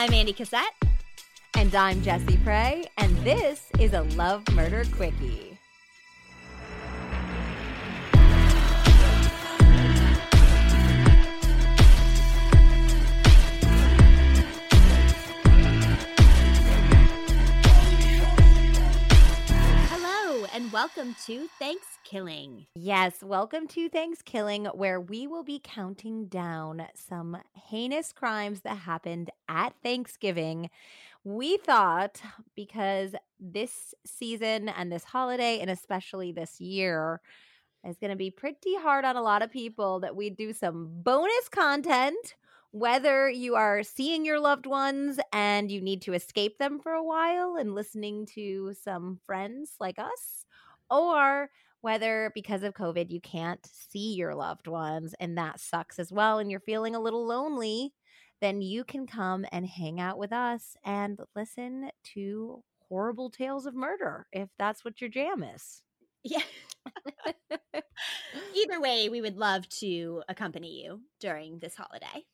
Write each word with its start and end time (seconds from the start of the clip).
I'm 0.00 0.14
Andy 0.14 0.32
Cassette. 0.32 0.74
And 1.52 1.74
I'm 1.74 2.00
Jesse 2.00 2.38
Prey, 2.38 2.86
and 2.96 3.14
this 3.18 3.68
is 3.78 3.92
a 3.92 4.00
Love 4.16 4.48
Murder 4.54 4.84
Quickie. 4.96 5.49
Welcome 20.72 21.16
to 21.26 21.48
Thanksgiving. 21.58 22.66
Yes, 22.76 23.22
welcome 23.24 23.66
to 23.68 23.88
Thanksgiving, 23.88 24.66
where 24.66 25.00
we 25.00 25.26
will 25.26 25.42
be 25.42 25.60
counting 25.62 26.26
down 26.26 26.86
some 26.94 27.38
heinous 27.54 28.12
crimes 28.12 28.60
that 28.60 28.76
happened 28.76 29.30
at 29.48 29.74
Thanksgiving. 29.82 30.70
We 31.24 31.56
thought 31.56 32.20
because 32.54 33.14
this 33.40 33.94
season 34.06 34.68
and 34.68 34.92
this 34.92 35.02
holiday, 35.02 35.58
and 35.58 35.70
especially 35.70 36.30
this 36.30 36.60
year, 36.60 37.20
is 37.84 37.98
going 37.98 38.10
to 38.10 38.16
be 38.16 38.30
pretty 38.30 38.76
hard 38.76 39.04
on 39.04 39.16
a 39.16 39.22
lot 39.22 39.42
of 39.42 39.50
people, 39.50 40.00
that 40.00 40.14
we 40.14 40.30
do 40.30 40.52
some 40.52 40.88
bonus 41.02 41.48
content. 41.50 42.36
Whether 42.72 43.28
you 43.28 43.56
are 43.56 43.82
seeing 43.82 44.24
your 44.24 44.38
loved 44.38 44.66
ones 44.66 45.18
and 45.32 45.68
you 45.68 45.80
need 45.80 46.02
to 46.02 46.12
escape 46.12 46.58
them 46.58 46.78
for 46.78 46.92
a 46.92 47.02
while 47.02 47.56
and 47.56 47.74
listening 47.74 48.26
to 48.34 48.72
some 48.80 49.18
friends 49.26 49.72
like 49.80 49.98
us, 49.98 50.46
or 50.90 51.50
whether 51.80 52.30
because 52.34 52.62
of 52.62 52.74
COVID 52.74 53.10
you 53.10 53.20
can't 53.20 53.66
see 53.66 54.14
your 54.14 54.34
loved 54.34 54.66
ones 54.66 55.14
and 55.18 55.38
that 55.38 55.60
sucks 55.60 55.98
as 55.98 56.12
well, 56.12 56.38
and 56.38 56.50
you're 56.50 56.60
feeling 56.60 56.94
a 56.94 57.00
little 57.00 57.26
lonely, 57.26 57.92
then 58.40 58.60
you 58.60 58.84
can 58.84 59.06
come 59.06 59.44
and 59.52 59.66
hang 59.66 60.00
out 60.00 60.18
with 60.18 60.32
us 60.32 60.76
and 60.84 61.18
listen 61.36 61.90
to 62.14 62.62
horrible 62.88 63.30
tales 63.30 63.66
of 63.66 63.74
murder 63.74 64.26
if 64.32 64.48
that's 64.58 64.84
what 64.84 65.00
your 65.00 65.10
jam 65.10 65.42
is. 65.42 65.82
Yeah. 66.22 66.42
Either 68.54 68.80
way, 68.80 69.08
we 69.08 69.20
would 69.20 69.36
love 69.36 69.68
to 69.80 70.22
accompany 70.28 70.82
you 70.82 71.00
during 71.20 71.58
this 71.58 71.74
holiday. 71.74 72.24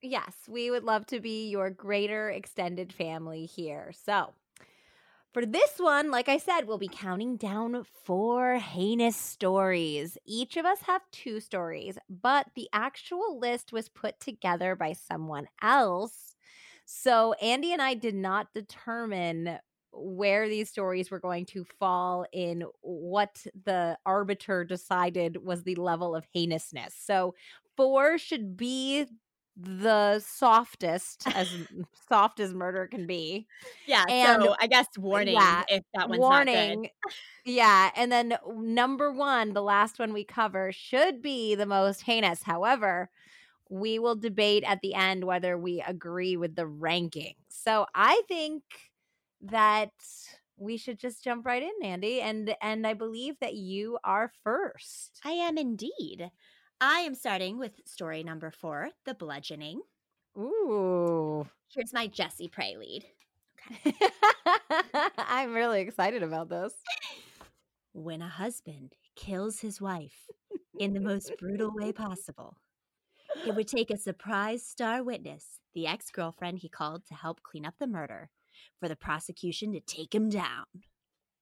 Yes, 0.00 0.34
we 0.48 0.70
would 0.70 0.84
love 0.84 1.06
to 1.06 1.20
be 1.20 1.48
your 1.48 1.70
greater 1.70 2.30
extended 2.30 2.92
family 2.92 3.46
here. 3.46 3.92
So, 4.04 4.32
for 5.32 5.44
this 5.44 5.72
one, 5.78 6.10
like 6.10 6.28
I 6.28 6.38
said, 6.38 6.62
we'll 6.66 6.78
be 6.78 6.88
counting 6.88 7.36
down 7.36 7.84
four 8.04 8.56
heinous 8.56 9.16
stories. 9.16 10.16
Each 10.24 10.56
of 10.56 10.64
us 10.64 10.80
have 10.82 11.02
two 11.12 11.40
stories, 11.40 11.98
but 12.08 12.46
the 12.56 12.68
actual 12.72 13.38
list 13.38 13.72
was 13.72 13.88
put 13.88 14.18
together 14.20 14.74
by 14.74 14.94
someone 14.94 15.46
else. 15.62 16.34
So, 16.86 17.34
Andy 17.34 17.72
and 17.72 17.82
I 17.82 17.94
did 17.94 18.14
not 18.14 18.52
determine 18.54 19.58
where 19.92 20.48
these 20.48 20.70
stories 20.70 21.10
were 21.10 21.20
going 21.20 21.44
to 21.46 21.64
fall 21.78 22.24
in 22.32 22.64
what 22.80 23.44
the 23.64 23.98
arbiter 24.06 24.64
decided 24.64 25.36
was 25.44 25.62
the 25.62 25.74
level 25.74 26.14
of 26.14 26.26
heinousness. 26.34 26.94
So, 26.98 27.34
four 27.76 28.16
should 28.16 28.56
be 28.56 29.06
the 29.60 30.20
softest 30.20 31.26
as 31.34 31.48
soft 32.08 32.38
as 32.40 32.54
murder 32.54 32.86
can 32.86 33.06
be. 33.06 33.46
Yeah, 33.86 34.04
And- 34.08 34.42
so 34.42 34.54
I 34.60 34.66
guess 34.68 34.86
warning 34.96 35.34
yeah, 35.34 35.64
if 35.68 35.82
that 35.94 36.08
one's. 36.08 36.20
Warning. 36.20 36.90
yeah, 37.44 37.90
and 37.96 38.10
then 38.12 38.38
number 38.54 39.12
1, 39.12 39.52
the 39.54 39.62
last 39.62 39.98
one 39.98 40.12
we 40.12 40.24
cover 40.24 40.70
should 40.72 41.20
be 41.22 41.54
the 41.56 41.66
most 41.66 42.02
heinous. 42.02 42.42
However, 42.42 43.10
we 43.68 43.98
will 43.98 44.16
debate 44.16 44.64
at 44.64 44.80
the 44.80 44.94
end 44.94 45.24
whether 45.24 45.58
we 45.58 45.82
agree 45.86 46.36
with 46.36 46.54
the 46.54 46.66
ranking. 46.66 47.34
So, 47.48 47.86
I 47.94 48.22
think 48.28 48.62
that 49.42 49.90
we 50.56 50.76
should 50.76 50.98
just 50.98 51.22
jump 51.22 51.46
right 51.46 51.62
in, 51.62 51.72
Andy, 51.82 52.20
and 52.20 52.54
and 52.62 52.86
I 52.86 52.94
believe 52.94 53.38
that 53.40 53.54
you 53.54 53.98
are 54.04 54.32
first. 54.42 55.20
I 55.24 55.32
am 55.32 55.58
indeed. 55.58 56.30
I 56.80 57.00
am 57.00 57.16
starting 57.16 57.58
with 57.58 57.72
story 57.86 58.22
number 58.22 58.52
four, 58.52 58.90
the 59.04 59.14
bludgeoning. 59.14 59.80
Ooh. 60.38 61.44
Here's 61.74 61.92
my 61.92 62.06
Jesse 62.06 62.46
Prey 62.46 62.76
lead. 62.76 63.04
I'm 65.18 65.52
really 65.52 65.80
excited 65.80 66.22
about 66.22 66.48
this. 66.48 66.72
When 67.94 68.22
a 68.22 68.28
husband 68.28 68.94
kills 69.16 69.58
his 69.58 69.80
wife 69.80 70.28
in 70.78 70.92
the 70.92 71.00
most 71.00 71.32
brutal 71.40 71.72
way 71.74 71.92
possible, 71.92 72.56
it 73.44 73.56
would 73.56 73.66
take 73.66 73.90
a 73.90 73.98
surprise 73.98 74.64
star 74.64 75.02
witness, 75.02 75.58
the 75.74 75.88
ex 75.88 76.12
girlfriend 76.12 76.60
he 76.60 76.68
called 76.68 77.04
to 77.06 77.14
help 77.14 77.42
clean 77.42 77.66
up 77.66 77.74
the 77.80 77.88
murder, 77.88 78.30
for 78.78 78.88
the 78.88 78.94
prosecution 78.94 79.72
to 79.72 79.80
take 79.80 80.14
him 80.14 80.28
down. 80.28 80.64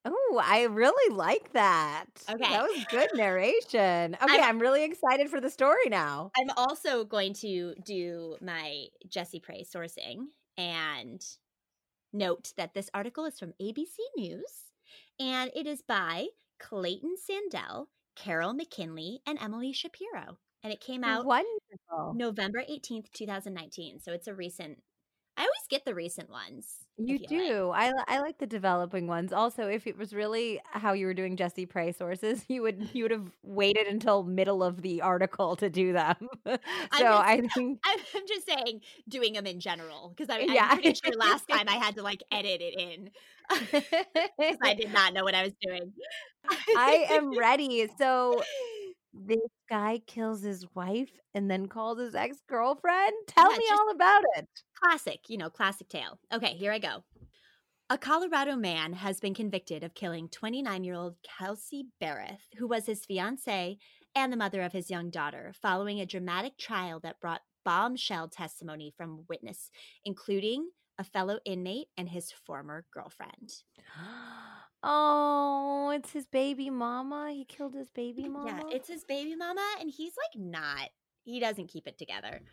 Oh, 0.06 0.42
I 0.42 0.64
really 0.64 1.14
like 1.14 1.52
that. 1.52 2.06
Okay. 2.30 2.48
That 2.48 2.62
was 2.62 2.84
good 2.90 3.10
narration. 3.14 4.16
Okay, 4.22 4.34
I'm- 4.38 4.44
I'm, 4.44 4.58
really 4.58 4.84
excited 4.84 5.28
for 5.28 5.40
the 5.40 5.50
story 5.50 5.88
now. 5.88 6.30
I'm 6.38 6.50
also 6.56 7.04
going 7.04 7.34
to 7.34 7.74
do 7.84 8.36
my 8.40 8.86
Jesse 9.08 9.40
Prey 9.40 9.64
sourcing 9.64 10.26
and 10.56 11.24
note 12.12 12.52
that 12.56 12.74
this 12.74 12.88
article 12.94 13.24
is 13.26 13.38
from 13.38 13.52
ABC 13.60 13.96
News 14.16 14.64
and 15.20 15.50
it 15.54 15.66
is 15.66 15.82
by 15.82 16.26
Clayton 16.58 17.16
Sandell, 17.16 17.86
Carol 18.14 18.54
McKinley, 18.54 19.20
and 19.26 19.38
Emily 19.40 19.72
Shapiro. 19.72 20.38
And 20.62 20.72
it 20.72 20.80
came 20.80 21.04
out 21.04 21.24
Wonderful. 21.26 22.14
November 22.14 22.62
18th, 22.68 23.12
2019. 23.12 24.00
So 24.00 24.12
it's 24.12 24.26
a 24.26 24.34
recent, 24.34 24.78
I 25.36 25.42
always 25.42 25.66
get 25.69 25.84
the 25.84 25.94
recent 25.94 26.30
ones. 26.30 26.66
You 26.98 27.19
feel 27.19 27.28
like. 27.30 27.48
do. 27.48 27.70
I, 27.74 27.92
I 28.08 28.20
like 28.20 28.38
the 28.38 28.47
developing 28.47 29.06
ones. 29.06 29.30
Also, 29.30 29.69
if 29.69 29.86
it 29.86 29.98
was 29.98 30.14
really 30.14 30.60
how 30.64 30.94
you 30.94 31.04
were 31.06 31.12
doing 31.12 31.36
Jesse 31.36 31.66
Prey 31.66 31.92
sources, 31.92 32.44
you 32.48 32.62
would 32.62 32.88
you 32.94 33.04
would 33.04 33.10
have 33.10 33.30
waited 33.42 33.86
until 33.86 34.22
middle 34.22 34.62
of 34.62 34.80
the 34.80 35.02
article 35.02 35.56
to 35.56 35.69
do 35.69 35.92
them. 35.92 36.16
so 36.47 36.56
just- 36.56 37.04
I 37.04 37.42
think 37.54 37.80
I'm 37.84 37.98
I'm 38.14 38.26
just 38.26 38.47
saying, 38.47 38.80
doing 39.08 39.34
them 39.34 39.47
in 39.47 39.60
general, 39.60 40.14
because 40.16 40.34
I'm, 40.34 40.48
Yeah. 40.50 40.69
I'm 40.70 40.80
pretty 40.80 40.94
sure 41.04 41.14
last 41.16 41.47
time 41.50 41.68
I 41.68 41.76
had 41.76 41.97
to 41.97 42.03
like 42.03 42.22
edit 42.32 42.62
it 42.62 42.74
in. 42.80 43.10
I 44.62 44.74
did 44.74 44.92
not 44.92 45.12
know 45.12 45.22
what 45.22 45.34
I 45.34 45.42
was 45.42 45.53
doing. 45.60 45.92
I 46.76 47.06
am 47.10 47.36
ready. 47.38 47.88
So 47.98 48.42
this 49.27 49.41
guy 49.69 50.00
kills 50.06 50.43
his 50.43 50.66
wife 50.75 51.19
and 51.34 51.50
then 51.50 51.66
calls 51.69 51.99
his 51.99 52.15
ex 52.15 52.41
girlfriend. 52.49 53.15
Tell 53.27 53.50
Yeah, 53.50 53.56
me 53.56 53.65
all 53.71 53.91
about 53.91 54.25
it. 54.37 54.62
classic, 54.75 55.28
you 55.28 55.37
know, 55.38 55.50
classic 55.50 55.88
tale. 55.88 56.19
Okay, 56.32 56.54
here 56.54 56.72
I 56.72 56.78
go. 56.78 57.03
A 57.91 57.99
Colorado 57.99 58.56
man 58.56 58.94
has 58.94 59.21
been 59.21 59.34
convicted 59.34 59.84
of 59.84 59.94
killing 59.94 60.28
29 60.28 60.84
year 60.84 60.94
old 60.94 61.16
Kelsey 61.22 61.88
Berreth, 62.00 62.49
who 62.59 62.66
was 62.66 62.87
his 62.87 63.04
fiancee 63.06 63.78
and 64.15 64.32
the 64.32 64.37
mother 64.37 64.62
of 64.62 64.72
his 64.72 64.91
young 64.91 65.10
daughter, 65.10 65.53
following 65.54 66.00
a 66.00 66.06
dramatic 66.06 66.59
trial 66.59 67.00
that 67.00 67.21
brought 67.21 67.43
bombshell 67.65 68.28
testimony 68.28 68.93
from 68.97 69.25
witness, 69.28 69.71
including 70.04 70.71
a 70.98 71.04
fellow 71.04 71.38
inmate 71.44 71.88
and 71.97 72.09
his 72.09 72.33
former 72.33 72.87
girlfriend. 72.93 73.62
Oh, 74.82 75.91
it's 75.94 76.12
his 76.12 76.26
baby 76.26 76.70
mama. 76.70 77.32
He 77.32 77.44
killed 77.44 77.75
his 77.75 77.91
baby 77.91 78.28
mama. 78.28 78.64
Yeah, 78.69 78.76
it's 78.76 78.88
his 78.88 79.04
baby 79.04 79.34
mama, 79.34 79.66
and 79.81 79.91
he's 79.91 80.12
like 80.16 80.41
not. 80.41 80.91
He 81.25 81.41
doesn't 81.41 81.69
keep 81.69 81.87
it 81.88 81.98
together. 81.98 82.41
Mm. 82.42 82.47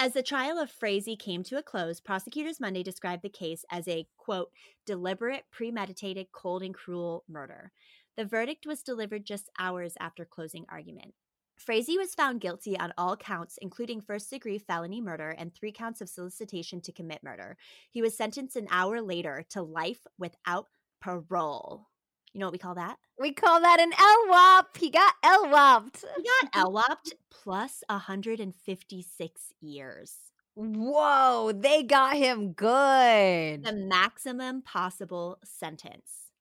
As 0.00 0.12
the 0.12 0.22
trial 0.22 0.58
of 0.58 0.70
Frazee 0.70 1.16
came 1.16 1.42
to 1.44 1.58
a 1.58 1.62
close, 1.62 1.98
prosecutors 1.98 2.60
Monday 2.60 2.84
described 2.84 3.22
the 3.22 3.28
case 3.28 3.64
as 3.68 3.88
a 3.88 4.06
quote, 4.16 4.52
deliberate, 4.86 5.42
premeditated, 5.50 6.28
cold, 6.30 6.62
and 6.62 6.72
cruel 6.72 7.24
murder. 7.28 7.72
The 8.16 8.24
verdict 8.24 8.64
was 8.64 8.84
delivered 8.84 9.26
just 9.26 9.50
hours 9.58 9.94
after 9.98 10.24
closing 10.24 10.66
argument. 10.68 11.14
Frazee 11.56 11.98
was 11.98 12.14
found 12.14 12.40
guilty 12.40 12.78
on 12.78 12.92
all 12.96 13.16
counts, 13.16 13.58
including 13.60 14.00
first 14.00 14.30
degree 14.30 14.58
felony 14.58 15.00
murder 15.00 15.30
and 15.30 15.52
three 15.52 15.72
counts 15.72 16.00
of 16.00 16.08
solicitation 16.08 16.80
to 16.82 16.92
commit 16.92 17.24
murder. 17.24 17.56
He 17.90 18.00
was 18.00 18.16
sentenced 18.16 18.54
an 18.54 18.68
hour 18.70 19.00
later 19.00 19.44
to 19.50 19.62
life 19.62 20.06
without 20.16 20.66
parole. 21.00 21.88
You 22.32 22.40
know 22.40 22.46
what 22.46 22.52
we 22.52 22.58
call 22.58 22.74
that? 22.74 22.98
we 23.18 23.32
call 23.32 23.60
that 23.60 23.80
an 23.80 23.92
LWOP. 23.92 24.76
He 24.78 24.90
got 24.90 25.14
LWOP'd. 25.24 26.04
He 26.16 26.22
got 26.22 26.52
LWOP'd 26.72 27.14
plus 27.30 27.82
156 27.88 29.40
years. 29.60 30.14
Whoa, 30.54 31.52
they 31.54 31.82
got 31.82 32.16
him 32.16 32.52
good. 32.52 33.64
The 33.64 33.72
maximum 33.88 34.62
possible 34.62 35.38
sentence. 35.44 36.32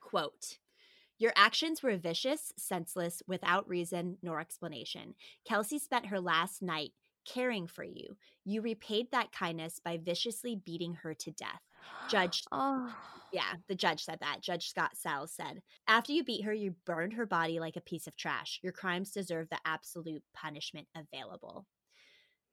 Quote 0.00 0.58
Your 1.18 1.32
actions 1.36 1.82
were 1.82 1.96
vicious, 1.96 2.52
senseless, 2.56 3.22
without 3.26 3.68
reason 3.68 4.18
nor 4.22 4.40
explanation. 4.40 5.14
Kelsey 5.44 5.78
spent 5.78 6.06
her 6.06 6.20
last 6.20 6.62
night 6.62 6.92
caring 7.32 7.66
for 7.66 7.84
you. 7.84 8.16
You 8.44 8.62
repaid 8.62 9.10
that 9.10 9.32
kindness 9.32 9.80
by 9.84 9.98
viciously 9.98 10.56
beating 10.56 10.94
her 10.94 11.14
to 11.14 11.30
death. 11.32 11.60
Judge 12.08 12.44
Oh. 12.52 12.94
Yeah, 13.32 13.54
the 13.68 13.76
judge 13.76 14.04
said 14.04 14.18
that. 14.20 14.40
Judge 14.42 14.68
Scott 14.68 14.96
Sell 14.96 15.28
said, 15.28 15.62
After 15.86 16.12
you 16.12 16.24
beat 16.24 16.44
her, 16.44 16.52
you 16.52 16.74
burned 16.84 17.12
her 17.12 17.26
body 17.26 17.60
like 17.60 17.76
a 17.76 17.80
piece 17.80 18.08
of 18.08 18.16
trash. 18.16 18.58
Your 18.62 18.72
crimes 18.72 19.12
deserve 19.12 19.48
the 19.50 19.58
absolute 19.64 20.22
punishment 20.34 20.88
available. 20.96 21.64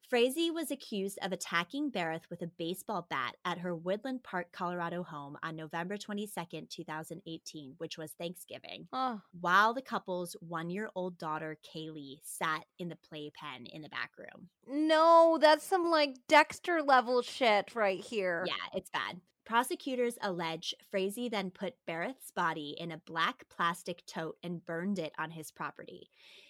Frazee 0.09 0.51
was 0.51 0.71
accused 0.71 1.19
of 1.21 1.33
attacking 1.33 1.91
Berreth 1.91 2.29
with 2.29 2.41
a 2.41 2.47
baseball 2.47 3.05
bat 3.09 3.35
at 3.43 3.57
her 3.57 3.75
Woodland 3.75 4.23
Park, 4.23 4.53
Colorado 4.53 5.03
home 5.03 5.37
on 5.43 5.55
November 5.57 5.97
22nd, 5.97 6.69
2018, 6.69 7.73
which 7.77 7.97
was 7.97 8.11
Thanksgiving, 8.13 8.87
Oh, 8.93 9.19
while 9.41 9.73
the 9.73 9.81
couple's 9.81 10.35
one 10.39 10.69
year 10.69 10.89
old 10.95 11.17
daughter, 11.17 11.57
Kaylee, 11.75 12.19
sat 12.23 12.63
in 12.79 12.87
the 12.87 12.95
playpen 12.95 13.65
in 13.73 13.81
the 13.81 13.89
back 13.89 14.11
room. 14.17 14.47
no, 14.67 15.37
that's 15.41 15.65
some 15.65 15.89
like 15.89 16.15
Dexter 16.29 16.81
level 16.81 17.21
shit 17.21 17.75
right 17.75 17.99
here. 17.99 18.45
Yeah, 18.47 18.53
it's 18.77 18.89
bad. 18.89 19.19
Prosecutors 19.45 20.17
allege 20.21 20.73
Frazee 20.91 21.29
then 21.29 21.51
put 21.51 21.73
Berreth's 21.87 22.31
body 22.35 22.75
in 22.79 22.91
a 22.91 22.97
black 23.05 23.45
plastic 23.49 24.05
tote 24.05 24.37
and 24.43 24.65
burned 24.65 24.99
it 24.99 25.13
on 25.17 25.31
his 25.31 25.51
property. 25.51 26.09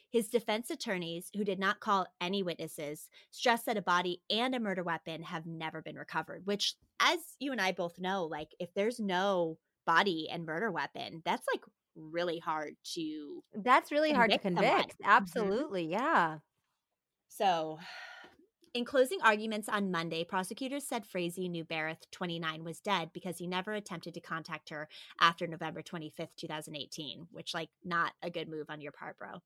His 0.10 0.30
defense 0.30 0.70
attorneys, 0.70 1.30
who 1.36 1.44
did 1.44 1.60
not 1.60 1.80
call 1.80 2.08
any 2.22 2.42
witnesses, 2.44 3.10
stressed 3.32 3.66
that 3.66 3.78
a 3.78 3.82
body 3.82 4.22
and 4.30 4.56
a 4.56 4.60
murder 4.60 4.84
weapon 4.84 5.24
have 5.24 5.46
never 5.46 5.82
been 5.82 5.98
recovered, 5.98 6.46
which, 6.46 6.76
as 7.02 7.20
you 7.40 7.52
and 7.52 7.60
I 7.62 7.72
both 7.74 8.00
know, 8.00 8.26
like 8.26 8.50
if 8.60 8.74
there's 8.74 9.00
no 9.00 9.58
body 9.86 10.30
and 10.32 10.46
murder 10.46 10.72
weapon, 10.72 11.22
that's 11.26 11.46
like 11.54 11.64
really 11.96 12.40
hard 12.40 12.76
to. 12.94 13.44
That's 13.54 13.92
really 13.92 14.14
hard 14.14 14.32
to 14.32 14.38
Convict 14.38 14.62
someone. 14.62 14.74
convict. 14.74 15.02
Mm-hmm. 15.02 15.12
Absolutely. 15.12 15.88
Yeah. 15.92 16.38
So, 17.30 17.80
in 18.74 18.86
closing 18.86 19.20
arguments 19.24 19.68
on 19.70 19.92
Monday, 19.92 20.24
prosecutors 20.24 20.88
said 20.88 21.06
Frazee 21.06 21.50
knew 21.50 21.66
Berreth, 21.66 22.10
29, 22.12 22.64
was 22.64 22.80
dead 22.80 23.10
because 23.14 23.38
he 23.38 23.48
never 23.48 23.74
attempted 23.74 24.14
to 24.14 24.20
contact 24.20 24.70
her 24.70 24.88
after 25.20 25.48
November 25.48 25.82
25th, 25.82 26.36
2018, 26.38 27.28
which, 27.32 27.54
like, 27.54 27.70
not 27.84 28.14
a 28.22 28.30
good 28.30 28.48
move 28.48 28.70
on 28.70 28.82
your 28.82 28.92
part, 28.92 29.18
bro. 29.18 29.42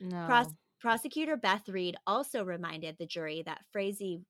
No. 0.00 0.26
Pros- 0.26 0.54
prosecutor 0.80 1.36
Beth 1.36 1.68
Reed 1.68 1.96
also 2.06 2.44
reminded 2.44 2.96
the 2.98 3.06
jury 3.06 3.42
that 3.46 3.64
Frazee 3.72 4.20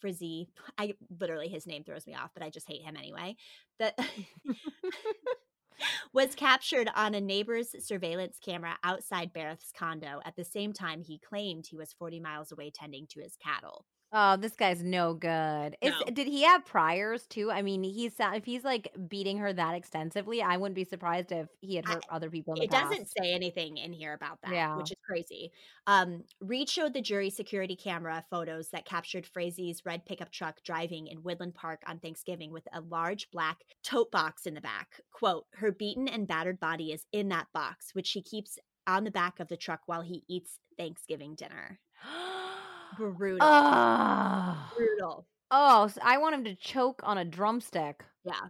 Frizzy, 0.00 0.48
I 0.78 0.94
literally 1.18 1.48
his 1.48 1.66
name 1.66 1.84
throws 1.84 2.06
me 2.06 2.14
off, 2.14 2.30
but 2.34 2.42
I 2.42 2.50
just 2.50 2.68
hate 2.68 2.82
him 2.82 2.96
anyway. 2.96 3.36
That 3.78 3.98
was 6.12 6.34
captured 6.34 6.90
on 6.94 7.14
a 7.14 7.20
neighbor's 7.20 7.74
surveillance 7.84 8.38
camera 8.44 8.76
outside 8.84 9.32
Berreth's 9.32 9.72
condo 9.76 10.20
at 10.24 10.36
the 10.36 10.44
same 10.44 10.72
time 10.72 11.02
he 11.02 11.18
claimed 11.18 11.66
he 11.66 11.76
was 11.76 11.92
40 11.92 12.20
miles 12.20 12.52
away 12.52 12.70
tending 12.70 13.06
to 13.08 13.20
his 13.20 13.36
cattle. 13.36 13.86
Oh, 14.14 14.36
this 14.36 14.54
guy's 14.56 14.82
no 14.82 15.14
good. 15.14 15.74
Is, 15.80 15.94
No. 15.98 16.12
Did 16.12 16.26
he 16.26 16.42
have 16.42 16.66
priors 16.66 17.26
too? 17.26 17.50
I 17.50 17.62
mean, 17.62 17.82
he's 17.82 18.14
if 18.18 18.44
he's 18.44 18.62
like 18.62 18.94
beating 19.08 19.38
her 19.38 19.54
that 19.54 19.74
extensively, 19.74 20.42
I 20.42 20.58
wouldn't 20.58 20.74
be 20.74 20.84
surprised 20.84 21.32
if 21.32 21.48
he 21.62 21.76
had 21.76 21.86
I- 21.86 21.94
hurt 21.94 22.04
other 22.10 22.28
people 22.28 22.52
in 22.52 22.58
the 22.60 22.64
It 22.66 22.70
past. 22.70 22.90
doesn't 22.90 23.08
say 23.08 23.32
anything 23.32 23.78
in 23.78 23.92
here 23.94 24.12
about 24.12 24.38
that, 24.42 24.52
Yeah. 24.52 24.76
which 24.76 24.90
is 24.90 24.98
crazy. 25.02 25.50
Um, 25.86 26.24
Reed 26.40 26.68
showed 26.68 26.92
the 26.92 27.00
jury 27.00 27.30
security 27.30 27.74
camera 27.74 28.22
photos 28.28 28.68
that 28.68 28.84
captured 28.84 29.24
Frazee's 29.26 29.86
red 29.86 30.04
pickup 30.04 30.30
truck 30.30 30.62
driving 30.62 31.06
in 31.06 31.22
Woodland 31.22 31.54
Park 31.54 31.82
on 31.86 31.98
Thanksgiving 31.98 32.52
with 32.52 32.68
a 32.74 32.82
large 32.82 33.30
black 33.30 33.62
tote 33.82 34.10
box 34.10 34.44
in 34.46 34.52
the 34.52 34.60
back. 34.60 35.00
Quote, 35.10 35.46
her 35.54 35.72
beaten 35.72 36.06
and 36.06 36.26
battered 36.28 36.60
body 36.60 36.92
is 36.92 37.06
in 37.12 37.28
that 37.30 37.46
box, 37.54 37.94
which 37.94 38.08
she 38.08 38.20
keeps 38.20 38.58
on 38.86 39.04
the 39.04 39.10
back 39.10 39.40
of 39.40 39.48
the 39.48 39.56
truck 39.56 39.80
while 39.86 40.02
he 40.02 40.22
eats 40.28 40.58
Thanksgiving 40.76 41.34
dinner. 41.34 41.78
Brutal. 42.96 43.38
oh, 43.40 44.70
Brutal. 44.76 45.26
oh, 45.50 45.88
so 45.88 46.00
I 46.04 46.18
want 46.18 46.34
him 46.34 46.44
to 46.44 46.54
choke 46.54 47.00
on 47.04 47.18
a 47.18 47.24
drumstick. 47.24 48.04
Yeah. 48.24 48.48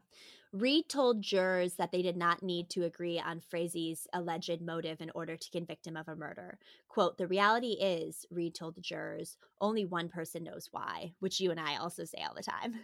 Reed 0.53 0.89
told 0.91 1.23
jurors 1.23 1.75
that 1.77 1.93
they 1.93 2.03
did 2.03 2.17
not 2.17 2.43
need 2.43 2.69
to 2.71 2.85
agree 2.85 3.19
on 3.19 3.41
Frazee's 3.41 4.06
alleged 4.12 4.61
motive 4.61 5.00
in 5.00 5.11
order 5.15 5.35
to 5.35 5.50
convict 5.50 5.87
him 5.87 5.97
of 5.97 6.09
a 6.09 6.15
murder. 6.15 6.59
Quote, 6.89 7.17
the 7.17 7.27
reality 7.27 7.73
is, 7.81 8.27
Reed 8.31 8.55
told 8.55 8.75
the 8.75 8.83
jurors, 8.83 9.39
only 9.62 9.87
one 9.87 10.11
person 10.11 10.44
knows 10.44 10.69
why, 10.71 11.15
which 11.21 11.41
you 11.41 11.50
and 11.50 11.59
I 11.59 11.77
also 11.77 12.05
say 12.05 12.23
all 12.23 12.35
the 12.35 12.43
time. 12.43 12.81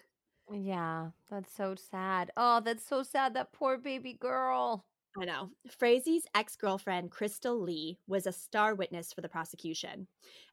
Yeah, 0.50 1.08
that's 1.30 1.54
so 1.54 1.74
sad. 1.74 2.30
Oh, 2.34 2.60
that's 2.64 2.86
so 2.86 3.02
sad. 3.02 3.34
That 3.34 3.52
poor 3.52 3.76
baby 3.76 4.14
girl. 4.18 4.86
I 5.16 5.24
know. 5.24 5.50
Frazee's 5.68 6.26
ex 6.34 6.54
girlfriend, 6.56 7.10
Krystal 7.10 7.60
Lee, 7.60 7.98
was 8.06 8.26
a 8.26 8.32
star 8.32 8.74
witness 8.74 9.12
for 9.12 9.20
the 9.20 9.28
prosecution 9.28 10.06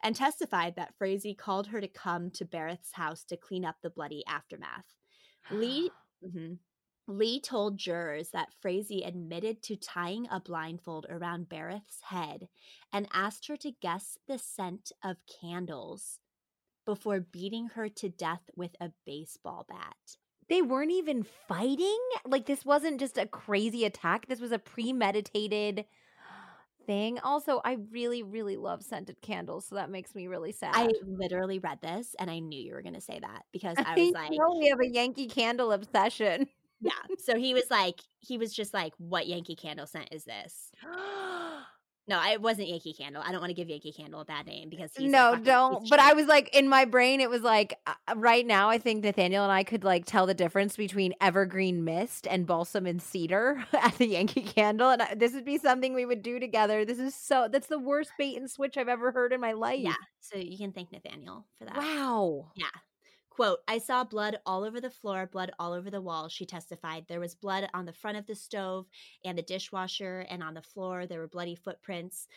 and 0.03 0.15
testified 0.15 0.75
that 0.75 0.95
Frazee 0.97 1.35
called 1.35 1.67
her 1.67 1.81
to 1.81 1.87
come 1.87 2.31
to 2.31 2.45
Berreth's 2.45 2.93
house 2.93 3.23
to 3.25 3.37
clean 3.37 3.65
up 3.65 3.75
the 3.81 3.89
bloody 3.89 4.23
aftermath. 4.27 4.85
Lee 5.51 5.91
mhm. 6.25 6.57
Lee 7.07 7.39
told 7.39 7.77
jurors 7.77 8.31
that 8.31 8.53
Frazee 8.61 9.03
admitted 9.03 9.61
to 9.63 9.75
tying 9.75 10.27
a 10.31 10.39
blindfold 10.39 11.05
around 11.07 11.49
Berreth's 11.49 12.01
head 12.01 12.47
and 12.91 13.07
asked 13.13 13.45
her 13.47 13.57
to 13.57 13.71
guess 13.79 14.17
the 14.27 14.39
scent 14.39 14.91
of 15.03 15.17
candles 15.39 16.19
before 16.83 17.19
beating 17.19 17.67
her 17.67 17.89
to 17.89 18.09
death 18.09 18.49
with 18.55 18.75
a 18.81 18.91
baseball 19.05 19.65
bat. 19.69 20.17
They 20.49 20.61
weren't 20.61 20.91
even 20.91 21.25
fighting? 21.47 21.99
Like 22.25 22.45
this 22.45 22.65
wasn't 22.65 22.99
just 22.99 23.17
a 23.17 23.25
crazy 23.25 23.85
attack. 23.85 24.27
This 24.27 24.39
was 24.39 24.51
a 24.51 24.59
premeditated 24.59 25.85
thing. 26.85 27.19
Also, 27.19 27.61
I 27.65 27.77
really 27.91 28.23
really 28.23 28.57
love 28.57 28.83
scented 28.83 29.21
candles, 29.21 29.65
so 29.65 29.75
that 29.75 29.89
makes 29.89 30.13
me 30.13 30.27
really 30.27 30.51
sad. 30.51 30.71
I 30.73 30.89
literally 31.05 31.59
read 31.59 31.79
this 31.81 32.15
and 32.19 32.29
I 32.29 32.39
knew 32.39 32.61
you 32.61 32.73
were 32.73 32.81
going 32.81 32.93
to 32.95 33.01
say 33.01 33.19
that 33.19 33.43
because 33.51 33.75
I 33.77 33.95
was 33.95 34.11
like, 34.11 34.31
know 34.31 34.57
we 34.59 34.67
have 34.67 34.79
a 34.79 34.87
Yankee 34.87 35.27
candle 35.27 35.71
obsession. 35.71 36.47
yeah. 36.79 36.91
So 37.19 37.37
he 37.37 37.53
was 37.53 37.65
like, 37.71 38.01
he 38.19 38.37
was 38.37 38.53
just 38.53 38.73
like, 38.73 38.93
what 38.97 39.27
Yankee 39.27 39.55
candle 39.55 39.87
scent 39.87 40.09
is 40.11 40.25
this? 40.25 40.71
No, 42.07 42.21
it 42.23 42.39
wasn't 42.39 42.67
Yankee 42.67 42.93
Candle. 42.93 43.23
I 43.25 43.31
don't 43.31 43.41
want 43.41 43.49
to 43.49 43.55
give 43.55 43.67
Yankee 43.67 43.91
Candle 43.91 44.21
a 44.21 44.25
bad 44.25 44.45
name 44.45 44.69
because 44.69 44.91
no, 44.99 45.31
fucking 45.31 45.43
don't. 45.43 45.89
But. 45.89 45.99
I 45.99 46.13
was 46.13 46.27
like, 46.27 46.55
in 46.55 46.69
my 46.69 46.85
brain, 46.85 47.19
it 47.19 47.29
was 47.29 47.41
like, 47.41 47.79
uh, 47.87 47.93
right 48.15 48.45
now, 48.45 48.69
I 48.69 48.77
think 48.77 49.03
Nathaniel 49.03 49.43
and 49.43 49.51
I 49.51 49.63
could 49.63 49.83
like 49.83 50.05
tell 50.05 50.27
the 50.27 50.35
difference 50.35 50.77
between 50.77 51.13
evergreen 51.19 51.83
mist 51.83 52.27
and 52.27 52.45
balsam 52.45 52.85
and 52.85 53.01
cedar 53.01 53.65
at 53.73 53.97
the 53.97 54.07
Yankee 54.07 54.43
Candle, 54.43 54.91
and 54.91 55.01
I, 55.01 55.15
this 55.15 55.33
would 55.33 55.45
be 55.45 55.57
something 55.57 55.95
we 55.95 56.05
would 56.05 56.21
do 56.21 56.39
together. 56.39 56.85
This 56.85 56.99
is 56.99 57.15
so. 57.15 57.47
That's 57.51 57.67
the 57.67 57.79
worst 57.79 58.11
bait 58.19 58.37
and 58.37 58.49
switch 58.49 58.77
I've 58.77 58.89
ever 58.89 59.11
heard 59.11 59.33
in 59.33 59.41
my 59.41 59.53
life. 59.53 59.79
Yeah. 59.79 59.93
So 60.19 60.37
you 60.37 60.57
can 60.57 60.73
thank 60.73 60.91
Nathaniel 60.91 61.45
for 61.57 61.65
that. 61.65 61.77
Wow. 61.77 62.51
Yeah. 62.55 62.65
Quote, 63.35 63.59
I 63.67 63.79
saw 63.79 64.05
blood 64.05 64.39
all 64.45 64.63
over 64.63 64.79
the 64.79 64.89
floor, 64.89 65.27
blood 65.29 65.51
all 65.59 65.73
over 65.73 65.91
the 65.91 65.99
wall, 65.99 66.29
she 66.29 66.45
testified. 66.45 67.03
There 67.09 67.19
was 67.19 67.35
blood 67.35 67.67
on 67.73 67.85
the 67.85 67.91
front 67.91 68.15
of 68.15 68.25
the 68.27 68.33
stove 68.33 68.85
and 69.25 69.37
the 69.37 69.41
dishwasher, 69.41 70.25
and 70.29 70.41
on 70.41 70.53
the 70.53 70.61
floor 70.61 71.05
there 71.05 71.19
were 71.19 71.27
bloody 71.27 71.53
footprints. 71.53 72.29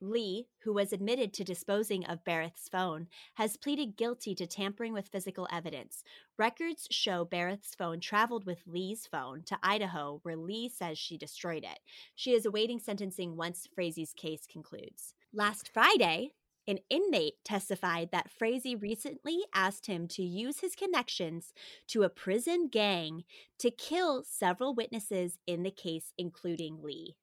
Lee, 0.00 0.46
who 0.60 0.72
was 0.72 0.94
admitted 0.94 1.34
to 1.34 1.44
disposing 1.44 2.06
of 2.06 2.24
Berreth's 2.24 2.66
phone, 2.66 3.08
has 3.34 3.58
pleaded 3.58 3.98
guilty 3.98 4.34
to 4.36 4.46
tampering 4.46 4.94
with 4.94 5.08
physical 5.08 5.46
evidence. 5.52 6.02
Records 6.38 6.88
show 6.90 7.26
Berreth's 7.26 7.74
phone 7.74 8.00
traveled 8.00 8.46
with 8.46 8.62
Lee's 8.66 9.06
phone 9.06 9.42
to 9.42 9.58
Idaho, 9.62 10.20
where 10.22 10.36
Lee 10.36 10.70
says 10.70 10.96
she 10.96 11.18
destroyed 11.18 11.64
it. 11.64 11.80
She 12.14 12.32
is 12.32 12.46
awaiting 12.46 12.78
sentencing 12.78 13.36
once 13.36 13.68
Frazee's 13.76 14.14
case 14.14 14.46
concludes. 14.50 15.12
Last 15.34 15.68
Friday, 15.74 16.32
an 16.68 16.78
inmate 16.90 17.34
testified 17.44 18.10
that 18.12 18.30
Frazee 18.30 18.76
recently 18.76 19.40
asked 19.54 19.86
him 19.86 20.06
to 20.08 20.22
use 20.22 20.60
his 20.60 20.76
connections 20.76 21.52
to 21.88 22.04
a 22.04 22.08
prison 22.08 22.68
gang 22.68 23.24
to 23.58 23.70
kill 23.72 24.22
several 24.22 24.74
witnesses 24.74 25.38
in 25.46 25.64
the 25.64 25.70
case, 25.72 26.12
including 26.16 26.80
Lee. 26.82 27.16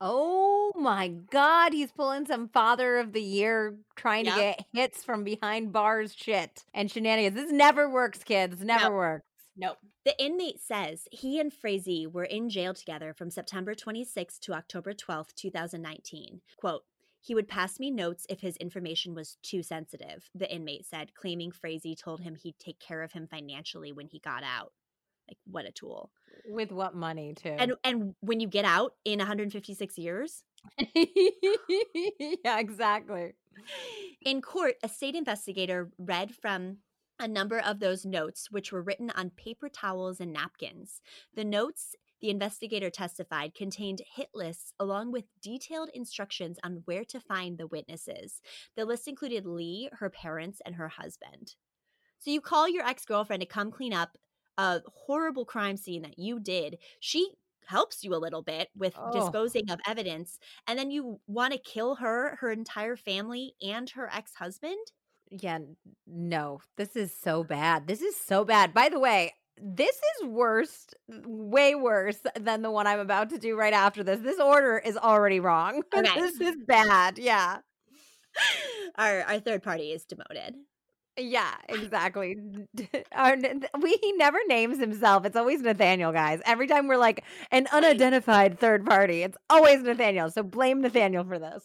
Oh 0.00 0.72
my 0.74 1.08
God, 1.08 1.72
he's 1.72 1.92
pulling 1.92 2.26
some 2.26 2.48
Father 2.48 2.98
of 2.98 3.12
the 3.12 3.22
Year, 3.22 3.78
trying 3.94 4.24
Yep. 4.24 4.34
to 4.34 4.40
get 4.40 4.66
hits 4.72 5.04
from 5.04 5.22
behind 5.22 5.72
bars 5.72 6.12
shit 6.14 6.64
and 6.74 6.90
shenanigans. 6.90 7.36
This 7.36 7.52
never 7.52 7.88
works, 7.88 8.24
kids. 8.24 8.64
Never 8.64 8.90
No. 8.90 8.90
works. 8.90 9.26
Nope. 9.54 9.78
The 10.04 10.20
inmate 10.20 10.60
says 10.60 11.06
he 11.12 11.38
and 11.38 11.52
Frazee 11.52 12.06
were 12.08 12.24
in 12.24 12.48
jail 12.48 12.74
together 12.74 13.14
from 13.14 13.30
September 13.30 13.74
26 13.76 14.38
to 14.40 14.54
October 14.54 14.92
12, 14.92 15.32
2019. 15.36 16.40
Quote, 16.56 16.84
he 17.22 17.34
would 17.34 17.48
pass 17.48 17.78
me 17.78 17.90
notes 17.90 18.26
if 18.28 18.40
his 18.40 18.56
information 18.56 19.14
was 19.14 19.38
too 19.42 19.62
sensitive, 19.62 20.28
the 20.34 20.52
inmate 20.52 20.84
said, 20.84 21.14
claiming 21.14 21.52
Frazee 21.52 21.94
told 21.94 22.20
him 22.20 22.34
he'd 22.34 22.58
take 22.58 22.80
care 22.80 23.02
of 23.02 23.12
him 23.12 23.28
financially 23.28 23.92
when 23.92 24.08
he 24.08 24.18
got 24.18 24.42
out. 24.42 24.72
Like, 25.28 25.38
what 25.46 25.64
a 25.64 25.70
tool. 25.70 26.10
With 26.48 26.72
what 26.72 26.96
money, 26.96 27.32
too? 27.34 27.54
And 27.56 27.74
and 27.84 28.14
when 28.20 28.40
you 28.40 28.48
get 28.48 28.64
out 28.64 28.94
in 29.04 29.18
156 29.18 29.96
years, 29.96 30.42
yeah, 30.94 32.58
exactly. 32.58 33.34
In 34.22 34.42
court, 34.42 34.74
a 34.82 34.88
state 34.88 35.14
investigator 35.14 35.90
read 35.98 36.34
from 36.34 36.78
a 37.20 37.28
number 37.28 37.60
of 37.60 37.78
those 37.78 38.04
notes, 38.04 38.50
which 38.50 38.72
were 38.72 38.82
written 38.82 39.10
on 39.10 39.30
paper 39.30 39.68
towels 39.68 40.18
and 40.18 40.32
napkins. 40.32 41.00
The 41.34 41.44
notes, 41.44 41.94
the 42.22 42.30
investigator 42.30 42.90
testified, 42.90 43.54
contained 43.54 44.02
hit 44.14 44.30
lists 44.34 44.74
along 44.80 45.12
with 45.12 45.26
detailed 45.42 45.90
instructions 45.94 46.58
on 46.64 46.82
where 46.86 47.04
to 47.06 47.20
find 47.20 47.58
the 47.58 47.68
witnesses. 47.68 48.42
The 48.76 48.86
list 48.86 49.08
included 49.08 49.46
Lee, 49.46 49.90
her 49.94 50.10
parents, 50.10 50.62
and 50.66 50.76
her 50.76 50.88
husband. 50.88 51.56
So 52.18 52.30
you 52.30 52.40
call 52.40 52.68
your 52.68 52.84
ex 52.86 53.04
girlfriend 53.04 53.40
to 53.42 53.46
come 53.46 53.70
clean 53.70 53.92
up 53.92 54.16
a 54.58 54.82
horrible 54.88 55.44
crime 55.44 55.76
scene 55.76 56.02
that 56.02 56.18
you 56.18 56.40
did. 56.40 56.78
She 57.00 57.34
helps 57.66 58.04
you 58.04 58.14
a 58.14 58.18
little 58.18 58.42
bit 58.42 58.70
with 58.76 58.96
Oh. 58.96 59.02
disposing 59.10 59.70
of 59.70 59.80
evidence 59.86 60.38
and 60.66 60.78
then 60.78 60.90
you 60.90 61.20
want 61.28 61.52
to 61.52 61.58
kill 61.60 61.96
her 61.96 62.36
her 62.40 62.50
entire 62.50 62.96
family 62.96 63.54
and 63.62 63.88
her 63.90 64.08
ex-husband 64.12 64.92
Yeah, 65.30 65.60
no, 66.06 66.60
this 66.76 66.94
is 66.94 67.14
so 67.14 67.42
bad. 67.42 67.86
This 67.86 68.02
is 68.02 68.16
so 68.16 68.44
bad. 68.44 68.74
By 68.74 68.88
the 68.90 69.00
way, 69.00 69.32
this 69.60 69.96
is 69.96 70.26
worse, 70.28 70.86
way 71.08 71.74
worse 71.74 72.18
than 72.38 72.62
the 72.62 72.70
one 72.70 72.86
I'm 72.86 73.00
about 73.00 73.30
to 73.30 73.38
do 73.38 73.56
right 73.56 73.72
after 73.72 74.02
this. 74.02 74.20
This 74.20 74.40
order 74.40 74.78
is 74.78 74.96
already 74.96 75.40
wrong. 75.40 75.82
Okay. 75.94 76.20
this 76.20 76.40
is 76.40 76.56
bad. 76.66 77.18
Yeah. 77.18 77.58
Our 78.96 79.22
our 79.22 79.40
third 79.40 79.62
party 79.62 79.92
is 79.92 80.04
demoted. 80.04 80.54
Yeah, 81.18 81.54
exactly. 81.68 82.36
Our, 83.12 83.36
we 83.80 83.98
he 84.02 84.12
never 84.12 84.38
names 84.46 84.78
himself. 84.78 85.24
It's 85.26 85.36
always 85.36 85.60
Nathaniel, 85.60 86.12
guys. 86.12 86.40
Every 86.46 86.66
time 86.66 86.88
we're 86.88 86.96
like 86.96 87.24
an 87.50 87.66
unidentified 87.72 88.58
third 88.58 88.86
party, 88.86 89.22
it's 89.22 89.36
always 89.50 89.82
Nathaniel. 89.82 90.30
So 90.30 90.42
blame 90.42 90.80
Nathaniel 90.80 91.24
for 91.24 91.38
this. 91.38 91.64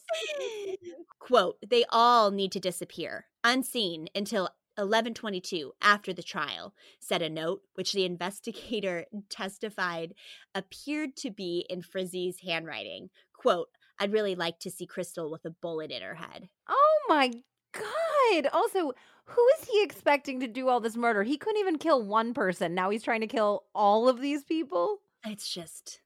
Quote, 1.20 1.58
they 1.68 1.86
all 1.90 2.32
need 2.32 2.52
to 2.54 2.60
disappear, 2.60 3.26
unseen 3.44 4.08
until 4.16 4.50
1122 4.78 5.74
after 5.82 6.14
the 6.14 6.24
trial, 6.24 6.74
said 7.00 7.22
a 7.22 7.30
note 7.30 7.62
which 7.76 7.94
the 7.94 8.06
investigator 8.06 9.06
testified 9.30 10.14
appeared 10.56 11.16
to 11.18 11.32
be 11.32 11.66
in 11.70 11.82
Frizzy's 11.82 12.40
handwriting. 12.42 13.10
Quote, 13.34 13.70
I'd 14.00 14.14
really 14.14 14.36
like 14.36 14.60
to 14.60 14.72
see 14.72 14.88
Krystal 14.88 15.32
with 15.32 15.46
a 15.46 15.50
bullet 15.50 15.92
in 15.92 16.02
her 16.02 16.16
head. 16.16 16.50
Oh 16.70 17.00
my 17.10 17.32
God. 17.74 18.48
Also, 18.54 18.94
who 19.26 19.48
is 19.60 19.68
he 19.68 19.84
expecting 19.84 20.40
to 20.40 20.48
do 20.48 20.70
all 20.70 20.80
this 20.80 20.96
murder? 20.96 21.24
He 21.24 21.38
couldn't 21.38 21.60
even 21.60 21.78
kill 21.78 22.04
one 22.04 22.34
person. 22.34 22.74
Now 22.76 22.90
he's 22.90 23.04
trying 23.04 23.22
to 23.22 23.28
kill 23.28 23.64
all 23.74 24.08
of 24.08 24.22
these 24.22 24.44
people. 24.44 25.00
It's 25.26 25.50
just. 25.50 26.02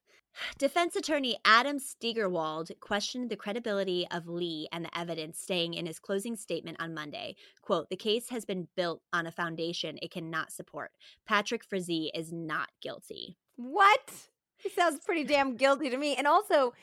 Defense 0.58 0.96
attorney 0.96 1.38
Adam 1.46 1.80
Steigerwald 1.80 2.72
questioned 2.80 3.30
the 3.30 3.36
credibility 3.36 4.08
of 4.12 4.28
Lee 4.28 4.68
and 4.72 4.86
the 4.86 4.98
evidence, 4.98 5.40
saying 5.40 5.74
in 5.74 5.86
his 5.86 6.00
closing 6.00 6.36
statement 6.36 6.78
on 6.80 6.94
Monday, 6.94 7.36
quote, 7.62 7.90
the 7.90 7.96
case 7.96 8.30
has 8.30 8.46
been 8.46 8.68
built 8.76 9.02
on 9.14 9.28
a 9.28 9.32
foundation 9.32 9.98
it 10.02 10.12
cannot 10.12 10.52
support. 10.52 10.92
Patrick 11.26 11.64
Frazee 11.64 12.12
is 12.14 12.32
not 12.32 12.70
guilty. 12.82 13.38
What? 13.56 14.12
He 14.58 14.70
sounds 14.70 15.00
pretty 15.04 15.24
damn 15.24 15.56
guilty 15.56 15.90
to 15.90 15.98
me. 15.98 16.16
And 16.16 16.28
also, 16.28 16.74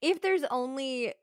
if 0.00 0.20
there's 0.22 0.44
only 0.44 1.14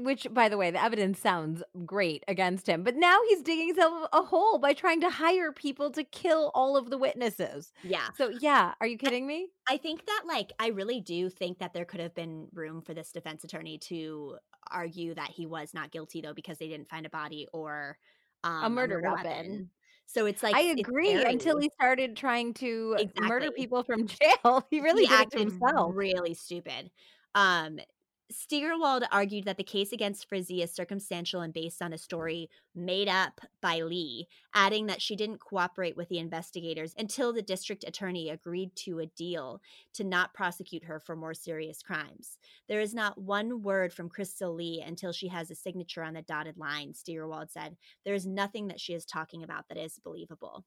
which 0.00 0.26
by 0.32 0.48
the 0.48 0.56
way 0.56 0.70
the 0.70 0.82
evidence 0.82 1.18
sounds 1.18 1.62
great 1.84 2.24
against 2.26 2.66
him 2.66 2.82
but 2.82 2.96
now 2.96 3.18
he's 3.28 3.42
digging 3.42 3.68
himself 3.68 4.08
a 4.12 4.22
hole 4.22 4.58
by 4.58 4.72
trying 4.72 5.00
to 5.00 5.10
hire 5.10 5.52
people 5.52 5.90
to 5.90 6.02
kill 6.04 6.50
all 6.54 6.76
of 6.76 6.88
the 6.88 6.96
witnesses 6.96 7.72
yeah 7.82 8.08
so 8.16 8.30
yeah 8.40 8.72
are 8.80 8.86
you 8.86 8.96
kidding 8.96 9.26
me 9.26 9.48
i 9.68 9.76
think 9.76 10.06
that 10.06 10.22
like 10.26 10.52
i 10.58 10.68
really 10.68 11.00
do 11.00 11.28
think 11.28 11.58
that 11.58 11.74
there 11.74 11.84
could 11.84 12.00
have 12.00 12.14
been 12.14 12.48
room 12.54 12.80
for 12.80 12.94
this 12.94 13.12
defense 13.12 13.44
attorney 13.44 13.76
to 13.76 14.36
argue 14.70 15.14
that 15.14 15.30
he 15.30 15.46
was 15.46 15.74
not 15.74 15.90
guilty 15.90 16.20
though 16.20 16.34
because 16.34 16.58
they 16.58 16.68
didn't 16.68 16.88
find 16.88 17.04
a 17.04 17.10
body 17.10 17.46
or 17.52 17.98
um, 18.44 18.64
a 18.64 18.70
murder, 18.70 19.00
weapon. 19.00 19.24
weapon. 19.24 19.70
So 20.06 20.26
it's 20.26 20.42
like 20.42 20.54
I 20.54 20.62
agree 20.62 21.12
until 21.22 21.58
he 21.58 21.70
started 21.74 22.16
trying 22.16 22.54
to 22.54 22.96
exactly. 22.98 23.28
murder 23.28 23.50
people 23.50 23.82
from 23.82 24.06
jail. 24.44 24.66
He 24.70 24.80
really 24.80 25.04
he 25.04 25.16
did 25.16 25.30
to 25.32 25.38
himself. 25.38 25.92
Really 25.94 26.34
stupid. 26.34 26.90
Um, 27.34 27.78
Steigerwald 28.30 29.04
argued 29.10 29.46
that 29.46 29.56
the 29.56 29.64
case 29.64 29.90
against 29.90 30.28
Frizzy 30.28 30.60
is 30.62 30.70
circumstantial 30.70 31.40
and 31.40 31.52
based 31.52 31.80
on 31.80 31.94
a 31.94 31.98
story 31.98 32.50
made 32.74 33.08
up 33.08 33.40
by 33.62 33.80
Lee, 33.80 34.28
adding 34.52 34.86
that 34.86 35.00
she 35.00 35.16
didn't 35.16 35.40
cooperate 35.40 35.96
with 35.96 36.10
the 36.10 36.18
investigators 36.18 36.94
until 36.98 37.32
the 37.32 37.40
district 37.40 37.84
attorney 37.88 38.28
agreed 38.28 38.76
to 38.76 38.98
a 38.98 39.06
deal 39.06 39.62
to 39.94 40.04
not 40.04 40.34
prosecute 40.34 40.84
her 40.84 41.00
for 41.00 41.16
more 41.16 41.32
serious 41.32 41.82
crimes. 41.82 42.36
There 42.68 42.80
is 42.82 42.92
not 42.92 43.16
one 43.16 43.62
word 43.62 43.94
from 43.94 44.10
Krystal 44.10 44.54
Lee 44.54 44.84
until 44.86 45.12
she 45.12 45.28
has 45.28 45.50
a 45.50 45.54
signature 45.54 46.02
on 46.02 46.12
the 46.12 46.20
dotted 46.20 46.58
line, 46.58 46.92
Steigerwald 46.92 47.50
said. 47.50 47.78
There 48.04 48.14
is 48.14 48.26
nothing 48.26 48.68
that 48.68 48.80
she 48.80 48.92
is 48.92 49.06
talking 49.06 49.42
about 49.42 49.68
that 49.68 49.78
is 49.78 49.98
believable. 50.04 50.66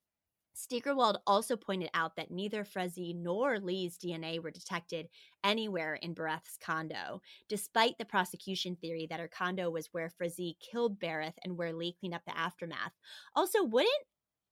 Steigerwald 0.53 1.19
also 1.25 1.55
pointed 1.55 1.89
out 1.93 2.15
that 2.15 2.31
neither 2.31 2.63
Frizzie 2.63 3.15
nor 3.15 3.59
Lee's 3.59 3.97
DNA 3.97 4.41
were 4.41 4.51
detected 4.51 5.07
anywhere 5.43 5.95
in 5.95 6.13
Berreth's 6.13 6.57
condo, 6.61 7.21
despite 7.49 7.97
the 7.97 8.05
prosecution 8.05 8.75
theory 8.75 9.07
that 9.09 9.19
her 9.19 9.27
condo 9.27 9.69
was 9.69 9.89
where 9.91 10.09
Frizzie 10.09 10.57
killed 10.59 10.99
Berreth 10.99 11.37
and 11.43 11.57
where 11.57 11.73
Lee 11.73 11.95
cleaned 11.99 12.15
up 12.15 12.25
the 12.25 12.37
aftermath. 12.37 12.93
Also, 13.35 13.63
wouldn't 13.63 13.91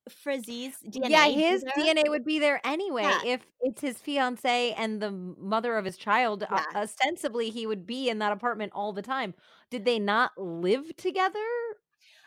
Frizzie's 0.09 0.77
DNA. 0.85 1.09
Yeah, 1.09 1.27
his 1.27 1.63
DNA 1.77 2.09
would 2.09 2.25
be 2.25 2.39
there 2.39 2.59
anyway. 2.63 3.03
Yeah. 3.03 3.19
If 3.25 3.41
it's 3.61 3.81
his 3.81 3.97
fiance 3.97 4.73
and 4.73 5.01
the 5.01 5.11
mother 5.11 5.77
of 5.77 5.85
his 5.85 5.97
child, 5.97 6.45
yeah. 6.49 6.63
uh, 6.73 6.79
ostensibly 6.79 7.49
he 7.49 7.67
would 7.67 7.85
be 7.85 8.09
in 8.09 8.19
that 8.19 8.31
apartment 8.31 8.71
all 8.73 8.93
the 8.93 9.01
time. 9.01 9.33
Did 9.69 9.85
they 9.85 9.99
not 9.99 10.31
live 10.37 10.95
together? 10.97 11.39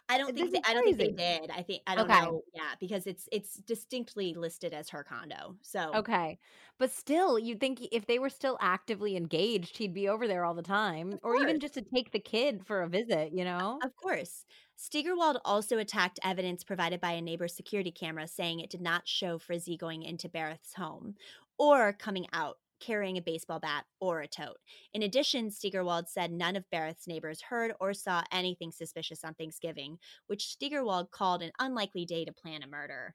I 0.09 0.18
don't 0.18 0.35
think 0.37 0.52
they, 0.52 0.61
I 0.66 0.75
don't 0.75 0.85
think 0.85 0.99
they 0.99 1.11
did. 1.11 1.50
I 1.50 1.62
think 1.62 1.82
I 1.87 1.94
don't 1.94 2.11
okay. 2.11 2.21
know. 2.21 2.42
Yeah, 2.54 2.62
because 2.80 3.06
it's 3.06 3.28
it's 3.32 3.56
distinctly 3.56 4.35
listed 4.35 4.75
as 4.75 4.90
her 4.90 5.04
condo. 5.04 5.56
So 5.62 5.90
okay, 5.94 6.38
but 6.78 6.90
still, 6.90 7.38
you'd 7.38 7.61
think 7.61 7.80
if 7.92 8.06
they 8.06 8.18
were 8.18 8.28
still 8.28 8.59
actively 8.61 9.16
engaged, 9.16 9.78
he'd 9.78 9.94
be 9.94 10.09
over 10.09 10.26
there 10.28 10.44
all 10.44 10.54
the 10.54 10.62
time, 10.62 11.18
or 11.23 11.37
even 11.37 11.61
just 11.61 11.75
to 11.75 11.82
take 11.82 12.12
the 12.12 12.18
kid 12.18 12.66
for 12.66 12.82
a 12.82 12.88
visit. 12.88 13.32
You 13.32 13.44
know, 13.44 13.78
of 13.82 13.97
course. 13.97 14.44
Steigerwald 14.75 15.38
also 15.44 15.78
attacked 15.78 16.18
evidence 16.25 16.64
provided 16.64 17.00
by 17.00 17.12
a 17.12 17.23
neighbor's 17.23 17.54
security 17.54 17.92
camera, 17.92 18.26
saying 18.26 18.59
it 18.59 18.71
did 18.71 18.80
not 18.80 19.06
show 19.06 19.38
Frizzy 19.38 19.76
going 19.76 20.02
into 20.02 20.28
Berreth's 20.28 20.75
home 20.75 21.14
or 21.56 21.92
coming 21.92 22.26
out 22.32 22.59
carrying 22.82 23.16
a 23.16 23.22
baseball 23.22 23.60
bat 23.60 23.84
or 24.00 24.20
a 24.20 24.28
tote. 24.28 24.58
In 24.92 25.02
addition, 25.02 25.50
Steigerwald 25.50 26.08
said 26.08 26.32
none 26.32 26.56
of 26.56 26.68
Berreth's 26.70 27.06
neighbors 27.06 27.42
heard 27.42 27.72
or 27.80 27.94
saw 27.94 28.22
anything 28.32 28.72
suspicious 28.72 29.24
on 29.24 29.34
Thanksgiving, 29.34 29.98
which 30.26 30.48
Steigerwald 30.48 31.10
called 31.10 31.42
an 31.42 31.52
unlikely 31.58 32.04
day 32.04 32.24
to 32.24 32.32
plan 32.32 32.62
a 32.62 32.66
murder. 32.66 33.14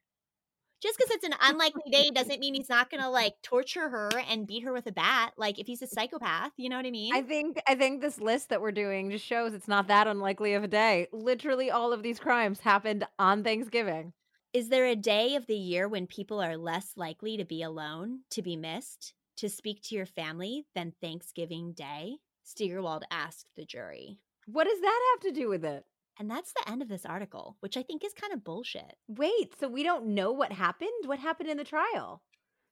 Just 0.82 0.98
because 0.98 1.12
it's 1.12 1.26
an 1.26 1.34
unlikely 1.42 1.92
day 1.92 2.10
doesn't 2.14 2.40
mean 2.40 2.54
he's 2.54 2.70
not 2.70 2.90
going 2.90 3.02
to 3.02 3.10
like 3.10 3.34
torture 3.44 3.90
her 3.90 4.10
and 4.30 4.48
beat 4.48 4.64
her 4.64 4.74
with 4.74 4.88
a 4.88 4.92
bat. 4.92 5.34
Like 5.38 5.60
if 5.60 5.68
he's 5.68 5.82
a 5.82 5.88
psychopath, 5.88 6.52
you 6.58 6.70
know 6.70 6.78
what 6.78 6.86
I 6.86 6.92
mean? 6.92 7.14
I 7.14 7.22
think 7.22 7.60
I 7.68 7.76
think 7.76 8.02
this 8.02 8.20
list 8.20 8.50
that 8.50 8.62
we're 8.62 8.72
doing 8.72 9.10
just 9.10 9.26
shows 9.26 9.54
it's 9.54 9.68
not 9.68 9.88
that 9.88 10.08
unlikely 10.08 10.54
of 10.54 10.64
a 10.64 10.68
day. 10.68 11.08
Literally 11.12 11.72
all 11.72 11.94
of 11.94 12.04
these 12.04 12.20
crimes 12.20 12.60
happened 12.60 13.06
on 13.18 13.44
Thanksgiving. 13.44 14.14
Is 14.54 14.70
there 14.70 14.86
a 14.86 14.96
day 14.96 15.36
of 15.36 15.46
the 15.46 15.56
year 15.56 15.88
when 15.88 16.08
people 16.08 16.40
are 16.40 16.58
less 16.58 16.94
likely 16.96 17.38
to 17.38 17.46
be 17.46 17.62
alone, 17.62 18.22
to 18.32 18.42
be 18.42 18.56
missed, 18.56 19.14
to 19.38 19.50
speak 19.50 19.82
to 19.84 19.96
your 19.96 20.06
family 20.06 20.66
than 20.76 20.94
Thanksgiving 21.02 21.74
Day? 21.74 22.18
Steigerwald 22.44 23.04
asked 23.12 23.52
the 23.56 23.66
jury. 23.66 24.20
What 24.46 24.68
does 24.68 24.80
that 24.82 25.00
have 25.14 25.34
to 25.34 25.40
do 25.40 25.50
with 25.50 25.66
it? 25.66 25.86
And 26.20 26.30
that's 26.30 26.54
the 26.54 26.70
end 26.70 26.82
of 26.82 26.88
this 26.88 27.06
article, 27.06 27.58
which 27.60 27.78
I 27.78 27.84
think 27.84 28.04
is 28.04 28.14
kind 28.14 28.34
of 28.34 28.44
bullshit. 28.44 28.96
Wait, 29.08 29.54
so 29.60 29.68
we 29.68 29.84
don't 29.84 30.08
know 30.08 30.32
what 30.32 30.52
happened? 30.52 30.90
What 31.06 31.20
happened 31.20 31.50
in 31.50 31.58
the 31.58 31.64
trial? 31.64 32.24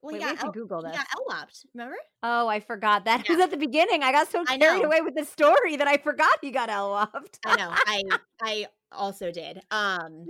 Well, 0.06 0.14
Wait, 0.14 0.22
yeah, 0.22 0.36
we 0.44 0.52
Google 0.52 0.84
this. 0.84 0.94
Yeah, 0.94 1.04
LWOPed, 1.28 1.66
remember? 1.74 1.96
Oh, 2.22 2.48
I 2.48 2.60
forgot 2.60 3.06
that 3.06 3.26
yeah. 3.28 3.36
was 3.36 3.44
at 3.44 3.50
the 3.50 3.58
beginning. 3.58 4.04
I 4.04 4.12
got 4.12 4.30
so 4.30 4.46
carried 4.46 4.84
away 4.84 5.02
with 5.02 5.16
the 5.16 5.26
story 5.26 5.78
that 5.78 5.88
I 5.88 5.98
forgot 5.98 6.30
he 6.44 6.52
got 6.52 6.70
LWOPed. 6.70 7.40
I 7.44 7.56
know. 7.56 7.72
I 7.72 8.04
I 8.44 8.68
also 8.92 9.32
did. 9.32 9.62
Um 9.72 10.28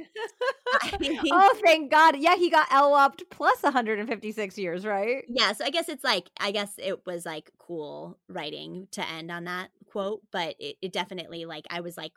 Oh, 1.30 1.60
thank 1.62 1.92
God. 1.92 2.16
Yeah, 2.18 2.38
he 2.38 2.50
got 2.50 2.70
LWOPed 2.70 3.24
plus 3.30 3.64
156 3.64 4.58
years, 4.58 4.86
right? 4.86 5.26
Yeah, 5.28 5.52
so 5.52 5.66
I 5.66 5.72
guess 5.72 5.90
it's 5.90 6.06
like 6.06 6.30
I 6.40 6.52
guess 6.52 6.72
it 6.78 7.06
was 7.06 7.26
like 7.26 7.52
cool 7.58 8.18
writing 8.30 8.88
to 8.92 9.06
end 9.06 9.30
on 9.30 9.44
that 9.44 9.72
quote, 9.92 10.22
but 10.32 10.56
it, 10.58 10.78
it 10.82 10.94
definitely 10.94 11.44
like 11.44 11.66
I 11.70 11.82
was 11.82 11.98
like 11.98 12.14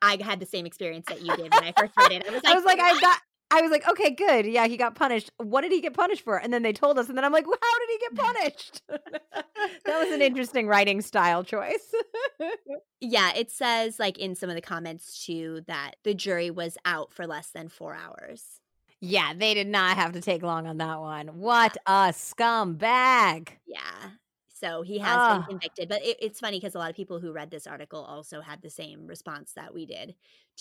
I 0.00 0.18
had 0.22 0.40
the 0.40 0.46
same 0.46 0.64
experience 0.64 1.04
that 1.08 1.20
you 1.20 1.36
did 1.36 1.52
when 1.52 1.64
I 1.64 1.72
first 1.78 1.92
read 1.98 2.12
it. 2.12 2.26
I 2.26 2.32
was 2.32 2.42
like, 2.44 2.52
I 2.52 2.54
was 2.54 2.64
like, 2.64 2.80
I 2.80 3.00
got 3.00 3.18
I 3.50 3.62
was 3.62 3.70
like, 3.70 3.88
okay, 3.88 4.10
good. 4.10 4.46
Yeah, 4.46 4.66
he 4.66 4.76
got 4.76 4.94
punished. 4.94 5.30
What 5.38 5.62
did 5.62 5.72
he 5.72 5.80
get 5.80 5.94
punished 5.94 6.22
for? 6.22 6.36
And 6.36 6.52
then 6.52 6.62
they 6.62 6.72
told 6.72 6.98
us, 6.98 7.08
and 7.08 7.16
then 7.16 7.24
I'm 7.24 7.32
like, 7.32 7.46
well, 7.46 7.58
how 7.60 7.78
did 7.78 7.88
he 7.90 7.98
get 7.98 8.14
punished? 8.14 8.82
that 9.84 9.98
was 9.98 10.12
an 10.12 10.20
interesting 10.20 10.66
writing 10.66 11.00
style 11.00 11.42
choice. 11.42 11.94
yeah, 13.00 13.32
it 13.34 13.50
says, 13.50 13.98
like, 13.98 14.18
in 14.18 14.34
some 14.34 14.50
of 14.50 14.54
the 14.54 14.60
comments 14.60 15.24
too, 15.24 15.62
that 15.66 15.92
the 16.04 16.12
jury 16.12 16.50
was 16.50 16.76
out 16.84 17.14
for 17.14 17.26
less 17.26 17.50
than 17.50 17.68
four 17.68 17.94
hours. 17.94 18.60
Yeah, 19.00 19.32
they 19.34 19.54
did 19.54 19.68
not 19.68 19.96
have 19.96 20.12
to 20.12 20.20
take 20.20 20.42
long 20.42 20.66
on 20.66 20.78
that 20.78 21.00
one. 21.00 21.28
What 21.38 21.76
a 21.86 22.12
scumbag. 22.12 23.48
Yeah. 23.66 24.10
So 24.58 24.82
he 24.82 24.98
has 24.98 25.14
been 25.14 25.42
ah. 25.42 25.46
convicted. 25.48 25.88
But 25.88 26.04
it, 26.04 26.16
it's 26.20 26.40
funny 26.40 26.58
because 26.58 26.74
a 26.74 26.78
lot 26.78 26.90
of 26.90 26.96
people 26.96 27.20
who 27.20 27.32
read 27.32 27.50
this 27.50 27.66
article 27.66 28.04
also 28.04 28.40
had 28.40 28.62
the 28.62 28.70
same 28.70 29.06
response 29.06 29.52
that 29.54 29.72
we 29.72 29.86
did 29.86 30.14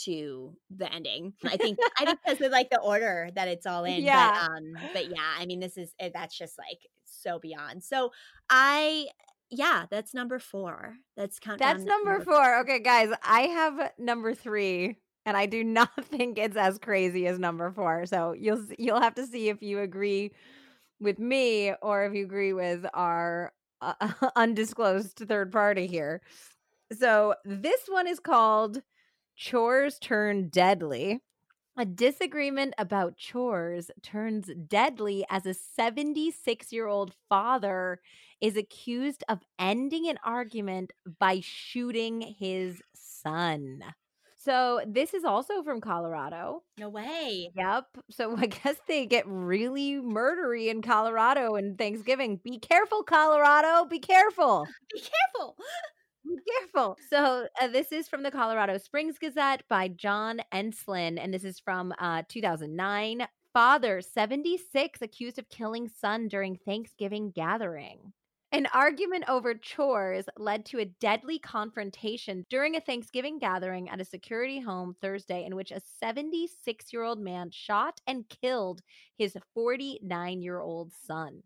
to 0.03 0.55
the 0.69 0.91
ending. 0.93 1.33
I 1.43 1.57
think 1.57 1.79
I 1.97 2.05
think 2.05 2.19
because 2.23 2.41
of 2.45 2.51
like 2.51 2.69
the 2.69 2.79
order 2.79 3.29
that 3.35 3.47
it's 3.47 3.65
all 3.65 3.85
in. 3.85 4.03
Yeah. 4.03 4.31
But, 4.31 4.51
um, 4.51 4.63
but 4.93 5.09
yeah, 5.09 5.35
I 5.39 5.45
mean, 5.45 5.59
this 5.59 5.77
is 5.77 5.93
eh, 5.99 6.09
that's 6.13 6.37
just 6.37 6.57
like 6.57 6.79
so 7.05 7.39
beyond. 7.39 7.83
So 7.83 8.11
I 8.49 9.07
yeah, 9.49 9.85
that's 9.89 10.13
number 10.13 10.39
four. 10.39 10.95
That's 11.15 11.39
count. 11.39 11.59
That's 11.59 11.83
number, 11.83 12.11
number 12.11 12.25
four. 12.25 12.59
Okay, 12.59 12.79
guys, 12.79 13.09
I 13.23 13.41
have 13.41 13.91
number 13.97 14.33
three, 14.33 14.97
and 15.25 15.37
I 15.37 15.45
do 15.45 15.63
not 15.63 16.05
think 16.05 16.37
it's 16.37 16.57
as 16.57 16.77
crazy 16.77 17.27
as 17.27 17.39
number 17.39 17.71
four. 17.71 18.05
So 18.05 18.33
you'll 18.33 18.65
you'll 18.77 19.01
have 19.01 19.15
to 19.15 19.25
see 19.25 19.49
if 19.49 19.61
you 19.61 19.79
agree 19.79 20.31
with 20.99 21.19
me 21.19 21.73
or 21.81 22.05
if 22.05 22.13
you 22.13 22.23
agree 22.23 22.53
with 22.53 22.85
our 22.93 23.53
uh, 23.81 23.93
undisclosed 24.35 25.17
third 25.17 25.51
party 25.51 25.87
here. 25.87 26.21
So 26.97 27.35
this 27.45 27.81
one 27.87 28.07
is 28.07 28.19
called 28.19 28.81
chores 29.35 29.99
turn 29.99 30.49
deadly. 30.49 31.21
A 31.79 31.85
disagreement 31.85 32.73
about 32.79 33.17
chores 33.17 33.91
turns 34.01 34.49
deadly 34.67 35.25
as 35.29 35.45
a 35.45 35.53
76 35.53 36.73
year 36.73 36.87
old 36.87 37.13
father 37.29 37.99
is 38.41 38.57
accused 38.57 39.23
of 39.29 39.41
ending 39.59 40.09
an 40.09 40.17
argument 40.23 40.91
by 41.19 41.39
shooting 41.43 42.21
his 42.39 42.81
son. 42.95 43.81
So, 44.47 44.79
this 44.87 45.13
is 45.13 45.25
also 45.25 45.61
from 45.61 45.81
Colorado. 45.81 46.63
No 46.79 46.87
way. 46.87 47.51
Yep. 47.57 47.85
So, 48.11 48.33
I 48.37 48.45
guess 48.45 48.77
they 48.87 49.05
get 49.05 49.27
really 49.27 49.95
murdery 49.95 50.69
in 50.69 50.81
Colorado 50.81 51.55
and 51.55 51.77
Thanksgiving. 51.77 52.39
Be 52.41 52.57
careful, 52.57 53.03
Colorado. 53.03 53.83
Be 53.83 53.99
careful. 53.99 54.65
Be 54.93 55.01
careful. 55.01 55.57
Be 56.25 56.37
careful. 56.49 56.97
So, 57.09 57.47
uh, 57.61 57.67
this 57.67 57.91
is 57.91 58.07
from 58.07 58.23
the 58.23 58.31
Colorado 58.31 58.77
Springs 58.77 59.17
Gazette 59.19 59.63
by 59.67 59.89
John 59.89 60.39
Ensslin, 60.53 61.19
and 61.21 61.33
this 61.33 61.43
is 61.43 61.59
from 61.59 61.93
uh, 61.99 62.23
2009. 62.29 63.27
Father, 63.51 63.99
76, 63.99 65.01
accused 65.01 65.39
of 65.39 65.49
killing 65.49 65.89
son 65.89 66.29
during 66.29 66.55
Thanksgiving 66.55 67.31
gathering. 67.35 68.13
An 68.53 68.65
argument 68.67 69.25
over 69.27 69.53
chores 69.55 70.25
led 70.37 70.65
to 70.67 70.79
a 70.79 70.85
deadly 70.85 71.37
confrontation 71.37 72.45
during 72.49 72.77
a 72.77 72.81
Thanksgiving 72.81 73.39
gathering 73.39 73.89
at 73.89 73.99
a 73.99 74.05
security 74.05 74.61
home 74.61 74.95
Thursday, 75.01 75.43
in 75.43 75.53
which 75.53 75.71
a 75.71 75.81
76 75.99 76.93
year 76.93 77.03
old 77.03 77.19
man 77.19 77.51
shot 77.51 77.99
and 78.07 78.29
killed 78.29 78.81
his 79.17 79.35
49 79.53 80.41
year 80.41 80.61
old 80.61 80.93
son. 80.93 81.43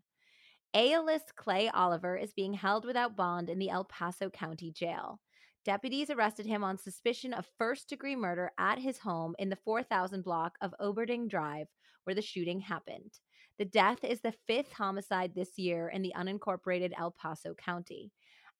Aeolus 0.74 1.22
Clay 1.34 1.68
Oliver 1.70 2.16
is 2.16 2.32
being 2.34 2.54
held 2.54 2.84
without 2.84 3.16
bond 3.16 3.50
in 3.50 3.58
the 3.58 3.68
El 3.70 3.84
Paso 3.84 4.30
County 4.30 4.70
Jail. 4.70 5.20
Deputies 5.64 6.08
arrested 6.08 6.46
him 6.46 6.62
on 6.62 6.78
suspicion 6.78 7.34
of 7.34 7.50
first 7.58 7.88
degree 7.88 8.16
murder 8.16 8.52
at 8.58 8.78
his 8.78 8.98
home 8.98 9.34
in 9.40 9.48
the 9.48 9.58
4000 9.64 10.22
block 10.22 10.56
of 10.60 10.72
Oberding 10.80 11.28
Drive, 11.28 11.66
where 12.04 12.14
the 12.14 12.22
shooting 12.22 12.60
happened. 12.60 13.18
The 13.58 13.64
death 13.64 14.02
is 14.02 14.20
the 14.20 14.34
fifth 14.46 14.72
homicide 14.72 15.34
this 15.34 15.58
year 15.58 15.88
in 15.88 16.02
the 16.02 16.14
unincorporated 16.16 16.92
El 16.98 17.10
Paso 17.10 17.54
County. 17.54 18.10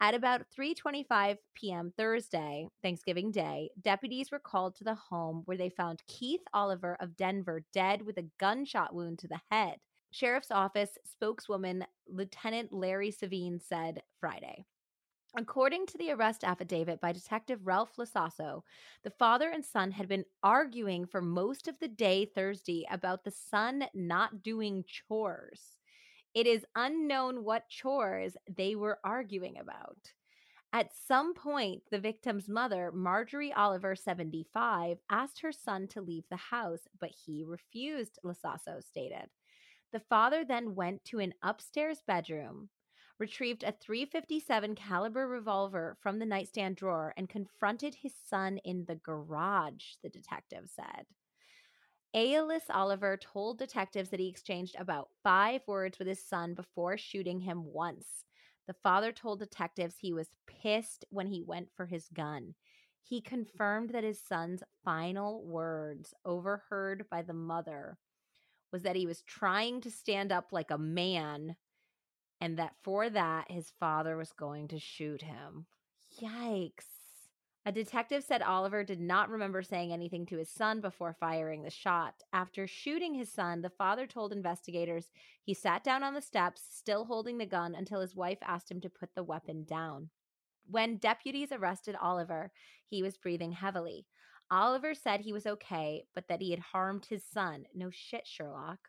At 0.01 0.15
about 0.15 0.43
3:25 0.59 1.37
p.m. 1.55 1.93
Thursday, 1.97 2.67
Thanksgiving 2.83 3.31
Day, 3.31 3.71
deputies 3.81 4.33
were 4.33 4.41
called 4.41 4.75
to 4.77 4.85
the 4.85 4.97
home 4.97 5.43
where 5.45 5.57
they 5.57 5.71
found 5.71 6.03
Keith 6.09 6.43
Oliver 6.53 6.97
of 7.01 7.17
Denver 7.17 7.65
dead 7.73 8.03
with 8.03 8.19
a 8.19 8.29
gunshot 8.39 8.95
wound 8.95 9.21
to 9.21 9.29
the 9.29 9.41
head. 9.51 9.77
Sheriff's 10.11 10.51
Office 10.51 10.99
spokeswoman 11.05 11.87
Lieutenant 12.09 12.73
Larry 12.73 13.11
Savine 13.11 13.61
said 13.61 14.03
Friday. 14.21 14.67
According 15.35 15.87
to 15.87 15.97
the 15.97 16.11
arrest 16.11 16.45
affidavit 16.45 17.01
by 17.01 17.13
Detective 17.13 17.67
Ralph 17.67 17.97
Lasasso, 17.97 18.65
the 19.03 19.11
father 19.11 19.49
and 19.49 19.65
son 19.65 19.91
had 19.93 20.07
been 20.07 20.27
arguing 20.43 21.07
for 21.07 21.23
most 21.23 21.69
of 21.69 21.79
the 21.79 21.89
day 21.89 22.27
Thursday 22.27 22.87
about 22.91 23.25
the 23.25 23.31
son 23.31 23.85
not 23.95 24.43
doing 24.43 24.85
chores. 24.87 25.79
It 26.35 26.47
is 26.47 26.67
unknown 26.77 27.45
what 27.45 27.71
chores 27.71 28.37
they 28.47 28.75
were 28.75 28.99
arguing 29.05 29.57
about. 29.59 30.13
At 30.75 30.93
some 30.95 31.33
point, 31.33 31.83
the 31.91 31.99
victim's 31.99 32.47
mother, 32.47 32.93
Marjorie 32.93 33.55
Oliver, 33.55 33.97
75, 33.97 34.99
asked 35.11 35.41
her 35.41 35.53
son 35.53 35.89
to 35.89 36.03
leave 36.03 36.25
the 36.29 36.37
house, 36.37 36.89
but 37.01 37.11
he 37.11 37.43
refused, 37.43 38.19
Lasasso 38.23 38.83
stated. 38.83 39.31
The 39.93 40.01
father 40.01 40.45
then 40.45 40.75
went 40.75 41.07
to 41.07 41.21
an 41.21 41.33
upstairs 41.43 42.03
bedroom, 42.07 42.69
retrieved 43.23 43.63
a 43.63 43.71
357 43.71 44.75
caliber 44.75 45.29
revolver 45.29 45.97
from 46.01 46.19
the 46.19 46.27
nightstand 46.27 46.75
drawer 46.75 47.15
and 47.17 47.29
confronted 47.29 47.95
his 47.95 48.13
son 48.29 48.59
in 48.65 48.85
the 48.89 48.97
garage, 48.97 49.93
the 50.03 50.09
detective 50.09 50.69
said. 50.69 51.07
Aeolus 52.17 52.65
Oliver 52.69 53.17
told 53.17 53.61
detectives 53.61 54.09
that 54.09 54.19
he 54.19 54.27
exchanged 54.27 54.75
about 54.77 55.09
five 55.23 55.61
words 55.69 56.01
with 56.01 56.09
his 56.09 56.27
son 56.27 56.53
before 56.55 56.99
shooting 56.99 57.39
him 57.39 57.63
once. 57.65 58.25
The 58.67 58.75
father 58.83 59.13
told 59.13 59.39
detectives 59.39 59.95
he 59.99 60.13
was 60.13 60.35
pissed 60.49 61.05
when 61.11 61.29
he 61.29 61.45
went 61.45 61.69
for 61.77 61.87
his 61.87 62.09
gun. 62.13 62.57
He 63.05 63.21
confirmed 63.21 63.91
that 63.91 64.03
his 64.03 64.21
son's 64.21 64.65
final 64.85 65.45
words, 65.45 66.13
overheard 66.25 67.07
by 67.09 67.23
the 67.23 67.35
mother, 67.35 67.99
was 68.73 68.83
that 68.83 68.97
he 68.97 69.07
was 69.07 69.23
trying 69.23 69.81
to 69.83 69.93
stand 69.93 70.33
up 70.33 70.49
like 70.51 70.73
a 70.73 70.79
man 70.79 71.55
and 72.43 72.59
that 72.59 72.75
for 72.83 73.09
that 73.09 73.49
his 73.49 73.71
father 73.79 74.17
was 74.17 74.33
going 74.33 74.67
to 74.67 74.79
shoot 74.79 75.23
him. 75.23 75.67
Yikes. 76.21 76.87
A 77.65 77.71
detective 77.71 78.25
said 78.25 78.43
Oliver 78.43 78.83
did 78.83 79.01
not 79.01 79.31
remember 79.31 79.63
saying 79.63 79.93
anything 79.93 80.27
to 80.27 80.39
his 80.39 80.51
son 80.51 80.81
before 80.81 81.17
firing 81.21 81.63
the 81.63 81.71
shot. 81.71 82.15
After 82.33 82.67
shooting 82.67 83.15
his 83.15 83.31
son, 83.31 83.63
the 83.63 83.71
father 83.71 84.09
told 84.09 84.33
investigators 84.33 85.13
he 85.45 85.55
sat 85.55 85.85
down 85.85 86.03
on 86.03 86.15
the 86.15 86.21
steps, 86.21 86.63
still 86.69 87.05
holding 87.05 87.39
the 87.39 87.47
gun, 87.47 87.77
until 87.77 88.01
his 88.01 88.17
wife 88.17 88.39
asked 88.43 88.69
him 88.69 88.81
to 88.81 88.91
put 88.91 89.15
the 89.15 89.23
weapon 89.23 89.63
down. 89.63 90.11
When 90.69 90.97
deputies 90.97 91.53
arrested 91.53 91.95
Oliver, 92.03 92.51
he 92.85 93.05
was 93.05 93.17
breathing 93.17 93.53
heavily. 93.53 94.09
Oliver 94.51 94.95
said 94.95 95.21
he 95.21 95.33
was 95.33 95.47
okay, 95.47 96.07
but 96.13 96.27
that 96.27 96.41
he 96.41 96.51
had 96.51 96.59
harmed 96.59 97.05
his 97.05 97.23
son. 97.25 97.67
No 97.73 97.89
shit, 97.91 98.27
Sherlock. 98.27 98.89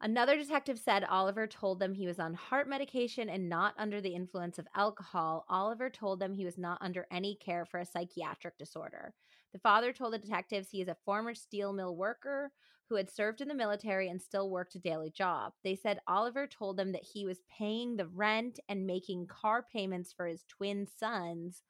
Another 0.00 0.36
detective 0.36 0.78
said 0.78 1.02
Oliver 1.04 1.48
told 1.48 1.80
them 1.80 1.92
he 1.92 2.06
was 2.06 2.20
on 2.20 2.34
heart 2.34 2.68
medication 2.68 3.28
and 3.28 3.48
not 3.48 3.74
under 3.76 4.00
the 4.00 4.14
influence 4.14 4.56
of 4.58 4.68
alcohol. 4.76 5.44
Oliver 5.48 5.90
told 5.90 6.20
them 6.20 6.34
he 6.34 6.44
was 6.44 6.56
not 6.56 6.78
under 6.80 7.06
any 7.10 7.34
care 7.34 7.64
for 7.64 7.80
a 7.80 7.84
psychiatric 7.84 8.56
disorder. 8.58 9.12
The 9.52 9.58
father 9.58 9.92
told 9.92 10.12
the 10.12 10.18
detectives 10.18 10.70
he 10.70 10.80
is 10.80 10.88
a 10.88 10.96
former 11.04 11.34
steel 11.34 11.72
mill 11.72 11.96
worker 11.96 12.52
who 12.88 12.94
had 12.94 13.10
served 13.10 13.40
in 13.40 13.48
the 13.48 13.54
military 13.54 14.08
and 14.08 14.22
still 14.22 14.50
worked 14.50 14.76
a 14.76 14.78
daily 14.78 15.10
job. 15.10 15.52
They 15.64 15.74
said 15.74 16.00
Oliver 16.06 16.46
told 16.46 16.76
them 16.76 16.92
that 16.92 17.04
he 17.04 17.26
was 17.26 17.42
paying 17.50 17.96
the 17.96 18.06
rent 18.06 18.60
and 18.68 18.86
making 18.86 19.26
car 19.26 19.64
payments 19.72 20.12
for 20.12 20.26
his 20.26 20.44
twin 20.48 20.86
sons, 20.86 21.62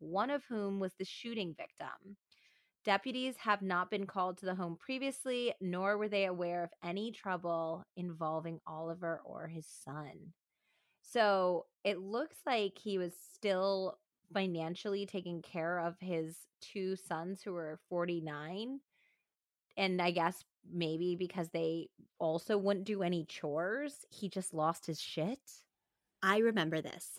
one 0.00 0.30
of 0.30 0.44
whom 0.44 0.80
was 0.80 0.92
the 0.98 1.04
shooting 1.06 1.54
victim. 1.56 2.16
Deputies 2.84 3.36
have 3.38 3.60
not 3.60 3.90
been 3.90 4.06
called 4.06 4.38
to 4.38 4.46
the 4.46 4.54
home 4.54 4.76
previously, 4.78 5.52
nor 5.60 5.98
were 5.98 6.08
they 6.08 6.24
aware 6.24 6.64
of 6.64 6.70
any 6.82 7.12
trouble 7.12 7.84
involving 7.96 8.58
Oliver 8.66 9.20
or 9.24 9.46
his 9.46 9.66
son. 9.66 10.32
So 11.02 11.66
it 11.84 11.98
looks 11.98 12.38
like 12.46 12.78
he 12.78 12.96
was 12.96 13.12
still 13.34 13.98
financially 14.32 15.06
taking 15.06 15.42
care 15.42 15.78
of 15.78 15.96
his 16.00 16.36
two 16.60 16.96
sons 16.96 17.42
who 17.42 17.52
were 17.52 17.80
49. 17.88 18.80
And 19.76 20.00
I 20.00 20.10
guess 20.10 20.44
maybe 20.72 21.16
because 21.16 21.48
they 21.50 21.88
also 22.18 22.56
wouldn't 22.56 22.86
do 22.86 23.02
any 23.02 23.24
chores, 23.24 24.06
he 24.10 24.28
just 24.28 24.54
lost 24.54 24.86
his 24.86 25.00
shit. 25.00 25.40
I 26.22 26.38
remember 26.38 26.80
this. 26.80 27.18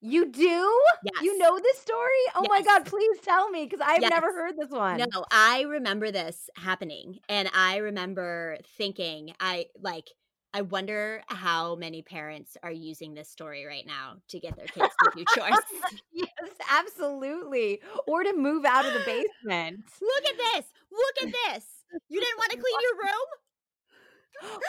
You 0.00 0.30
do? 0.30 0.80
Yes. 1.02 1.14
You 1.22 1.38
know 1.38 1.58
this 1.58 1.78
story? 1.78 2.22
Oh 2.34 2.46
my 2.48 2.62
god, 2.62 2.86
please 2.86 3.18
tell 3.22 3.50
me 3.50 3.64
because 3.64 3.80
I've 3.84 4.02
Yes. 4.02 4.10
never 4.10 4.32
heard 4.32 4.54
this 4.56 4.70
one. 4.70 4.98
No, 4.98 5.24
I 5.30 5.62
remember 5.62 6.10
this 6.10 6.48
happening. 6.56 7.20
And 7.28 7.50
I 7.54 7.78
remember 7.78 8.58
thinking, 8.76 9.34
I 9.40 9.66
like, 9.78 10.10
I 10.52 10.62
wonder 10.62 11.22
how 11.28 11.76
many 11.76 12.02
parents 12.02 12.56
are 12.62 12.72
using 12.72 13.14
this 13.14 13.28
story 13.30 13.64
right 13.66 13.86
now 13.86 14.16
to 14.28 14.40
get 14.40 14.56
their 14.56 14.66
kids 14.66 14.96
to 15.02 15.08
do 15.08 15.24
chores. 15.24 15.58
yes, 16.12 16.28
absolutely. 16.68 17.80
Or 18.06 18.24
to 18.24 18.32
move 18.36 18.64
out 18.64 18.84
of 18.86 18.92
the 18.94 19.00
basement. 19.00 19.84
Look 20.00 20.24
at 20.26 20.36
this. 20.54 20.66
Look 20.90 21.28
at 21.28 21.32
this. 21.54 21.66
You 22.08 22.20
didn't 22.20 22.38
want 22.38 22.50
to 22.52 22.56
clean 22.58 22.78
your 22.82 22.98
room? 22.98 23.26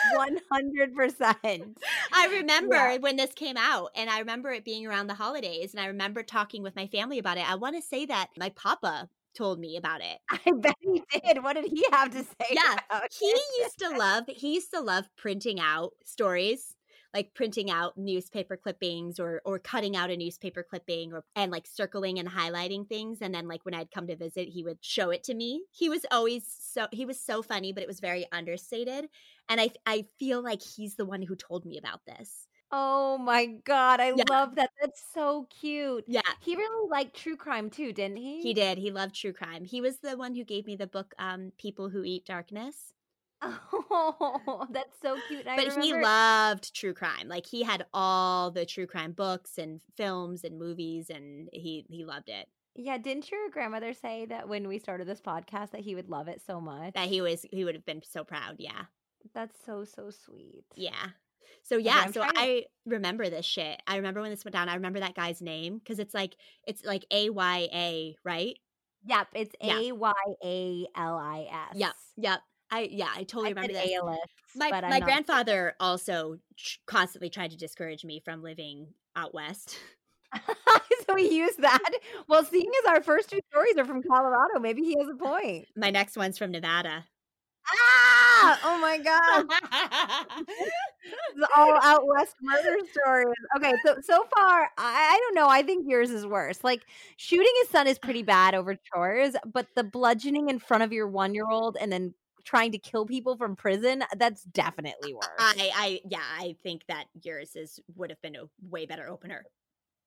100%. 0.04 1.78
I 2.12 2.28
remember 2.28 2.76
Yeah. 2.76 2.98
when 3.00 3.16
this 3.18 3.34
came 3.34 3.58
out, 3.58 3.92
and 3.96 4.10
I 4.10 4.20
remember 4.20 4.52
it 4.52 4.66
being 4.66 4.86
around 4.86 5.08
the 5.08 5.14
holidays, 5.14 5.74
and 5.74 5.82
I 5.82 5.88
remember 5.88 6.24
talking 6.24 6.64
with 6.64 6.76
my 6.76 6.88
family 6.88 7.20
about 7.20 7.38
it. 7.38 7.50
I 7.50 7.56
want 7.56 7.76
to 7.76 7.82
say 7.82 8.06
that 8.06 8.30
my 8.38 8.50
papa 8.50 9.10
told 9.36 9.60
me 9.60 9.78
about 9.78 10.02
it. 10.02 10.20
I 10.30 10.52
bet 10.52 10.76
he 10.82 11.02
did. 11.12 11.44
What 11.44 11.54
did 11.54 11.66
he 11.66 11.86
have 11.92 12.12
to 12.12 12.24
say? 12.24 12.48
Yeah, 12.52 12.78
He 13.20 13.28
used 13.60 13.80
to 13.80 13.90
love 13.90 14.26
he 14.28 14.54
used 14.56 14.72
to 14.72 14.82
love 14.82 15.10
printing 15.18 15.60
out 15.60 15.94
stories, 16.04 16.76
like 17.13 17.34
printing 17.34 17.69
out 17.69 17.97
newspaper 17.97 18.56
clippings 18.58 19.19
or 19.19 19.41
or 19.45 19.60
cutting 19.60 19.95
out 19.95 20.10
a 20.12 20.17
newspaper 20.17 20.63
clipping 20.63 21.13
or 21.13 21.26
and 21.36 21.52
like 21.52 21.67
circling 21.67 22.19
and 22.19 22.30
highlighting 22.30 22.88
things 22.88 23.21
and 23.21 23.34
then 23.36 23.47
like 23.47 23.65
when 23.65 23.74
I'd 23.74 23.91
come 23.91 24.08
to 24.08 24.15
visit, 24.15 24.47
he 24.50 24.63
would 24.63 24.84
show 24.84 25.10
it 25.10 25.24
to 25.26 25.34
me. 25.34 25.65
He 25.71 25.89
was 25.89 26.06
always 26.12 26.45
so 26.47 26.88
he 26.91 27.06
was 27.06 27.19
so 27.19 27.41
funny, 27.43 27.74
but 27.74 27.84
it 27.84 27.88
was 27.88 28.00
very 28.00 28.26
understated. 28.32 29.10
And 29.50 29.60
I 29.62 29.71
I 29.86 30.08
feel 30.19 30.41
like 30.41 30.62
he's 30.62 30.95
the 30.95 31.06
one 31.06 31.21
who 31.21 31.36
told 31.36 31.65
me 31.65 31.78
about 31.78 32.06
this. 32.06 32.47
Oh 32.71 33.17
my 33.17 33.45
god, 33.45 34.00
I 34.00 34.12
Yeah. 34.13 34.24
love 34.28 34.56
that. 34.56 34.71
That's 34.82 35.02
so 35.13 35.45
cute. 35.50 36.06
Yeah. 36.06 36.21
He 36.39 36.56
really 36.56 36.89
liked 36.89 37.15
true 37.15 37.38
crime 37.38 37.69
too, 37.69 37.93
didn't 37.93 38.17
he? 38.17 38.41
He 38.41 38.54
did. 38.54 38.78
He 38.78 38.91
loved 38.91 39.15
true 39.15 39.32
crime. 39.32 39.63
He 39.63 39.80
was 39.80 40.00
the 40.00 40.17
one 40.17 40.36
who 40.36 40.43
gave 40.43 40.65
me 40.65 40.76
the 40.76 40.86
book 40.86 41.13
um 41.17 41.54
People 41.58 41.88
Who 41.91 42.04
Eat 42.04 42.26
Darkness. 42.26 42.93
Oh, 43.44 44.68
that's 44.72 44.98
so 45.02 45.18
cute. 45.28 45.48
I 45.48 45.56
but 45.56 45.84
he 45.84 45.94
loved 45.94 46.74
true 46.76 46.94
crime. 46.94 47.28
Like 47.28 47.46
he 47.46 47.64
had 47.64 47.86
all 47.94 48.52
the 48.52 48.66
true 48.66 48.88
crime 48.88 49.12
books 49.12 49.58
and 49.58 49.82
films 49.98 50.44
and 50.44 50.58
movies 50.60 51.10
and 51.10 51.50
he 51.52 51.86
he 51.90 52.06
loved 52.06 52.30
it. 52.30 52.48
Yeah, 52.76 52.98
didn't 52.98 53.30
your 53.30 53.50
grandmother 53.50 53.94
say 53.94 54.26
that 54.28 54.48
when 54.48 54.68
we 54.68 54.80
started 54.80 55.08
this 55.08 55.20
podcast 55.22 55.72
that 55.72 55.82
he 55.82 55.96
would 55.96 56.10
love 56.10 56.28
it 56.28 56.42
so 56.46 56.62
much? 56.62 56.94
That 56.94 57.10
he 57.10 57.22
was 57.22 57.46
he 57.52 57.66
would 57.66 57.76
have 57.76 57.86
been 57.86 58.02
so 58.04 58.24
proud. 58.24 58.56
Yeah. 58.60 58.84
That's 59.34 59.58
so 59.66 59.84
so 59.84 60.10
sweet. 60.10 60.64
Yeah. 60.76 61.08
So 61.64 61.78
yeah, 61.78 62.02
I'm 62.06 62.14
so 62.14 62.22
to- 62.24 62.32
I 62.36 62.66
remember 62.86 63.30
this 63.30 63.46
shit. 63.46 63.82
I 63.88 63.98
remember 63.98 64.22
when 64.22 64.32
this 64.32 64.46
went 64.46 64.54
down. 64.54 64.70
I 64.70 64.76
remember 64.76 65.00
that 65.00 65.16
guy's 65.16 65.42
name 65.42 65.78
because 65.80 66.00
it's 66.00 66.14
like 66.14 66.36
it's 66.66 66.86
like 66.86 67.06
A 67.12 67.30
Y 67.30 67.70
A, 67.74 68.16
right? 68.24 68.58
Yep, 69.06 69.28
it's. 69.34 69.56
A 69.62 69.92
Y 69.92 70.14
A 70.44 70.88
L 70.96 71.18
I 71.18 71.48
S. 71.72 71.76
Yep, 71.76 71.94
yep. 72.18 72.40
I 72.72 72.88
yeah, 72.92 73.08
I 73.14 73.20
I 73.20 73.24
totally 73.24 73.54
said 73.54 73.70
remember. 73.70 74.10
ALS. 74.10 74.18
My 74.56 74.70
but 74.72 74.84
I'm 74.84 74.90
my 74.90 75.00
not- 75.00 75.06
grandfather 75.06 75.74
also 75.80 76.38
constantly 76.88 77.30
tried 77.30 77.52
to 77.52 77.58
discourage 77.58 78.04
me 78.06 78.22
from 78.24 78.42
living 78.44 78.88
out 79.16 79.34
west. 79.34 79.78
so 81.08 81.14
we 81.14 81.30
use 81.30 81.56
that. 81.58 81.92
Well, 82.30 82.44
seeing 82.46 82.72
as 82.84 82.90
our 82.94 83.04
first 83.04 83.30
two 83.30 83.40
stories 83.52 83.78
are 83.78 83.86
from 83.86 84.02
Colorado, 84.04 84.60
maybe 84.60 84.82
he 84.82 84.96
has 84.98 85.10
a 85.10 85.16
point. 85.16 85.68
My 85.76 85.90
next 85.90 86.16
one's 86.18 86.38
from 86.38 86.52
Nevada. 86.52 87.06
Ah! 87.68 88.60
Oh 88.64 88.80
my 88.80 88.98
god. 88.98 89.46
the 91.36 91.48
all 91.56 91.78
out 91.84 92.02
west 92.08 92.36
murder 92.42 92.78
stories. 92.92 93.36
Okay, 93.58 93.74
so 93.86 93.98
so 94.02 94.26
far, 94.36 94.70
I, 94.78 95.14
I 95.14 95.20
don't 95.20 95.36
know. 95.36 95.48
I 95.50 95.62
think 95.62 95.86
yours 95.88 96.10
is 96.10 96.26
worse. 96.26 96.64
Like 96.64 96.82
shooting 97.18 97.52
his 97.62 97.70
son 97.70 97.88
is 97.88 98.00
pretty 98.00 98.24
bad 98.24 98.56
over 98.56 98.76
chores, 98.94 99.36
but 99.46 99.68
the 99.76 99.84
bludgeoning 99.84 100.50
in 100.50 100.60
front 100.60 100.84
of 100.84 100.92
your 100.94 101.08
one 101.08 101.34
year 101.34 101.48
old 101.50 101.78
and 101.80 101.92
then 101.92 102.14
trying 102.44 102.72
to 102.74 102.78
kill 102.78 103.06
people 103.06 103.36
from 103.38 103.56
prison, 103.56 104.04
that's 104.18 104.44
definitely 104.44 105.14
worse. 105.14 105.26
I 105.40 105.72
I 105.76 106.02
yeah, 106.10 106.24
I 106.40 106.56
think 106.64 106.84
that 106.88 107.06
yours 107.22 107.56
is 107.56 107.80
would 107.96 108.10
have 108.10 108.22
been 108.22 108.36
a 108.36 108.44
way 108.70 108.86
better 108.86 109.10
opener. 109.10 109.46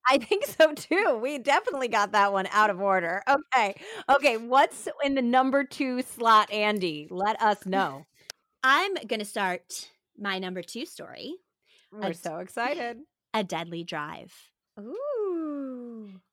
I 0.07 0.19
think 0.19 0.45
so 0.47 0.73
too. 0.75 1.19
We 1.23 1.39
definitely 1.39 1.89
got 1.89 2.13
that 2.13 2.33
one 2.33 2.47
out 2.51 2.71
of 2.71 2.81
order. 2.81 3.23
Okay. 3.29 3.75
Okay. 4.09 4.37
What's 4.37 4.89
in 5.03 5.15
the 5.15 5.23
number 5.23 5.65
two 5.65 6.03
slot, 6.03 6.53
Andy? 6.53 7.09
Let 7.11 7.41
us 7.41 7.65
know. 7.65 8.05
I'm 8.63 8.95
gonna 9.07 9.25
start 9.25 9.91
my 10.19 10.39
number 10.39 10.63
two 10.63 10.87
story, 10.87 11.35
We're 11.93 12.11
A- 12.11 12.15
so 12.15 12.39
excited. 12.39 12.99
A 13.35 13.43
Deadly 13.45 13.85
Drive. 13.85 14.33
Ooh. 14.79 14.97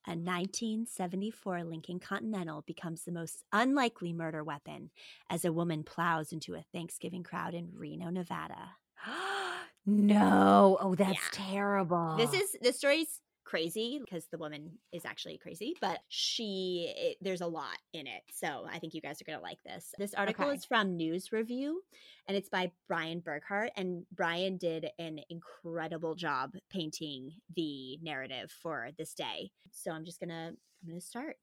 A 0.08 0.12
1974 0.16 1.64
Lincoln 1.64 2.00
Continental 2.00 2.64
becomes 2.64 3.04
the 3.04 3.12
most 3.12 3.44
unlikely 3.52 4.14
murder 4.14 4.44
weapon 4.44 4.90
as 5.30 5.46
a 5.46 5.54
woman 5.54 5.84
plows 5.84 6.32
into 6.32 6.56
a 6.56 6.64
Thanksgiving 6.74 7.24
crowd 7.24 7.54
in 7.54 7.70
Reno, 7.74 8.10
Nevada. 8.10 8.78
no. 9.86 10.78
Oh, 10.82 10.96
that's 10.96 11.14
Yeah. 11.14 11.20
terrible. 11.32 12.16
This 12.18 12.34
is 12.34 12.56
this 12.62 12.78
story's 12.78 13.22
crazy 13.44 14.00
because 14.04 14.28
the 14.28 14.38
woman 14.38 14.78
is 14.92 15.06
actually 15.06 15.38
crazy, 15.38 15.76
but 15.82 16.00
she 16.10 16.94
it, 16.96 17.18
there's 17.22 17.42
a 17.42 17.48
lot 17.48 17.78
in 17.94 18.08
it. 18.08 18.22
So 18.34 18.66
I 18.70 18.80
think 18.80 18.94
you 18.94 19.02
guys 19.02 19.22
are 19.22 19.26
going 19.26 19.38
to 19.40 19.44
like 19.44 19.62
this. 19.64 19.94
This 19.98 20.14
article 20.14 20.46
Okay. 20.46 20.56
is 20.56 20.66
from 20.66 20.96
News 20.96 21.32
Review 21.32 21.82
and 22.28 22.38
it's 22.38 22.50
by 22.50 22.72
Brian 22.88 23.22
Burghart 23.22 23.70
and 23.76 24.06
Brian 24.12 24.58
did 24.58 24.88
an 25.00 25.20
incredible 25.30 26.16
job 26.16 26.54
painting 26.70 27.32
the 27.56 27.98
narrative 28.02 28.52
for 28.52 28.90
this 28.98 29.14
day. 29.14 29.52
So 29.72 29.92
I'm 29.92 30.06
just 30.06 30.20
going 30.20 30.30
to 30.30 30.56
I'm 30.84 30.88
going 30.90 31.00
to 31.00 31.06
start. 31.06 31.38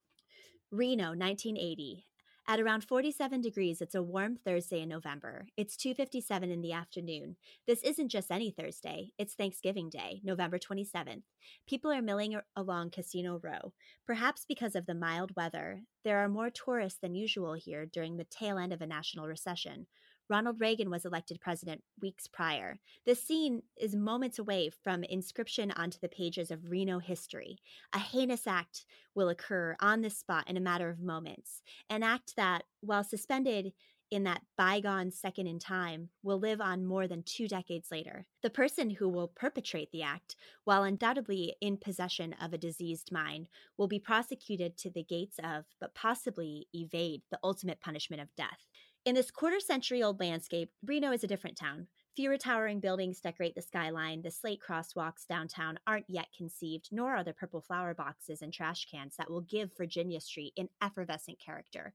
Reno, 0.70 1.08
1980. 1.14 2.04
At 2.50 2.60
around 2.60 2.82
47 2.82 3.42
degrees, 3.42 3.82
it's 3.82 3.94
a 3.94 4.02
warm 4.02 4.36
Thursday 4.36 4.80
in 4.80 4.88
November. 4.88 5.48
It's 5.58 5.76
2:57 5.76 6.50
in 6.50 6.62
the 6.62 6.72
afternoon. 6.72 7.36
This 7.66 7.82
isn't 7.82 8.08
just 8.08 8.30
any 8.30 8.50
Thursday. 8.50 9.12
It's 9.18 9.34
Thanksgiving 9.34 9.90
Day, 9.90 10.22
November 10.24 10.58
27th. 10.58 11.24
People 11.66 11.92
are 11.92 12.00
milling 12.00 12.40
along 12.56 12.92
Casino 12.92 13.38
Row. 13.38 13.74
Perhaps 14.06 14.46
because 14.46 14.74
of 14.74 14.86
the 14.86 14.94
mild 14.94 15.36
weather, 15.36 15.82
there 16.04 16.20
are 16.20 16.28
more 16.30 16.48
tourists 16.48 16.98
than 16.98 17.14
usual 17.14 17.52
here 17.52 17.84
during 17.84 18.16
the 18.16 18.24
tail 18.24 18.56
end 18.56 18.72
of 18.72 18.80
a 18.80 18.86
national 18.86 19.28
recession. 19.28 19.86
Ronald 20.30 20.60
Reagan 20.60 20.90
was 20.90 21.06
elected 21.06 21.40
president 21.40 21.82
weeks 22.02 22.26
prior. 22.26 22.78
This 23.06 23.22
scene 23.22 23.62
is 23.80 23.96
moments 23.96 24.38
away 24.38 24.70
from 24.84 25.02
inscription 25.04 25.70
onto 25.70 25.98
the 26.00 26.08
pages 26.08 26.50
of 26.50 26.70
Reno 26.70 26.98
history. 26.98 27.58
A 27.94 27.98
heinous 27.98 28.46
act 28.46 28.84
will 29.14 29.30
occur 29.30 29.74
on 29.80 30.02
this 30.02 30.18
spot 30.18 30.44
in 30.48 30.56
a 30.56 30.60
matter 30.60 30.90
of 30.90 31.00
moments, 31.00 31.62
an 31.88 32.02
act 32.02 32.36
that, 32.36 32.64
while 32.80 33.04
suspended 33.04 33.72
in 34.10 34.24
that 34.24 34.42
bygone 34.56 35.10
second 35.10 35.46
in 35.46 35.58
time, 35.58 36.08
will 36.22 36.38
live 36.38 36.60
on 36.62 36.84
more 36.84 37.06
than 37.06 37.22
two 37.22 37.46
decades 37.46 37.90
later. 37.90 38.26
The 38.42 38.48
person 38.48 38.88
who 38.88 39.08
will 39.08 39.28
perpetrate 39.28 39.92
the 39.92 40.02
act, 40.02 40.34
while 40.64 40.82
undoubtedly 40.82 41.56
in 41.60 41.76
possession 41.76 42.34
of 42.40 42.52
a 42.52 42.58
diseased 42.58 43.12
mind, 43.12 43.48
will 43.76 43.88
be 43.88 43.98
prosecuted 43.98 44.78
to 44.78 44.90
the 44.90 45.02
gates 45.02 45.38
of, 45.44 45.64
but 45.78 45.94
possibly 45.94 46.68
evade, 46.72 47.22
the 47.30 47.38
ultimate 47.44 47.80
punishment 47.80 48.22
of 48.22 48.34
death. 48.34 48.66
In 49.04 49.14
this 49.14 49.30
quarter 49.30 49.60
century 49.60 50.02
old 50.02 50.20
landscape, 50.20 50.70
Reno 50.84 51.12
is 51.12 51.24
a 51.24 51.28
different 51.28 51.56
town. 51.56 51.86
Fewer 52.16 52.36
towering 52.36 52.80
buildings 52.80 53.20
decorate 53.20 53.54
the 53.54 53.62
skyline. 53.62 54.22
The 54.22 54.30
slate 54.30 54.60
crosswalks 54.60 55.26
downtown 55.26 55.78
aren't 55.86 56.10
yet 56.10 56.26
conceived, 56.36 56.88
nor 56.90 57.14
are 57.14 57.22
the 57.22 57.32
purple 57.32 57.60
flower 57.60 57.94
boxes 57.94 58.42
and 58.42 58.52
trash 58.52 58.86
cans 58.90 59.14
that 59.16 59.30
will 59.30 59.42
give 59.42 59.70
Virginia 59.78 60.20
Street 60.20 60.52
an 60.56 60.68
effervescent 60.82 61.38
character. 61.38 61.94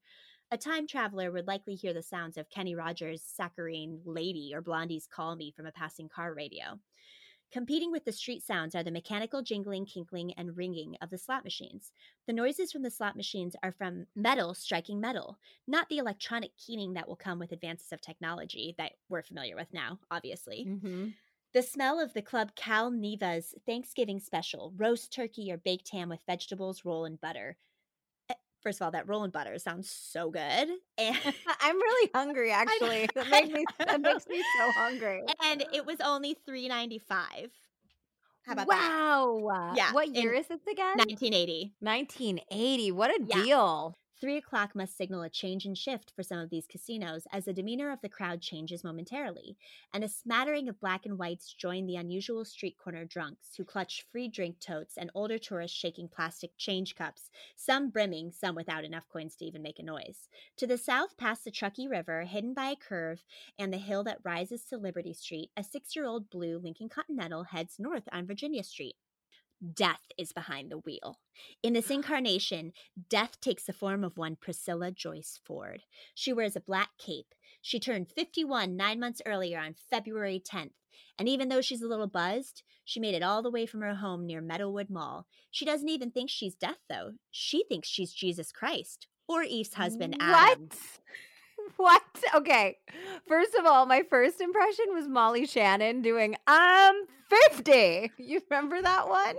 A 0.49 0.57
time 0.57 0.87
traveler 0.87 1.31
would 1.31 1.45
likely 1.45 1.75
hear 1.75 1.93
the 1.93 2.01
sounds 2.01 2.37
of 2.37 2.49
Kenny 2.49 2.73
Rogers' 2.73 3.21
saccharine 3.21 3.99
Lady 4.05 4.51
or 4.53 4.61
Blondie's 4.61 5.07
Call 5.07 5.35
Me 5.35 5.51
from 5.51 5.65
a 5.65 5.71
passing 5.71 6.07
car 6.07 6.33
radio. 6.33 6.79
Competing 7.53 7.89
with 7.91 8.03
the 8.03 8.11
street 8.11 8.43
sounds 8.43 8.75
are 8.75 8.83
the 8.83 8.91
mechanical 8.91 9.41
jingling, 9.43 9.85
kinkling, 9.85 10.33
and 10.33 10.57
ringing 10.57 10.97
of 11.01 11.09
the 11.09 11.17
slot 11.17 11.45
machines. 11.45 11.93
The 12.25 12.33
noises 12.33 12.69
from 12.71 12.81
the 12.81 12.89
slot 12.89 13.15
machines 13.15 13.55
are 13.63 13.71
from 13.71 14.07
metal 14.15 14.53
striking 14.55 14.99
metal, 14.99 15.39
not 15.67 15.87
the 15.87 15.99
electronic 15.99 16.57
keening 16.57 16.93
that 16.95 17.07
will 17.07 17.15
come 17.15 17.39
with 17.39 17.53
advances 17.53 17.93
of 17.93 18.01
technology 18.01 18.75
that 18.77 18.93
we're 19.07 19.21
familiar 19.21 19.55
with 19.55 19.71
now, 19.71 20.01
obviously. 20.11 20.65
Mhm. 20.65 21.15
The 21.53 21.63
smell 21.63 21.99
of 21.99 22.13
the 22.13 22.21
Club 22.23 22.55
Cal 22.55 22.91
Neva's 22.91 23.55
Thanksgiving 23.65 24.19
special, 24.19 24.71
roast 24.75 25.13
turkey 25.13 25.51
or 25.51 25.57
baked 25.57 25.89
ham 25.89 26.09
with 26.09 26.23
vegetables, 26.23 26.85
roll, 26.85 27.05
and 27.05 27.21
butter. 27.21 27.57
First 28.63 28.79
of 28.81 28.85
all, 28.85 28.91
that 28.91 29.07
roll 29.09 29.23
and 29.23 29.33
butter 29.33 29.57
sounds 29.59 29.89
so 29.89 30.31
good. 30.31 30.41
And, 30.41 30.79
I'm 31.61 31.75
really 31.75 32.09
hungry. 32.15 32.51
Actually, 32.63 33.09
that 33.13 33.27
I 33.27 33.41
makes 33.41 33.49
me 33.53 33.65
that 33.79 34.01
makes 34.01 34.27
me 34.27 34.41
so 34.57 34.71
hungry. 34.71 35.21
and 35.43 35.65
it 35.73 35.85
was 35.85 35.97
only 36.01 36.35
three 36.45 36.67
ninety 36.67 36.97
five. 36.99 37.51
How 38.45 38.53
about 38.53 38.69
that? 38.69 38.89
wow. 39.39 39.73
Yeah, 39.75 39.91
What 39.93 40.09
year 40.15 40.33
is 40.33 40.47
this 40.47 40.59
again? 40.69 40.97
1980. 40.97 41.73
1980. 41.79 42.91
What 42.91 43.09
a 43.11 43.23
Yeah. 43.25 43.41
deal. 43.43 43.93
Three 44.23 44.37
o'clock 44.37 44.73
must 44.73 44.95
signal 44.95 45.21
a 45.21 45.29
change 45.29 45.65
and 45.65 45.77
shift 45.77 46.13
for 46.15 46.23
some 46.23 46.39
of 46.39 46.49
these 46.49 46.65
casinos 46.65 47.27
as 47.33 47.43
the 47.43 47.51
demeanor 47.51 47.91
of 47.91 47.99
the 47.99 48.07
crowd 48.07 48.39
changes 48.39 48.81
momentarily, 48.81 49.57
and 49.93 50.01
a 50.01 50.07
smattering 50.07 50.69
of 50.69 50.79
black 50.79 51.05
and 51.05 51.19
whites 51.19 51.53
join 51.53 51.87
the 51.87 51.97
unusual 51.97 52.45
street 52.45 52.77
corner 52.77 53.03
drunks 53.03 53.53
who 53.57 53.65
clutch 53.65 54.05
free 54.09 54.29
drink 54.29 54.61
totes 54.61 54.95
and 54.95 55.11
older 55.13 55.37
tourists 55.37 55.77
shaking 55.77 56.07
plastic 56.07 56.51
change 56.57 56.95
cups, 56.95 57.31
some 57.57 57.89
brimming, 57.89 58.31
some 58.31 58.55
without 58.55 58.85
enough 58.85 59.09
coins 59.11 59.35
to 59.35 59.43
even 59.43 59.61
make 59.61 59.79
a 59.79 59.83
noise. 59.83 60.29
To 60.55 60.65
the 60.65 60.77
south, 60.77 61.17
past 61.17 61.43
the 61.43 61.51
Truckee 61.51 61.89
River, 61.89 62.23
hidden 62.23 62.53
by 62.53 62.67
a 62.67 62.77
curve 62.77 63.25
and 63.59 63.73
the 63.73 63.77
hill 63.77 64.05
that 64.05 64.23
rises 64.23 64.63
to 64.69 64.77
Liberty 64.77 65.11
Street, 65.11 65.51
a 65.57 65.65
six 65.65 65.97
year 65.97 66.05
old 66.05 66.29
blue 66.29 66.57
Lincoln 66.59 66.87
Continental 66.87 67.43
heads 67.43 67.75
north 67.77 68.07
on 68.13 68.25
Virginia 68.25 68.63
Street. 68.63 68.95
Death 69.73 70.01
is 70.17 70.33
behind 70.33 70.69
the 70.69 70.79
wheel. 70.79 71.19
In 71.61 71.73
this 71.73 71.89
incarnation, 71.89 72.73
Death 73.09 73.39
takes 73.39 73.63
the 73.63 73.73
form 73.73 74.03
of 74.03 74.17
one 74.17 74.35
Priscilla 74.35 74.91
Joyce 74.91 75.39
Ford. 75.45 75.83
She 76.13 76.33
wears 76.33 76.55
a 76.55 76.61
black 76.61 76.89
cape. 76.97 77.33
She 77.61 77.79
turned 77.79 78.09
51 78.09 78.75
nine 78.75 78.99
months 78.99 79.21
earlier 79.25 79.59
on 79.59 79.75
February 79.89 80.41
10th. 80.45 80.71
And 81.17 81.29
even 81.29 81.47
though 81.49 81.61
she's 81.61 81.81
a 81.81 81.87
little 81.87 82.07
buzzed, 82.07 82.63
she 82.83 82.99
made 82.99 83.15
it 83.15 83.23
all 83.23 83.41
the 83.41 83.51
way 83.51 83.65
from 83.65 83.81
her 83.81 83.95
home 83.95 84.25
near 84.25 84.41
Meadowood 84.41 84.89
Mall. 84.89 85.27
She 85.51 85.63
doesn't 85.63 85.89
even 85.89 86.11
think 86.11 86.29
she's 86.29 86.55
Death, 86.55 86.79
though. 86.89 87.11
She 87.31 87.63
thinks 87.63 87.87
she's 87.87 88.11
Jesus 88.11 88.51
Christ 88.51 89.07
or 89.27 89.43
Eve's 89.43 89.75
husband, 89.75 90.17
Adam. 90.19 90.69
What? 90.69 90.77
What? 91.77 92.03
Okay. 92.35 92.77
First 93.25 93.55
of 93.55 93.65
all, 93.65 93.85
my 93.85 94.03
first 94.03 94.41
impression 94.41 94.85
was 94.93 95.07
Molly 95.07 95.45
Shannon 95.45 96.01
doing 96.01 96.35
I'm 96.45 96.95
50. 97.29 98.11
You 98.17 98.41
remember 98.49 98.81
that 98.81 99.07
one? 99.07 99.35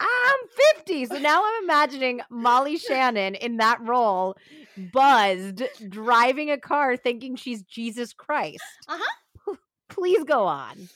I'm 0.00 0.38
50. 0.76 1.06
So 1.06 1.18
now 1.18 1.42
I'm 1.44 1.64
imagining 1.64 2.20
Molly 2.30 2.76
Shannon 2.76 3.34
in 3.34 3.56
that 3.58 3.80
role, 3.80 4.36
buzzed, 4.76 5.62
driving 5.88 6.50
a 6.50 6.58
car 6.58 6.96
thinking 6.96 7.36
she's 7.36 7.62
Jesus 7.62 8.12
Christ. 8.12 8.62
Uh-huh. 8.88 9.56
Please 9.88 10.24
go 10.24 10.46
on. 10.46 10.88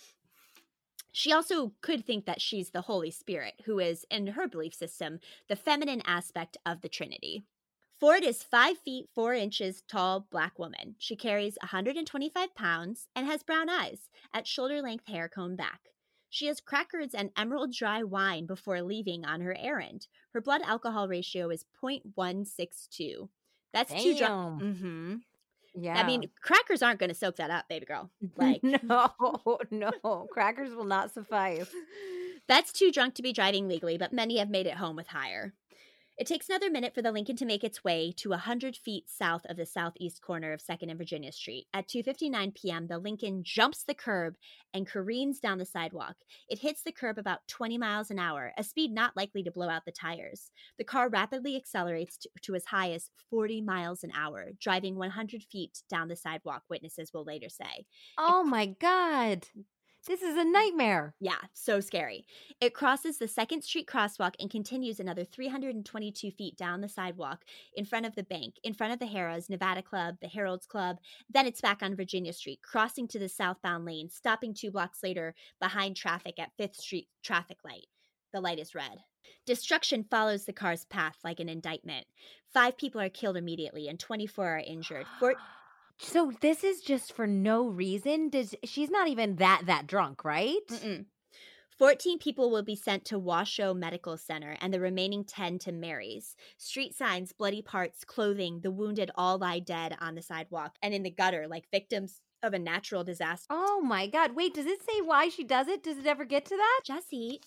She 1.12 1.32
also 1.32 1.72
could 1.80 2.04
think 2.04 2.26
that 2.26 2.42
she's 2.42 2.70
the 2.70 2.82
Holy 2.82 3.10
Spirit, 3.10 3.54
who 3.64 3.78
is, 3.78 4.04
in 4.10 4.26
her 4.26 4.46
belief 4.46 4.74
system, 4.74 5.18
the 5.48 5.56
feminine 5.56 6.02
aspect 6.04 6.58
of 6.66 6.82
the 6.82 6.90
Trinity. 6.90 7.44
Ford 7.98 8.22
is 8.22 8.42
five 8.42 8.76
feet 8.76 9.06
four 9.14 9.32
inches 9.32 9.82
tall 9.88 10.26
black 10.30 10.58
woman. 10.58 10.94
She 10.98 11.16
carries 11.16 11.56
125 11.62 12.54
pounds 12.54 13.08
and 13.16 13.26
has 13.26 13.42
brown 13.42 13.70
eyes, 13.70 14.10
at 14.34 14.46
shoulder 14.46 14.82
length 14.82 15.06
hair 15.06 15.30
combed 15.30 15.56
back. 15.56 15.80
She 16.30 16.46
has 16.46 16.60
crackers 16.60 17.14
and 17.14 17.30
emerald 17.36 17.72
dry 17.72 18.02
wine 18.02 18.46
before 18.46 18.82
leaving 18.82 19.24
on 19.24 19.40
her 19.40 19.56
errand. 19.58 20.06
Her 20.32 20.40
blood 20.40 20.62
alcohol 20.64 21.08
ratio 21.08 21.50
is 21.50 21.64
0.162. 21.82 23.28
That's 23.72 23.92
too 23.92 24.16
drunk. 24.16 24.60
Damn. 24.60 24.74
Mm-hmm. 24.74 25.14
Yeah. 25.78 25.94
I 25.98 26.06
mean, 26.06 26.30
crackers 26.40 26.82
aren't 26.82 26.98
going 26.98 27.10
to 27.10 27.14
soak 27.14 27.36
that 27.36 27.50
up, 27.50 27.68
baby 27.68 27.86
girl. 27.86 28.10
Like, 28.36 28.62
no, 28.62 29.10
no, 29.70 30.26
crackers 30.32 30.74
will 30.74 30.84
not 30.84 31.12
suffice. 31.12 31.68
That's 32.48 32.72
too 32.72 32.90
drunk 32.92 33.14
to 33.16 33.22
be 33.22 33.32
driving 33.32 33.68
legally, 33.68 33.98
but 33.98 34.12
many 34.12 34.38
have 34.38 34.48
made 34.48 34.66
it 34.66 34.74
home 34.74 34.96
with 34.96 35.08
hire. 35.08 35.52
It 36.18 36.26
takes 36.26 36.48
another 36.48 36.70
minute 36.70 36.94
for 36.94 37.02
the 37.02 37.12
Lincoln 37.12 37.36
to 37.36 37.44
make 37.44 37.62
its 37.62 37.84
way 37.84 38.10
to 38.16 38.30
100 38.30 38.74
feet 38.74 39.04
south 39.10 39.42
of 39.50 39.58
the 39.58 39.66
southeast 39.66 40.22
corner 40.22 40.54
of 40.54 40.62
2nd 40.62 40.88
and 40.88 40.96
Virginia 40.96 41.30
Street. 41.30 41.66
At 41.74 41.88
2:59 41.88 42.54
p.m., 42.54 42.86
the 42.86 42.98
Lincoln 42.98 43.42
jumps 43.44 43.84
the 43.84 43.92
curb 43.94 44.36
and 44.72 44.86
careens 44.86 45.40
down 45.40 45.58
the 45.58 45.66
sidewalk. 45.66 46.16
It 46.48 46.60
hits 46.60 46.82
the 46.82 46.92
curb 46.92 47.18
about 47.18 47.46
20 47.48 47.76
miles 47.76 48.10
an 48.10 48.18
hour, 48.18 48.54
a 48.56 48.64
speed 48.64 48.92
not 48.92 49.14
likely 49.14 49.42
to 49.42 49.50
blow 49.50 49.68
out 49.68 49.84
the 49.84 49.92
tires. 49.92 50.50
The 50.78 50.84
car 50.84 51.10
rapidly 51.10 51.54
accelerates 51.54 52.16
to, 52.18 52.30
to 52.44 52.54
as 52.54 52.64
high 52.64 52.92
as 52.92 53.10
40 53.28 53.60
miles 53.60 54.02
an 54.02 54.12
hour, 54.16 54.52
driving 54.58 54.96
100 54.96 55.42
feet 55.42 55.82
down 55.90 56.08
the 56.08 56.16
sidewalk, 56.16 56.62
witnesses 56.70 57.12
will 57.12 57.24
later 57.24 57.50
say. 57.50 57.84
Oh 58.16 58.42
my 58.42 58.64
god. 58.64 59.48
This 60.06 60.22
is 60.22 60.36
a 60.36 60.44
nightmare. 60.44 61.14
Yeah, 61.18 61.40
so 61.52 61.80
scary. 61.80 62.26
It 62.60 62.74
crosses 62.74 63.18
the 63.18 63.26
Second 63.26 63.62
Street 63.62 63.88
crosswalk 63.88 64.34
and 64.38 64.48
continues 64.48 65.00
another 65.00 65.24
322 65.24 66.30
feet 66.30 66.56
down 66.56 66.80
the 66.80 66.88
sidewalk 66.88 67.44
in 67.74 67.84
front 67.84 68.06
of 68.06 68.14
the 68.14 68.22
bank, 68.22 68.54
in 68.62 68.72
front 68.72 68.92
of 68.92 69.00
the 69.00 69.06
Harrah's, 69.06 69.50
Nevada 69.50 69.82
Club, 69.82 70.14
the 70.22 70.28
Harold's 70.28 70.66
Club. 70.66 70.98
Then 71.28 71.44
it's 71.44 71.60
back 71.60 71.82
on 71.82 71.96
Virginia 71.96 72.32
Street, 72.32 72.60
crossing 72.62 73.08
to 73.08 73.18
the 73.18 73.28
southbound 73.28 73.84
lane, 73.84 74.08
stopping 74.08 74.54
two 74.54 74.70
blocks 74.70 75.02
later 75.02 75.34
behind 75.60 75.96
traffic 75.96 76.38
at 76.38 76.52
Fifth 76.56 76.76
Street 76.76 77.08
traffic 77.24 77.58
light. 77.64 77.86
The 78.32 78.40
light 78.40 78.60
is 78.60 78.76
red. 78.76 78.98
Destruction 79.44 80.04
follows 80.08 80.44
the 80.44 80.52
car's 80.52 80.84
path 80.84 81.16
like 81.24 81.40
an 81.40 81.48
indictment. 81.48 82.06
Five 82.52 82.76
people 82.76 83.00
are 83.00 83.08
killed 83.08 83.36
immediately 83.36 83.88
and 83.88 83.98
24 83.98 84.46
are 84.46 84.58
injured. 84.58 85.06
Four- 85.18 85.34
So 85.98 86.32
this 86.40 86.62
is 86.62 86.80
just 86.80 87.12
for 87.12 87.26
no 87.26 87.66
reason. 87.66 88.28
Does 88.28 88.54
she's 88.64 88.90
not 88.90 89.08
even 89.08 89.36
that 89.36 89.62
that 89.66 89.86
drunk, 89.86 90.24
right? 90.24 90.58
Mm-mm. 90.68 91.06
14 91.78 92.18
people 92.18 92.50
will 92.50 92.62
be 92.62 92.76
sent 92.76 93.04
to 93.06 93.18
Washoe 93.18 93.74
Medical 93.74 94.16
Center 94.16 94.56
and 94.62 94.72
the 94.72 94.80
remaining 94.80 95.24
10 95.24 95.58
to 95.60 95.72
Mary's. 95.72 96.34
Street 96.56 96.94
signs, 96.94 97.32
bloody 97.32 97.60
parts, 97.60 98.02
clothing, 98.02 98.60
the 98.62 98.70
wounded 98.70 99.10
all 99.14 99.36
lie 99.36 99.58
dead 99.58 99.94
on 100.00 100.14
the 100.14 100.22
sidewalk 100.22 100.76
and 100.82 100.94
in 100.94 101.02
the 101.02 101.10
gutter 101.10 101.46
like 101.46 101.70
victims 101.70 102.22
of 102.42 102.54
a 102.54 102.58
natural 102.58 103.04
disaster. 103.04 103.46
Oh 103.50 103.82
my 103.82 104.06
god. 104.06 104.34
Wait, 104.34 104.54
does 104.54 104.66
it 104.66 104.82
say 104.82 105.00
why 105.02 105.28
she 105.28 105.44
does 105.44 105.68
it? 105.68 105.82
Does 105.82 105.98
it 105.98 106.06
ever 106.06 106.24
get 106.24 106.46
to 106.46 106.56
that? 106.56 106.80
Jesse, 106.84 107.40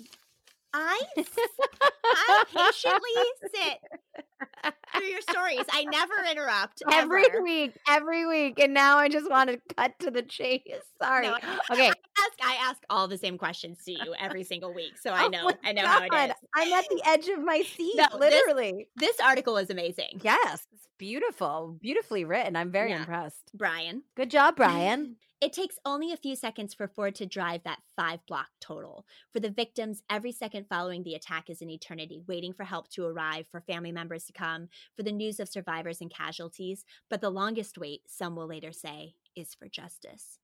I, 0.73 1.01
I 1.17 2.43
patiently 2.53 3.51
sit 3.55 4.73
through 4.95 5.07
your 5.07 5.21
stories. 5.21 5.63
I 5.71 5.85
never 5.85 6.13
interrupt. 6.29 6.83
Every 6.91 7.25
ever. 7.25 7.41
week, 7.41 7.73
every 7.87 8.27
week. 8.27 8.59
And 8.59 8.73
now 8.73 8.97
I 8.97 9.09
just 9.09 9.29
want 9.29 9.49
to 9.49 9.59
cut 9.75 9.97
to 9.99 10.11
the 10.11 10.21
chase. 10.21 10.61
Sorry. 11.01 11.27
No, 11.27 11.35
okay. 11.71 11.87
I 11.89 11.93
ask, 12.19 12.33
I 12.43 12.57
ask 12.69 12.77
all 12.89 13.07
the 13.07 13.17
same 13.17 13.37
questions 13.37 13.79
to 13.85 13.91
you 13.91 14.13
every 14.19 14.43
single 14.43 14.73
week, 14.73 14.97
so 15.01 15.11
I 15.11 15.25
Oh 15.25 15.27
know 15.29 15.43
my 15.45 15.55
I 15.63 15.71
know 15.73 15.87
how 15.87 16.01
it 16.03 16.13
is. 16.13 16.35
I'm 16.55 16.73
at 16.73 16.85
the 16.89 17.01
edge 17.07 17.27
of 17.29 17.39
my 17.43 17.61
seat, 17.61 17.95
No, 17.95 18.05
this- 18.11 18.19
literally. 18.19 18.87
This 18.95 19.19
article 19.19 19.57
is 19.57 19.69
amazing. 19.69 20.21
Yes, 20.21 20.65
it's 20.73 20.87
beautiful, 20.97 21.77
beautifully 21.81 22.25
written. 22.25 22.55
I'm 22.55 22.71
very 22.71 22.91
Yeah. 22.91 22.99
impressed. 22.99 23.51
Brian. 23.53 24.03
Good 24.15 24.29
job, 24.29 24.55
Brian. 24.57 25.15
It 25.41 25.53
takes 25.53 25.79
only 25.85 26.11
a 26.11 26.17
few 26.17 26.35
seconds 26.35 26.73
for 26.73 26.89
Ford 26.89 27.15
to 27.15 27.25
drive 27.25 27.63
that 27.63 27.79
five 27.95 28.19
block 28.27 28.47
total. 28.59 29.05
For 29.31 29.39
the 29.39 29.49
victims, 29.49 30.03
every 30.09 30.33
second 30.33 30.67
following 30.67 31.03
the 31.03 31.15
attack 31.15 31.49
is 31.49 31.61
an 31.61 31.69
eternity, 31.69 32.21
waiting 32.27 32.51
for 32.51 32.65
help 32.65 32.89
to 32.89 33.05
arrive, 33.05 33.47
for 33.49 33.61
family 33.61 33.93
members 33.93 34.25
to 34.25 34.33
come, 34.33 34.67
for 34.97 35.03
the 35.03 35.13
news 35.13 35.39
of 35.39 35.47
survivors 35.47 36.01
and 36.01 36.11
casualties. 36.13 36.83
But 37.09 37.21
the 37.21 37.29
longest 37.29 37.77
wait, 37.77 38.01
some 38.05 38.35
will 38.35 38.47
later 38.47 38.73
say, 38.73 39.15
is 39.33 39.53
for 39.53 39.69
justice. 39.69 40.39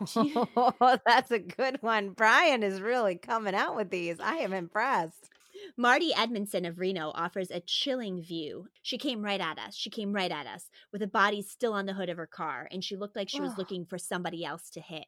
Oh, 0.00 0.98
that's 1.06 1.30
a 1.30 1.38
good 1.38 1.82
one. 1.82 2.10
Brian 2.10 2.62
is 2.62 2.80
really 2.80 3.16
coming 3.16 3.54
out 3.54 3.76
with 3.76 3.90
these. 3.90 4.18
I 4.18 4.36
am 4.36 4.54
impressed. 4.54 5.28
Marty 5.76 6.12
Edmondson 6.14 6.64
of 6.64 6.78
Reno 6.78 7.12
offers 7.14 7.50
a 7.50 7.60
chilling 7.60 8.22
view. 8.22 8.68
She 8.82 8.98
came 8.98 9.22
right 9.22 9.40
at 9.40 9.58
us. 9.58 9.74
She 9.74 9.90
came 9.90 10.12
right 10.12 10.30
at 10.30 10.46
us 10.46 10.70
with 10.92 11.02
a 11.02 11.06
body 11.06 11.42
still 11.42 11.72
on 11.72 11.86
the 11.86 11.94
hood 11.94 12.08
of 12.08 12.16
her 12.16 12.26
car, 12.26 12.68
and 12.70 12.82
she 12.84 12.96
looked 12.96 13.16
like 13.16 13.28
she 13.28 13.40
was 13.40 13.52
Ugh. 13.52 13.58
looking 13.58 13.84
for 13.86 13.98
somebody 13.98 14.44
else 14.44 14.70
to 14.70 14.80
hit. 14.80 15.04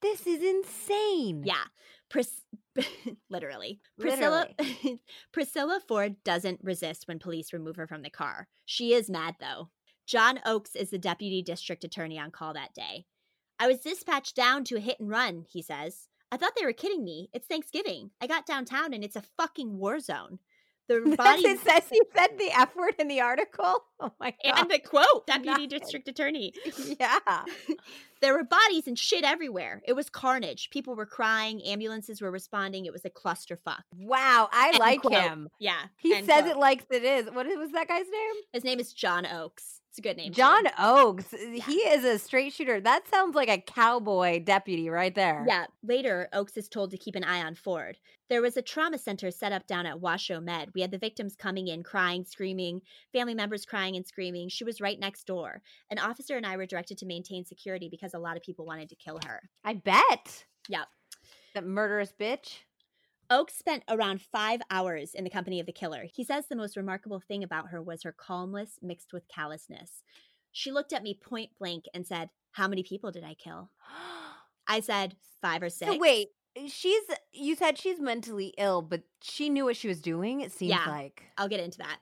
This 0.00 0.26
is 0.26 0.42
insane. 0.42 1.42
Yeah, 1.44 1.64
Pris- 2.08 2.44
literally. 3.30 3.80
Priscilla 3.98 4.48
Priscilla 5.32 5.80
Ford 5.86 6.16
doesn't 6.24 6.60
resist 6.62 7.08
when 7.08 7.18
police 7.18 7.52
remove 7.52 7.76
her 7.76 7.86
from 7.86 8.02
the 8.02 8.10
car. 8.10 8.46
She 8.64 8.94
is 8.94 9.10
mad 9.10 9.34
though. 9.40 9.70
John 10.06 10.40
Oakes 10.46 10.74
is 10.76 10.90
the 10.90 10.98
deputy 10.98 11.42
district 11.42 11.84
attorney 11.84 12.18
on 12.18 12.30
call 12.30 12.54
that 12.54 12.74
day. 12.74 13.06
I 13.58 13.66
was 13.66 13.80
dispatched 13.80 14.36
down 14.36 14.64
to 14.64 14.76
a 14.76 14.80
hit 14.80 15.00
and 15.00 15.08
run, 15.08 15.44
he 15.50 15.62
says. 15.62 16.06
I 16.30 16.36
thought 16.36 16.52
they 16.58 16.64
were 16.66 16.72
kidding 16.72 17.04
me. 17.04 17.30
It's 17.32 17.46
Thanksgiving. 17.46 18.10
I 18.20 18.26
got 18.26 18.46
downtown 18.46 18.92
and 18.92 19.02
it's 19.04 19.16
a 19.16 19.22
fucking 19.36 19.78
war 19.78 19.98
zone. 20.00 20.38
The 20.88 21.14
bodies 21.18 21.44
it 21.44 21.60
says 21.60 21.82
he 21.90 22.00
said 22.16 22.38
the 22.38 22.50
F 22.58 22.74
word 22.76 22.94
in 22.98 23.08
the 23.08 23.20
article. 23.20 23.84
Oh 24.00 24.12
my 24.20 24.32
god. 24.44 24.60
and 24.60 24.70
the 24.70 24.78
quote, 24.78 25.26
deputy 25.26 25.66
Nice. 25.66 25.80
district 25.80 26.06
attorney. 26.06 26.52
yeah. 27.00 27.18
There 28.20 28.32
were 28.32 28.44
bodies 28.44 28.86
and 28.86 28.96
shit 28.96 29.24
everywhere. 29.24 29.82
It 29.84 29.94
was 29.94 30.08
carnage. 30.08 30.70
People 30.70 30.94
were 30.94 31.04
crying. 31.04 31.60
Ambulances 31.66 32.20
were 32.20 32.30
responding. 32.30 32.86
It 32.86 32.92
was 32.92 33.04
a 33.04 33.10
clusterfuck. 33.10 33.82
Wow, 33.96 34.48
I 34.52 34.68
End 34.68 34.78
like 34.78 35.00
quote. 35.00 35.14
him. 35.14 35.48
Yeah. 35.58 35.80
He 35.98 36.14
end 36.14 36.26
says 36.26 36.42
quote. 36.42 36.56
it 36.56 36.58
like 36.60 36.86
it 36.92 37.02
is. 37.02 37.26
What 37.32 37.46
was 37.46 37.72
that 37.72 37.88
guy's 37.88 38.06
name? 38.08 38.34
His 38.52 38.62
name 38.62 38.78
is 38.78 38.92
John 38.92 39.26
Oakes. 39.26 39.77
It's 39.98 40.06
a 40.06 40.08
good 40.08 40.16
name. 40.16 40.32
too. 40.32 40.36
John 40.36 40.64
Oakes. 40.78 41.34
He 41.66 41.78
is 41.78 42.04
a 42.04 42.20
straight 42.20 42.52
shooter. 42.52 42.80
That 42.80 43.08
sounds 43.08 43.34
like 43.34 43.48
a 43.48 43.60
cowboy 43.60 44.44
deputy 44.44 44.88
right 44.88 45.12
there. 45.12 45.44
Yeah. 45.48 45.66
Later, 45.82 46.28
Oakes 46.32 46.56
is 46.56 46.68
told 46.68 46.92
to 46.92 46.96
keep 46.96 47.16
an 47.16 47.24
eye 47.24 47.42
on 47.42 47.56
Ford. 47.56 47.98
There 48.30 48.40
was 48.40 48.56
a 48.56 48.62
trauma 48.62 48.98
center 48.98 49.32
set 49.32 49.50
up 49.50 49.66
down 49.66 49.86
at 49.86 50.00
Washoe 50.00 50.40
Med. 50.40 50.70
We 50.72 50.82
had 50.82 50.92
the 50.92 50.98
victims 50.98 51.34
coming 51.34 51.66
in, 51.66 51.82
crying, 51.82 52.24
screaming, 52.24 52.82
family 53.12 53.34
members 53.34 53.64
crying 53.64 53.96
and 53.96 54.06
screaming. 54.06 54.48
She 54.50 54.62
was 54.62 54.80
right 54.80 55.00
next 55.00 55.26
door. 55.26 55.62
An 55.90 55.98
officer 55.98 56.36
and 56.36 56.46
I 56.46 56.56
were 56.56 56.66
directed 56.66 56.98
to 56.98 57.06
maintain 57.06 57.44
security 57.44 57.88
because 57.90 58.14
a 58.14 58.20
lot 58.20 58.36
of 58.36 58.42
people 58.44 58.66
wanted 58.66 58.90
to 58.90 58.96
kill 58.96 59.18
her. 59.26 59.40
I 59.64 59.74
bet. 59.74 60.44
Yep. 60.68 60.86
That 61.54 61.66
murderous 61.66 62.12
bitch. 62.12 62.58
Oakes 63.30 63.58
spent 63.58 63.82
around 63.88 64.22
five 64.22 64.60
hours 64.70 65.14
in 65.14 65.22
the 65.24 65.30
company 65.30 65.60
of 65.60 65.66
the 65.66 65.72
killer. 65.72 66.04
He 66.12 66.24
says 66.24 66.46
the 66.46 66.56
most 66.56 66.76
remarkable 66.76 67.20
thing 67.20 67.44
about 67.44 67.68
her 67.68 67.82
was 67.82 68.02
her 68.02 68.12
calmness 68.12 68.78
mixed 68.80 69.12
with 69.12 69.28
callousness. 69.28 70.02
She 70.52 70.72
looked 70.72 70.92
at 70.94 71.02
me 71.02 71.14
point 71.14 71.50
blank 71.58 71.84
and 71.92 72.06
said, 72.06 72.30
How 72.52 72.68
many 72.68 72.82
people 72.82 73.10
did 73.12 73.24
I 73.24 73.34
kill? 73.34 73.70
I 74.68 74.80
said, 74.80 75.16
Five 75.42 75.62
or 75.62 75.68
six. 75.70 75.92
So 75.92 75.98
wait, 75.98 76.28
eh, 76.56 76.68
she's 76.68 77.02
you 77.32 77.54
said 77.54 77.78
she's 77.78 78.00
mentally 78.00 78.54
ill, 78.56 78.80
but 78.82 79.02
she 79.22 79.50
knew 79.50 79.66
what 79.66 79.76
she 79.76 79.88
was 79.88 80.00
doing, 80.00 80.40
it 80.40 80.50
seems 80.52 80.70
Yeah. 80.70 80.84
like. 80.86 81.22
I'll 81.36 81.48
get 81.48 81.60
into 81.60 81.78
that. 81.78 81.98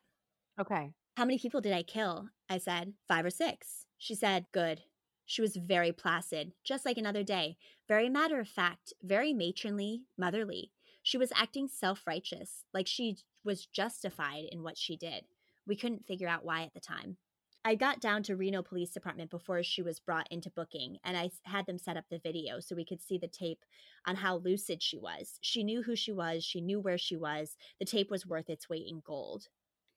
Okay. 0.61 0.93
How 1.17 1.25
many 1.25 1.39
people 1.39 1.61
did 1.61 1.73
I 1.73 1.83
kill? 1.83 2.29
I 2.49 2.59
said, 2.59 2.93
Five 3.09 3.25
or 3.25 3.31
six. 3.31 3.87
She 3.99 4.15
said, 4.15 4.47
Good. 4.53 4.83
She 5.29 5.43
was 5.43 5.57
very 5.57 5.91
placid, 5.91 6.53
just 6.63 6.87
like 6.87 6.99
another 6.99 7.25
day, 7.25 7.57
very 7.89 8.09
matter 8.09 8.39
of 8.39 8.47
fact, 8.49 8.93
very 9.03 9.33
matronly, 9.33 10.03
motherly. 10.17 10.71
She 11.07 11.19
was 11.19 11.31
acting 11.37 11.69
self 11.69 12.05
righteous, 12.05 12.65
like 12.75 12.89
she 12.89 13.19
was 13.45 13.67
justified 13.67 14.47
in 14.51 14.65
what 14.65 14.77
she 14.77 14.97
did. 14.97 15.23
We 15.65 15.77
couldn't 15.77 16.05
figure 16.05 16.27
out 16.27 16.45
why 16.45 16.63
at 16.65 16.75
the 16.75 16.81
time. 16.81 17.17
I 17.65 17.77
got 17.77 18.01
down 18.01 18.25
to 18.25 18.35
Reno 18.35 18.61
Police 18.61 18.91
Department 18.91 19.31
before 19.31 19.63
she 19.63 19.83
was 19.83 20.01
brought 20.01 20.27
into 20.33 20.51
booking, 20.51 20.99
and 21.05 21.17
I 21.17 21.31
had 21.45 21.65
them 21.67 21.79
set 21.79 21.97
up 21.97 22.07
the 22.11 22.19
video 22.19 22.59
so 22.59 22.75
we 22.75 22.85
could 22.85 23.01
see 23.01 23.19
the 23.19 23.29
tape 23.29 23.65
on 24.05 24.17
how 24.17 24.39
lucid 24.39 24.83
she 24.83 24.99
was. 24.99 25.39
She 25.43 25.63
knew 25.63 25.81
who 25.81 25.95
she 25.95 26.11
was, 26.11 26.43
she 26.43 26.61
knew 26.61 26.81
where 26.81 26.99
she 26.99 27.15
was. 27.15 27.57
The 27.79 27.87
tape 27.87 28.11
was 28.11 28.27
worth 28.27 28.51
its 28.51 28.69
weight 28.69 28.89
in 28.89 29.01
gold. 29.07 29.47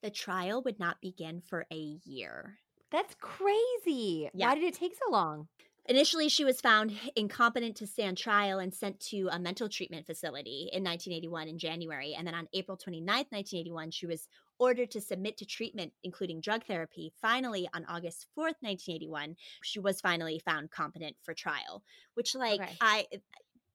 The 0.03 0.11
trial 0.11 0.61
would 0.61 0.77
not 0.77 1.01
begin 1.01 1.41
for 1.41 1.65
a 1.71 1.97
year. 2.05 2.59
That's 2.91 3.15
crazy. 3.19 4.29
Yeah. 4.31 4.49
Why 4.49 4.53
did 4.53 4.63
it 4.63 4.75
take 4.75 4.93
so 4.93 5.11
long? 5.11 5.47
Initially, 5.89 6.29
she 6.29 6.45
was 6.45 6.61
found 6.61 6.93
incompetent 7.15 7.75
to 7.77 7.87
stand 7.87 8.15
trial 8.15 8.59
and 8.59 8.71
sent 8.71 8.99
to 8.99 9.27
a 9.31 9.39
mental 9.39 9.67
treatment 9.67 10.05
facility 10.05 10.69
in 10.71 10.83
1981 10.83 11.47
in 11.47 11.57
January. 11.57 12.13
And 12.15 12.27
then 12.27 12.35
on 12.35 12.47
April 12.53 12.77
29th, 12.77 13.31
1981, 13.31 13.89
she 13.89 14.05
was 14.05 14.27
ordered 14.59 14.91
to 14.91 15.01
submit 15.01 15.37
to 15.37 15.47
treatment, 15.47 15.91
including 16.03 16.41
drug 16.41 16.63
therapy. 16.63 17.11
Finally, 17.19 17.67
on 17.73 17.85
August 17.85 18.27
4th, 18.37 18.61
1981, 18.61 19.35
she 19.63 19.79
was 19.79 19.99
finally 19.99 20.37
found 20.37 20.69
competent 20.69 21.15
for 21.23 21.33
trial, 21.33 21.83
which, 22.13 22.35
like, 22.35 22.61
Okay. 22.61 22.77
I, 22.79 23.07
eh, 23.11 23.17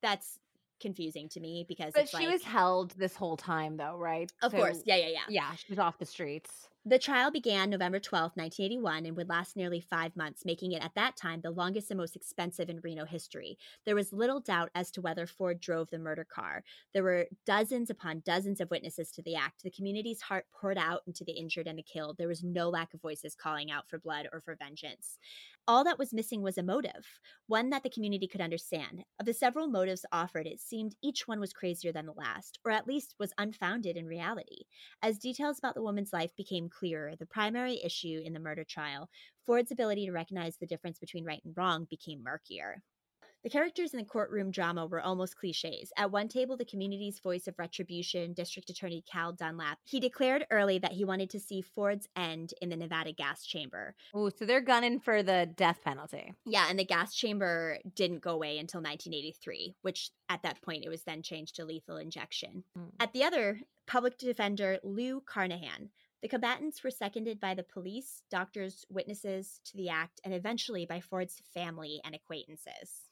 that's 0.01 0.39
confusing 0.81 1.29
to 1.31 1.41
me 1.41 1.65
because 1.67 1.93
But 1.95 2.09
she 2.09 2.19
like, 2.19 2.29
was 2.29 2.45
held 2.45 2.93
this 2.93 3.17
whole 3.17 3.37
time 3.37 3.77
though, 3.77 3.97
right? 3.97 4.31
of 4.43 4.53
course, 4.53 4.83
yeah, 4.85 4.97
yeah, 4.97 5.09
yeah. 5.09 5.21
Yeah, 5.29 5.55
she 5.57 5.67
was 5.73 5.79
off 5.81 5.99
the 5.99 6.07
streets. 6.07 6.69
The 6.87 6.99
trial 6.99 7.31
began 7.31 7.71
November 7.71 7.99
12, 7.99 8.33
1981, 8.35 9.07
and 9.07 9.17
would 9.17 9.31
last 9.31 9.57
nearly 9.57 9.81
five 9.81 10.15
months, 10.17 10.45
making 10.45 10.73
it 10.73 10.85
at 10.85 10.95
that 10.97 11.17
time 11.17 11.41
the 11.41 11.51
longest 11.51 11.91
and 11.91 11.97
most 11.97 12.15
expensive 12.15 12.69
in 12.69 12.81
Reno 12.81 13.07
history. 13.07 13.57
There 13.87 13.95
was 13.95 14.13
little 14.13 14.39
doubt 14.39 14.69
as 14.75 14.91
to 14.91 15.01
whether 15.01 15.27
Ford 15.27 15.61
drove 15.61 15.89
the 15.89 15.99
murder 15.99 16.25
car. 16.25 16.63
There 16.93 17.03
were 17.03 17.27
dozens 17.47 17.89
upon 17.89 18.21
dozens 18.27 18.61
of 18.61 18.71
witnesses 18.71 19.11
to 19.13 19.23
the 19.23 19.35
act. 19.35 19.63
The 19.63 19.71
community's 19.71 20.21
heart 20.21 20.45
poured 20.53 20.77
out 20.77 21.01
into 21.07 21.25
the 21.25 21.33
injured 21.33 21.69
and 21.69 21.79
the 21.79 21.83
killed. 21.83 22.19
There 22.19 22.29
was 22.29 22.45
no 22.45 22.69
lack 22.69 22.93
of 22.93 23.01
voices 23.01 23.35
calling 23.35 23.71
out 23.71 23.89
for 23.89 23.99
blood 23.99 24.29
or 24.31 24.43
for 24.43 24.55
vengeance. 24.55 25.19
All 25.67 25.83
that 25.85 25.99
was 25.99 26.13
missing 26.13 26.43
was 26.43 26.59
a 26.59 26.63
motive, 26.63 27.21
one 27.47 27.71
that 27.71 27.83
the 27.83 27.89
community 27.89 28.29
could 28.29 28.43
understand. 28.43 29.03
Of 29.19 29.25
the 29.25 29.33
several 29.33 29.67
motives 29.67 30.05
offered, 30.13 30.47
it 30.47 30.61
seemed 30.61 30.95
each 31.03 31.27
one 31.27 31.41
was 31.41 31.55
crazier 31.55 31.91
than 31.91 32.05
the 32.05 32.13
last, 32.13 32.59
or 32.67 32.71
at 32.71 32.87
least 32.87 33.15
was 33.19 33.33
unfounded 33.39 33.97
in 33.97 34.05
reality. 34.05 34.65
As 35.03 35.19
details 35.19 35.59
about 35.59 35.75
the 35.75 35.83
woman's 35.83 36.13
life 36.13 36.37
became 36.37 36.69
clearer, 36.69 37.17
the 37.17 37.25
primary 37.25 37.81
issue 37.83 38.21
in 38.23 38.35
the 38.35 38.41
murder 38.41 38.65
trial, 38.65 39.09
Ford's 39.47 39.73
ability 39.73 40.05
to 40.05 40.13
recognize 40.13 40.59
the 40.59 40.67
difference 40.67 40.99
between 40.99 41.25
right 41.25 41.41
and 41.47 41.57
wrong, 41.57 41.87
became 41.89 42.23
murkier. 42.23 42.83
The 43.45 43.51
characters 43.51 43.93
in 43.93 43.99
the 43.99 44.07
courtroom 44.07 44.51
drama 44.51 44.87
were 44.87 45.03
almost 45.03 45.37
cliches. 45.37 45.93
At 45.99 46.11
one 46.11 46.29
table, 46.29 46.57
the 46.57 46.65
community's 46.65 47.19
voice 47.19 47.47
of 47.47 47.59
retribution, 47.59 48.33
District 48.33 48.71
Attorney 48.71 49.05
Cal 49.07 49.33
Dunlap, 49.33 49.81
he 49.85 50.01
declared 50.01 50.47
early 50.51 50.79
that 50.79 50.93
he 50.93 51.05
wanted 51.05 51.29
to 51.29 51.39
see 51.39 51.61
Ford's 51.61 52.09
end 52.17 52.55
in 52.63 52.71
the 52.71 52.77
Nevada 52.77 53.13
gas 53.13 53.45
chamber. 53.45 53.95
Oh, 54.15 54.31
so 54.31 54.47
they're 54.47 54.63
gunning 54.63 54.99
for 54.99 55.23
the 55.23 55.47
death 55.57 55.81
penalty. 55.85 56.33
Yeah, 56.47 56.69
and 56.71 56.79
the 56.79 56.87
gas 56.87 57.15
chamber 57.15 57.77
didn't 57.95 58.23
go 58.23 58.31
away 58.31 58.57
until 58.59 58.81
1983, 58.81 59.77
which 59.83 60.11
at 60.31 60.43
that 60.43 60.63
point 60.63 60.87
it 60.87 60.89
was 60.89 61.03
then 61.03 61.21
changed 61.21 61.57
to 61.57 61.67
lethal 61.67 61.99
injection. 61.99 62.65
Mm. 62.79 62.93
At 62.99 63.13
the 63.13 63.25
other, 63.25 63.61
public 63.87 64.17
defender 64.17 64.79
Lou 64.83 65.21
Carnahan. 65.21 65.91
The 66.23 66.29
combatants 66.29 66.83
were 66.83 66.91
seconded 66.91 67.41
by 67.41 67.53
the 67.53 67.63
police, 67.63 68.23
doctors, 68.31 68.87
witnesses 68.89 69.61
to 69.67 69.77
the 69.77 69.91
act, 69.91 70.23
and 70.25 70.33
eventually 70.33 70.87
by 70.87 71.01
Ford's 71.01 71.43
family 71.53 72.01
and 72.07 72.15
acquaintances. 72.15 73.04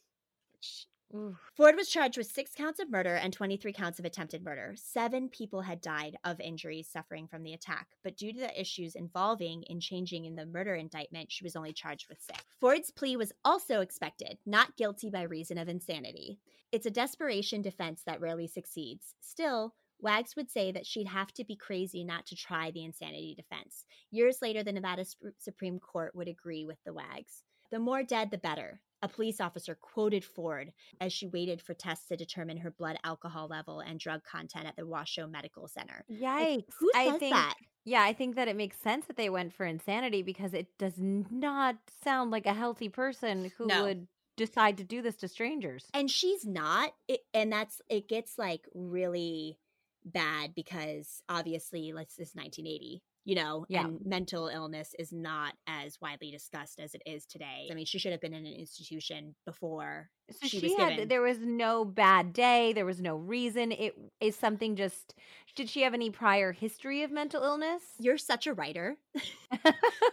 Ford 1.55 1.77
was 1.77 1.90
charged 1.90 2.16
with 2.16 2.27
six 2.27 2.53
counts 2.55 2.81
of 2.81 2.90
murder 2.90 3.14
and 3.14 3.35
23 3.35 3.72
counts 3.72 3.98
of 3.98 4.07
attempted 4.07 4.42
murder. 4.42 4.75
Seven 4.77 5.29
people 5.29 5.61
had 5.61 5.83
died 5.83 6.16
of 6.25 6.40
injuries 6.40 6.88
suffering 6.88 7.29
from 7.29 7.42
the 7.42 7.53
attack, 7.53 7.88
but 8.03 8.16
due 8.16 8.33
to 8.33 8.40
the 8.40 8.59
issues 8.61 8.94
involving 8.94 9.62
in 9.64 9.79
changing 9.79 10.25
in 10.25 10.37
the 10.37 10.46
murder 10.46 10.75
indictment, 10.75 11.31
she 11.31 11.44
was 11.44 11.55
only 11.55 11.75
charged 11.75 12.09
with 12.09 12.22
six. 12.22 12.42
Ford's 12.61 12.90
plea 12.90 13.16
was 13.16 13.33
also 13.44 13.81
expected, 13.81 14.38
not 14.46 14.77
guilty 14.77 15.11
by 15.11 15.22
reason 15.22 15.59
of 15.59 15.68
insanity. 15.68 16.38
It's 16.70 16.87
a 16.87 16.90
desperation 16.90 17.61
defense 17.61 18.03
that 18.07 18.20
rarely 18.20 18.46
succeeds. 18.46 19.14
Still, 19.20 19.75
Wags 20.01 20.35
would 20.35 20.51
say 20.51 20.72
that 20.72 20.87
she'd 20.87 21.09
have 21.09 21.33
to 21.35 21.44
be 21.44 21.57
crazy 21.57 22.03
not 22.03 22.27
to 22.27 22.37
try 22.37 22.70
the 22.70 22.85
insanity 22.85 23.35
defense. 23.35 23.85
Years 24.11 24.38
later, 24.40 24.62
the 24.62 24.72
Nevada 24.72 25.05
Sup- 25.05 25.35
Supreme 25.38 25.79
Court 25.79 26.14
would 26.14 26.29
agree 26.29 26.64
with 26.64 26.79
the 26.85 26.94
Wags. 26.94 27.44
The 27.70 27.79
more 27.79 28.03
dead, 28.03 28.31
the 28.31 28.38
better. 28.38 28.81
A 29.02 29.08
police 29.08 29.40
officer 29.40 29.74
quoted 29.74 30.24
Ford 30.24 30.72
as 31.00 31.12
she 31.12 31.26
waited 31.26 31.60
for 31.60 31.74
tests 31.74 32.06
to 32.08 32.16
determine 32.16 32.58
her 32.58 32.70
blood 32.70 32.98
alcohol 33.04 33.48
level 33.48 33.80
and 33.80 33.98
drug 33.98 34.22
content 34.24 34.66
at 34.66 34.76
the 34.76 34.86
Washoe 34.86 35.26
Medical 35.26 35.66
Center. 35.66 36.04
Yikes. 36.10 36.64
Who 36.78 36.90
I 36.94 37.18
think 37.18 37.34
that? 37.34 37.54
yeah, 37.84 38.02
I 38.02 38.12
think 38.12 38.36
that 38.36 38.46
it 38.48 38.54
makes 38.56 38.76
sense 38.78 39.06
that 39.06 39.16
they 39.16 39.28
went 39.28 39.52
for 39.54 39.66
insanity 39.66 40.22
because 40.22 40.54
it 40.54 40.68
does 40.78 40.94
not 40.98 41.76
sound 42.04 42.30
like 42.30 42.46
a 42.46 42.54
healthy 42.54 42.88
person 42.88 43.50
who 43.58 43.66
No. 43.66 43.82
would 43.84 44.06
decide 44.36 44.78
to 44.78 44.84
do 44.84 45.02
this 45.02 45.16
to 45.16 45.28
strangers. 45.28 45.86
And 45.92 46.08
she's 46.10 46.46
not. 46.46 46.92
It, 47.08 47.20
and 47.34 47.52
that's, 47.52 47.82
it 47.90 48.08
gets 48.08 48.38
like 48.38 48.66
really 48.72 49.58
bad 50.04 50.54
because 50.54 51.22
obviously, 51.28 51.92
let's 51.92 52.14
this 52.14 52.30
is 52.30 52.34
1980. 52.34 53.02
You 53.24 53.37
know, 53.37 53.66
Yeah. 53.68 53.87
and 53.87 54.04
mental 54.04 54.48
illness 54.48 54.94
is 54.98 55.12
not 55.12 55.54
as 55.68 56.00
widely 56.00 56.30
discussed 56.32 56.80
as 56.80 56.94
it 56.94 57.02
is 57.06 57.24
today. 57.24 57.68
I 57.70 57.74
mean, 57.74 57.87
she 57.87 57.98
should 57.98 58.11
have 58.12 58.20
been 58.20 58.35
in 58.35 58.44
an 58.46 58.52
institution 58.52 59.35
before 59.46 60.11
So 60.30 60.48
she 60.48 60.58
she, 60.58 60.66
was 60.66 60.74
had 60.76 60.88
given- 60.94 61.08
there 61.08 61.22
was 61.22 61.38
no 61.38 61.85
bad 61.85 62.32
day, 62.32 62.72
there 62.72 62.85
was 62.87 63.00
no 63.00 63.16
reason. 63.16 63.70
It 63.72 63.94
is 64.20 64.35
something 64.35 64.74
just 64.76 65.14
did 65.54 65.68
she 65.68 65.82
have 65.82 65.92
any 65.94 66.11
prior 66.11 66.50
history 66.52 67.02
of 67.02 67.11
mental 67.11 67.42
illness? 67.42 67.82
you're 68.00 68.16
such 68.18 68.46
a 68.46 68.54
writer 68.54 68.96
because 69.14 69.22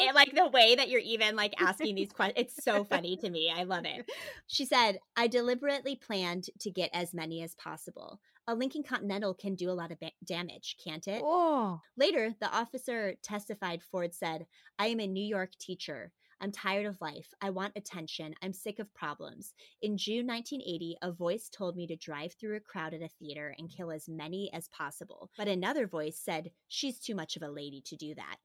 it, 0.00 0.14
like 0.14 0.34
the 0.34 0.48
way 0.48 0.74
that 0.74 0.88
you're 0.88 1.00
even 1.00 1.36
like 1.36 1.54
asking 1.60 1.94
these 1.94 2.10
questions 2.10 2.34
it's 2.38 2.64
so 2.64 2.84
funny 2.84 3.16
to 3.16 3.28
me 3.30 3.52
i 3.54 3.64
love 3.64 3.84
it 3.84 4.08
she 4.46 4.64
said 4.64 4.98
i 5.16 5.26
deliberately 5.26 5.94
planned 5.94 6.44
to 6.58 6.70
get 6.70 6.88
as 6.94 7.12
many 7.12 7.42
as 7.42 7.54
possible 7.54 8.18
a 8.48 8.54
lincoln 8.54 8.82
continental 8.82 9.32
can 9.32 9.54
do 9.54 9.70
a 9.70 9.72
lot 9.72 9.92
of 9.92 10.00
ba- 10.00 10.10
damage 10.24 10.76
can't 10.82 11.06
it 11.06 11.22
oh, 11.24 11.80
later 11.96 12.34
the 12.40 12.50
officer 12.50 13.14
testified 13.22 13.80
ford 13.82 14.12
said 14.12 14.46
i 14.78 14.88
am 14.88 14.98
a 14.98 15.06
new 15.06 15.24
york 15.24 15.52
teacher 15.60 16.10
I'm 16.40 16.52
tired 16.52 16.86
of 16.86 17.00
life. 17.00 17.34
I 17.40 17.50
want 17.50 17.72
attention. 17.76 18.34
I'm 18.42 18.52
sick 18.52 18.78
of 18.78 18.94
problems. 18.94 19.54
In 19.82 19.98
June 19.98 20.26
1980, 20.26 20.96
a 21.02 21.10
voice 21.10 21.48
told 21.48 21.76
me 21.76 21.86
to 21.88 21.96
drive 21.96 22.32
through 22.34 22.56
a 22.56 22.60
crowd 22.60 22.94
at 22.94 23.02
a 23.02 23.08
theater 23.08 23.54
and 23.58 23.68
kill 23.68 23.90
as 23.90 24.08
many 24.08 24.50
as 24.52 24.68
possible. 24.68 25.30
But 25.36 25.48
another 25.48 25.88
voice 25.88 26.16
said, 26.16 26.50
She's 26.68 27.00
too 27.00 27.16
much 27.16 27.36
of 27.36 27.42
a 27.42 27.50
lady 27.50 27.82
to 27.86 27.96
do 27.96 28.14
that. 28.14 28.36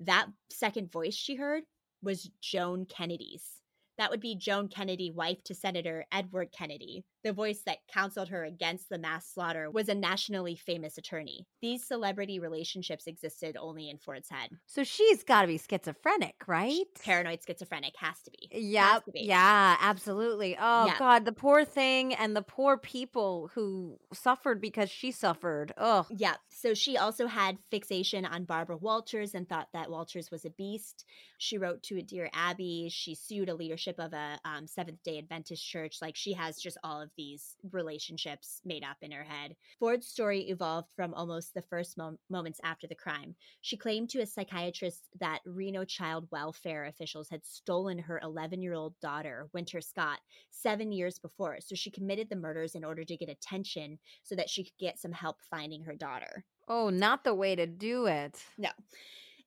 That 0.00 0.28
second 0.50 0.90
voice 0.90 1.14
she 1.14 1.36
heard 1.36 1.64
was 2.02 2.30
Joan 2.40 2.86
Kennedy's. 2.86 3.60
That 3.98 4.10
would 4.10 4.20
be 4.20 4.36
Joan 4.36 4.68
Kennedy, 4.68 5.10
wife 5.10 5.42
to 5.44 5.54
Senator 5.54 6.04
Edward 6.10 6.50
Kennedy. 6.50 7.04
The 7.24 7.32
voice 7.32 7.62
that 7.66 7.78
counseled 7.92 8.28
her 8.28 8.44
against 8.44 8.88
the 8.90 8.98
mass 8.98 9.26
slaughter 9.26 9.70
was 9.70 9.88
a 9.88 9.94
nationally 9.94 10.54
famous 10.56 10.98
attorney. 10.98 11.46
These 11.62 11.84
celebrity 11.84 12.38
relationships 12.38 13.06
existed 13.06 13.56
only 13.58 13.88
in 13.88 13.98
Ford's 13.98 14.28
head. 14.28 14.50
so 14.66 14.84
she's 14.84 15.22
got 15.24 15.40
to 15.42 15.46
be 15.48 15.58
schizophrenic, 15.58 16.36
right? 16.46 16.84
Paranoid 17.02 17.40
schizophrenic 17.46 17.94
has 17.98 18.20
to 18.22 18.30
be. 18.30 18.48
Yep. 18.52 19.04
be. 19.14 19.20
Yeah, 19.22 19.76
absolutely. 19.80 20.56
Oh 20.60 20.86
Yeah. 20.86 20.98
God, 20.98 21.24
the 21.24 21.32
poor 21.32 21.64
thing 21.64 22.14
and 22.14 22.36
the 22.36 22.42
poor 22.42 22.76
people 22.76 23.50
who 23.54 23.98
suffered 24.12 24.60
because 24.60 24.90
she 24.90 25.10
suffered. 25.10 25.72
Oh, 25.78 26.06
Yeah. 26.10 26.34
So 26.50 26.74
she 26.74 26.96
also 26.98 27.26
had 27.26 27.58
fixation 27.70 28.24
on 28.26 28.44
Barbara 28.44 28.76
Walters 28.76 29.34
and 29.34 29.48
thought 29.48 29.68
that 29.72 29.90
Walters 29.90 30.30
was 30.30 30.44
a 30.44 30.50
beast. 30.50 31.04
She 31.38 31.58
wrote 31.58 31.82
to 31.84 31.98
a 31.98 32.02
Dear 32.02 32.30
Abby. 32.32 32.88
She 32.90 33.14
sued 33.14 33.48
a 33.48 33.54
leadership 33.54 33.98
of 33.98 34.12
a 34.12 34.38
um, 34.44 34.66
Seventh 34.66 35.02
day 35.02 35.18
Adventist 35.18 35.66
church. 35.66 35.98
Like 36.02 36.16
she 36.16 36.34
has 36.34 36.58
just 36.58 36.78
all 36.84 37.00
of 37.00 37.10
these 37.16 37.56
relationships 37.72 38.60
made 38.64 38.84
up 38.84 38.96
in 39.02 39.10
her 39.10 39.24
head. 39.24 39.54
Ford's 39.78 40.06
story 40.06 40.48
evolved 40.48 40.88
from 40.96 41.14
almost 41.14 41.54
the 41.54 41.62
first 41.62 41.96
mom- 41.96 42.18
moments 42.28 42.60
after 42.64 42.86
the 42.86 42.94
crime. 42.94 43.34
She 43.60 43.76
claimed 43.76 44.10
to 44.10 44.20
a 44.20 44.26
psychiatrist 44.26 45.08
that 45.20 45.40
Reno 45.44 45.84
child 45.84 46.28
welfare 46.30 46.84
officials 46.86 47.28
had 47.30 47.44
stolen 47.44 47.98
her 47.98 48.20
11 48.22 48.62
year 48.62 48.74
old 48.74 48.98
daughter, 49.00 49.48
Winter 49.52 49.80
Scott, 49.80 50.18
seven 50.50 50.92
years 50.92 51.18
before. 51.18 51.58
So 51.60 51.74
she 51.74 51.90
committed 51.90 52.28
the 52.28 52.36
murders 52.36 52.74
in 52.74 52.84
order 52.84 53.04
to 53.04 53.16
get 53.16 53.28
attention 53.28 53.98
so 54.22 54.34
that 54.34 54.50
she 54.50 54.64
could 54.64 54.78
get 54.78 54.98
some 54.98 55.12
help 55.12 55.36
finding 55.50 55.84
her 55.84 55.94
daughter. 55.94 56.44
oh, 56.68 56.88
not 56.88 57.24
the 57.24 57.34
way 57.34 57.54
to 57.54 57.66
do 57.66 58.06
it. 58.06 58.42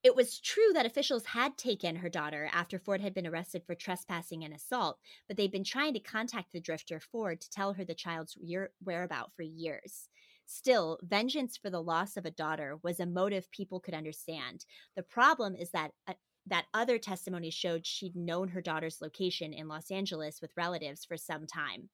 It 0.08 0.15
was 0.15 0.39
true 0.39 0.72
that 0.74 0.86
officials 0.86 1.26
had 1.26 1.58
taken 1.58 1.98
her 1.98 2.08
daughter 2.08 2.50
after 2.54 2.80
Ford 2.80 3.02
had 3.02 3.13
been 3.13 3.28
arrested 3.28 3.63
for 3.65 3.76
trespassing 3.76 4.41
and 4.41 4.54
assault, 4.54 5.00
but 5.28 5.36
they'd 5.36 5.52
been 5.52 5.65
trying 5.65 5.93
to 5.96 6.00
contact 6.00 6.54
the 6.54 6.62
drifter 6.62 7.02
Ford 7.02 7.41
to 7.41 7.50
tell 7.50 7.74
her 7.74 7.84
the 7.84 7.93
child's 7.93 8.38
year- 8.38 8.72
whereabout 8.82 9.34
for 9.36 9.41
years. 9.41 10.08
Still, 10.46 10.98
vengeance 11.04 11.58
for 11.58 11.70
the 11.70 11.84
loss 11.84 12.15
of 12.15 12.26
a 12.26 12.32
daughter 12.32 12.80
was 12.84 13.02
a 13.02 13.06
motive 13.06 13.52
people 13.52 13.82
could 13.82 13.93
understand. 13.93 14.63
The 14.96 15.04
problem 15.04 15.58
is 15.58 15.72
that 15.72 15.91
uh, 16.08 16.13
that 16.46 16.67
other 16.74 16.98
testimony 16.98 17.50
showed 17.50 17.86
she'd 17.86 18.15
known 18.15 18.48
her 18.48 18.62
daughter's 18.62 19.02
location 19.02 19.52
in 19.52 19.67
Los 19.67 19.91
Angeles 19.91 20.39
with 20.41 20.56
relatives 20.56 21.04
for 21.04 21.17
some 21.17 21.46
time. 21.46 21.89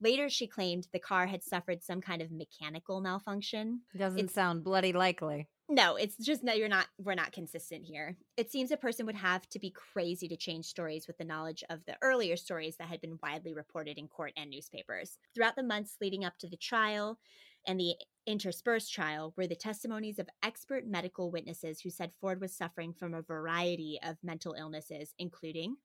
Later, 0.00 0.28
she 0.28 0.46
claimed 0.46 0.86
the 0.92 0.98
car 1.00 1.26
had 1.26 1.42
suffered 1.42 1.82
some 1.82 2.00
kind 2.00 2.22
of 2.22 2.30
mechanical 2.30 3.00
malfunction. 3.00 3.82
Doesn't 3.96 4.18
It's- 4.18 4.34
sound 4.34 4.62
bloody 4.64 4.92
likely. 4.92 5.48
No, 5.70 5.96
it's 5.96 6.16
just 6.16 6.42
no, 6.42 6.54
you're 6.54 6.66
not, 6.66 6.86
we're 6.98 7.14
not 7.14 7.32
consistent 7.32 7.84
here. 7.84 8.16
It 8.38 8.50
seems 8.50 8.70
a 8.70 8.76
person 8.78 9.04
would 9.04 9.16
have 9.16 9.46
to 9.50 9.58
be 9.58 9.70
crazy 9.70 10.26
to 10.28 10.36
change 10.36 10.64
stories 10.64 11.06
with 11.06 11.18
the 11.18 11.24
knowledge 11.26 11.62
of 11.68 11.84
the 11.84 11.96
earlier 12.00 12.36
stories 12.36 12.76
that 12.78 12.88
had 12.88 13.02
been 13.02 13.18
widely 13.22 13.52
reported 13.52 13.98
in 13.98 14.08
court 14.08 14.32
and 14.34 14.48
newspapers. 14.48 15.18
Throughout 15.34 15.56
the 15.56 15.62
months 15.62 15.96
leading 16.00 16.24
up 16.24 16.38
to 16.38 16.48
the 16.48 16.56
trial 16.56 17.18
and 17.66 17.78
the 17.78 17.96
interspersed 18.26 18.90
trial 18.94 19.34
were 19.36 19.46
the 19.46 19.54
testimonies 19.56 20.18
of 20.18 20.30
expert 20.42 20.86
medical 20.86 21.30
witnesses 21.30 21.80
who 21.80 21.90
said 21.90 22.12
Ford 22.18 22.40
was 22.40 22.56
suffering 22.56 22.94
from 22.94 23.12
a 23.12 23.20
variety 23.20 23.98
of 24.02 24.16
mental 24.22 24.54
illnesses, 24.54 25.12
including 25.18 25.76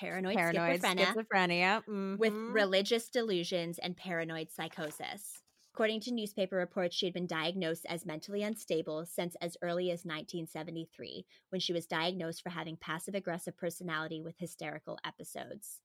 paranoid, 0.00 0.36
Paranoid 0.36 0.80
schizophrenia, 0.80 1.14
schizophrenia. 1.14 2.18
with 2.18 2.32
mhm. 2.32 2.54
religious 2.54 3.08
delusions 3.08 3.78
and 3.78 3.96
paranoid 3.96 4.50
psychosis. 4.50 5.42
According 5.74 6.00
to 6.00 6.12
newspaper 6.12 6.56
reports, 6.56 6.96
she 6.96 7.06
had 7.06 7.14
been 7.14 7.26
diagnosed 7.26 7.86
as 7.88 8.04
mentally 8.04 8.42
unstable 8.42 9.06
since 9.06 9.36
as 9.40 9.56
early 9.62 9.90
as 9.90 10.04
1973, 10.04 11.24
when 11.50 11.60
she 11.60 11.72
was 11.72 11.86
diagnosed 11.86 12.42
for 12.42 12.50
having 12.50 12.76
passive 12.76 13.14
aggressive 13.14 13.56
personality 13.56 14.20
with 14.20 14.34
hysterical 14.38 14.98
episodes. 15.06 15.80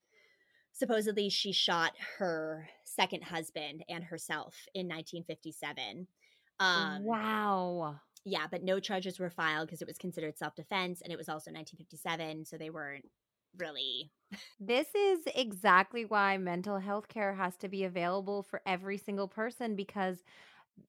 Supposedly, 0.73 1.29
she 1.29 1.51
shot 1.51 1.93
her 2.17 2.67
second 2.83 3.23
husband 3.23 3.83
and 3.87 4.03
herself 4.03 4.65
in 4.73 4.87
1957. 4.87 6.07
Um, 6.59 7.03
wow. 7.03 7.99
Yeah, 8.25 8.47
but 8.49 8.63
no 8.63 8.79
charges 8.79 9.19
were 9.19 9.29
filed 9.29 9.67
because 9.67 9.81
it 9.81 9.87
was 9.87 9.97
considered 9.97 10.37
self 10.37 10.55
defense 10.55 11.01
and 11.01 11.13
it 11.13 11.17
was 11.17 11.29
also 11.29 11.51
1957. 11.51 12.45
So 12.45 12.57
they 12.57 12.71
weren't 12.71 13.05
really. 13.57 14.11
This 14.59 14.87
is 14.95 15.19
exactly 15.35 16.05
why 16.05 16.37
mental 16.37 16.79
health 16.79 17.07
care 17.07 17.33
has 17.33 17.55
to 17.57 17.67
be 17.69 17.83
available 17.83 18.43
for 18.43 18.61
every 18.65 18.97
single 18.97 19.27
person 19.27 19.75
because, 19.75 20.17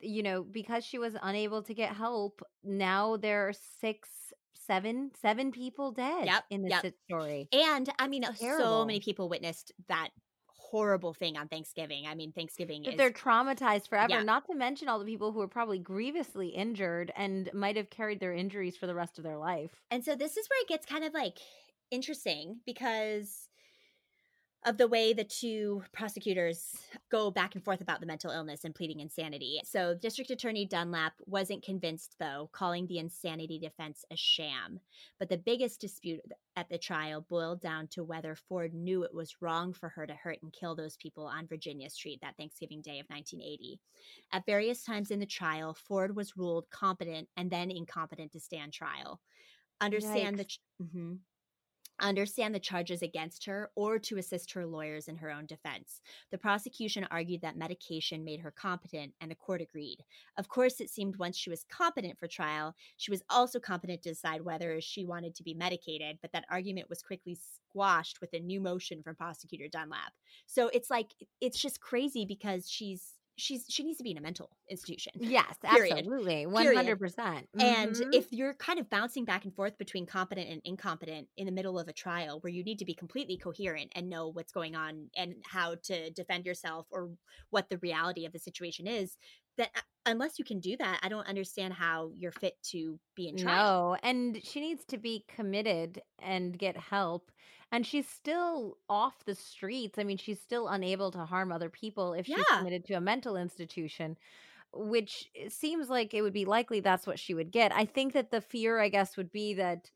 you 0.01 0.23
know, 0.23 0.43
because 0.43 0.85
she 0.85 0.99
was 0.99 1.17
unable 1.23 1.62
to 1.62 1.75
get 1.75 1.95
help, 1.95 2.43
now 2.64 3.17
there 3.17 3.49
are 3.49 3.53
six, 3.53 4.09
seven, 4.55 5.11
seven 5.21 5.53
people 5.53 5.93
dead 5.93 6.27
Yep, 6.27 6.45
in 6.51 6.62
this 6.62 6.73
yep. 6.83 6.95
story. 7.09 7.49
And 7.53 7.89
I 7.99 8.09
mean, 8.09 8.25
uh, 8.25 8.33
so 8.35 8.85
many 8.85 9.01
people 9.01 9.29
witnessed 9.29 9.73
that 9.89 10.09
horrible 10.49 11.14
thing 11.14 11.37
on 11.37 11.47
Thanksgiving. 11.47 12.07
I 12.09 12.14
mean, 12.17 12.33
Thanksgiving 12.33 12.83
That 12.83 12.95
is. 12.95 12.97
they're 12.97 13.12
traumatized 13.12 13.89
forever, 13.89 14.11
Yeah. 14.11 14.23
not 14.25 14.47
to 14.47 14.55
mention 14.55 14.89
all 14.89 14.99
the 14.99 15.05
people 15.05 15.31
who 15.31 15.39
were 15.39 15.47
probably 15.49 15.79
grievously 15.79 16.49
injured 16.49 17.12
and 17.14 17.49
might 17.55 17.77
have 17.77 17.91
carried 17.91 18.19
their 18.19 18.33
injuries 18.33 18.77
for 18.77 18.87
the 18.89 18.95
rest 18.95 19.19
of 19.19 19.25
their 19.25 19.39
life. 19.39 19.71
And 19.93 20.05
so 20.05 20.17
this 20.17 20.37
is 20.37 20.49
where 20.49 20.61
it 20.62 20.69
gets 20.69 20.85
kind 20.85 21.05
of 21.05 21.14
like 21.14 21.39
interesting 21.91 22.61
because 22.66 23.49
of 24.66 24.78
the 24.78 24.89
way 24.89 25.12
the 25.12 25.22
two 25.22 25.80
prosecutors 25.93 26.74
go 27.09 27.30
back 27.30 27.55
and 27.55 27.64
forth 27.64 27.80
about 27.80 28.01
the 28.01 28.07
mental 28.07 28.32
illness 28.32 28.64
and 28.64 28.74
pleading 28.74 28.99
insanity. 28.99 29.61
So, 29.64 29.95
District 29.95 30.28
Attorney 30.30 30.66
Dunlap 30.66 31.12
wasn't 31.24 31.62
convinced, 31.62 32.16
though, 32.18 32.51
calling 32.53 32.89
the 32.89 32.99
insanity 32.99 33.61
defense 33.61 34.05
a 34.11 34.16
sham. 34.16 34.80
But 35.20 35.28
the 35.28 35.39
biggest 35.39 35.80
dispute 35.80 36.20
at 36.57 36.68
the 36.68 36.78
trial 36.78 37.24
boiled 37.28 37.61
down 37.61 37.87
to 37.89 38.03
whether 38.03 38.34
Ford 38.34 38.74
knew 38.74 39.05
it 39.05 39.14
was 39.14 39.37
wrong 39.41 39.72
for 39.72 39.89
her 39.91 40.05
to 40.05 40.14
hurt 40.14 40.39
and 40.43 40.53
kill 40.53 40.74
those 40.74 40.97
people 40.97 41.26
on 41.26 41.47
Virginia 41.47 41.89
Street 41.89 42.18
that 42.22 42.37
Thanksgiving 42.37 42.82
Day 42.82 42.99
of 42.99 43.07
1980. 43.09 43.78
At 44.32 44.47
various 44.47 44.82
times 44.82 45.12
in 45.12 45.20
the 45.20 45.26
trial, 45.26 45.74
Ford 45.74 46.16
was 46.16 46.37
ruled 46.37 46.68
competent 46.70 47.28
and 47.37 47.49
then 47.51 47.70
incompetent 47.70 48.32
to 48.32 48.41
stand 48.41 48.72
trial. 48.72 49.20
Understand 49.80 50.39
the. 50.39 50.45
Yikes. 50.45 50.49
ch- 50.49 50.61
mhm 50.82 51.18
understand 52.01 52.55
the 52.55 52.61
charges 52.61 53.03
against 53.03 53.44
her 53.47 53.70
or 53.74 53.99
to 53.99 54.18
assist 54.18 54.53
her 54.53 54.66
lawyers 54.66 55.09
in 55.09 55.16
her 55.16 55.30
own 55.30 55.47
defense. 55.47 56.01
The 56.30 56.38
prosecution 56.38 57.07
argued 57.11 57.42
that 57.42 57.57
medication 57.57 58.24
made 58.24 58.40
her 58.40 58.51
competent, 58.51 59.12
and 59.20 59.30
the 59.30 59.34
court 59.34 59.61
agreed. 59.61 60.05
Of 60.36 60.49
course, 60.49 60.80
it 60.80 60.90
seemed 60.90 61.16
once 61.16 61.36
she 61.36 61.51
was 61.51 61.64
competent 61.70 62.18
for 62.18 62.26
trial, 62.26 62.74
she 62.97 63.11
was 63.11 63.22
also 63.30 63.59
competent 63.59 64.03
to 64.03 64.11
decide 64.11 64.42
whether 64.42 64.80
she 64.80 65.05
wanted 65.05 65.34
to 65.36 65.42
be 65.42 65.55
medicated, 65.55 66.18
but 66.22 66.32
that 66.32 66.44
argument 66.51 66.88
was 66.88 67.03
quickly 67.03 67.36
squashed 67.36 68.20
with 68.20 68.32
a 68.32 68.40
new 68.40 68.61
motion 68.61 69.03
from 69.03 69.16
prosecutor 69.16 69.68
Dunlap. 69.68 70.12
So 70.47 70.68
it's 70.68 70.90
like 70.90 71.14
it's 71.40 71.61
just 71.61 71.80
crazy 71.80 72.24
because 72.24 72.70
she's 72.70 73.16
she's 73.37 73.66
she 73.68 73.82
needs 73.84 73.99
to 73.99 74.05
be 74.05 74.11
in 74.12 74.18
a 74.18 74.20
mental 74.20 74.57
institution. 74.70 75.12
Yes, 75.18 75.59
Period. 75.70 76.05
absolutely. 76.05 76.47
100%. 76.47 77.49
And 77.59 77.99
Mhm. 77.99 78.12
if 78.12 78.32
you're 78.32 78.53
kind 78.55 78.78
of 78.78 78.91
bouncing 78.91 79.24
back 79.24 79.45
and 79.45 79.55
forth 79.55 79.78
between 79.78 80.05
competent 80.05 80.49
and 80.51 80.61
incompetent 80.64 81.28
in 81.39 81.47
the 81.47 81.53
middle 81.53 81.78
of 81.78 81.89
a 81.89 81.93
trial 81.93 82.39
where 82.41 82.53
you 82.53 82.62
need 82.62 82.78
to 82.80 82.84
be 82.84 82.95
completely 82.95 83.39
coherent 83.39 83.93
and 83.95 84.11
know 84.11 84.28
what's 84.28 84.53
going 84.53 84.76
on 84.76 85.11
and 85.16 85.43
how 85.47 85.76
to 85.84 86.11
defend 86.11 86.45
yourself 86.45 86.87
or 86.91 87.12
what 87.49 87.70
the 87.70 87.78
reality 87.78 88.26
of 88.26 88.32
the 88.32 88.39
situation 88.39 88.87
is, 88.87 89.16
that 89.57 89.70
uh, 89.74 89.80
unless 90.05 90.39
you 90.39 90.45
can 90.45 90.61
do 90.61 90.76
that, 90.76 91.01
I 91.03 91.09
don't 91.09 91.26
understand 91.26 91.72
how 91.74 92.11
you're 92.14 92.30
fit 92.32 92.62
to 92.72 93.01
be 93.14 93.26
in 93.26 93.37
trial. 93.37 93.64
No, 93.64 93.97
and 94.03 94.43
she 94.45 94.61
needs 94.61 94.84
to 94.87 94.99
be 94.99 95.24
committed 95.28 96.01
and 96.18 96.57
get 96.59 96.76
help. 96.76 97.30
And 97.73 97.87
she's 97.87 98.09
still 98.09 98.79
off 98.89 99.25
the 99.25 99.35
streets. 99.35 99.99
I 99.99 100.05
mean, 100.05 100.19
she's 100.19 100.41
still 100.41 100.69
unable 100.69 101.11
to 101.11 101.25
harm 101.27 101.51
other 101.51 101.69
people 101.69 102.12
if 102.14 102.27
she's 102.27 102.49
Yeah. 102.49 102.62
committed 102.62 102.85
to 102.87 102.95
a 102.95 103.01
mental 103.01 103.37
institution, 103.37 104.17
which 104.73 105.31
seems 105.49 105.89
like 105.91 106.14
it 106.14 106.23
would 106.23 106.33
be 106.35 106.45
likely 106.45 106.81
that's 106.81 107.07
what 107.07 107.21
she 107.21 107.35
would 107.35 107.53
get. 107.53 107.73
I 107.75 107.87
think 107.87 108.14
that 108.14 108.33
the 108.33 108.41
fear, 108.43 108.81
I 108.81 108.89
guess, 108.91 109.17
would 109.17 109.33
be 109.33 109.55
that 109.55 109.91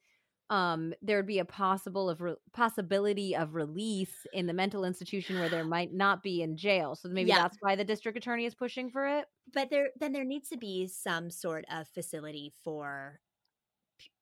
um 0.50 0.94
there 1.02 1.16
would 1.18 1.26
be 1.26 1.40
a 1.40 1.46
possible 1.46 2.10
of 2.10 2.20
re- 2.22 2.36
possibility 2.52 3.36
of 3.36 3.54
release 3.54 4.26
in 4.32 4.46
the 4.46 4.54
mental 4.54 4.84
institution 4.84 5.38
where 5.38 5.48
there 5.50 5.64
might 5.64 5.92
not 5.94 6.22
be 6.22 6.42
in 6.42 6.56
jail. 6.58 6.94
So 6.96 7.08
maybe 7.08 7.32
Yeah. 7.32 7.42
that's 7.42 7.56
why 7.60 7.76
the 7.76 7.84
district 7.86 8.18
attorney 8.18 8.46
is 8.46 8.54
pushing 8.54 8.90
for 8.90 9.06
it. 9.08 9.28
But 9.52 9.70
there 9.70 9.90
then 9.96 10.12
there 10.12 10.24
needs 10.24 10.48
to 10.50 10.56
be 10.56 10.86
some 10.86 11.30
sort 11.30 11.64
of 11.70 11.88
facility 11.88 12.52
for 12.62 13.20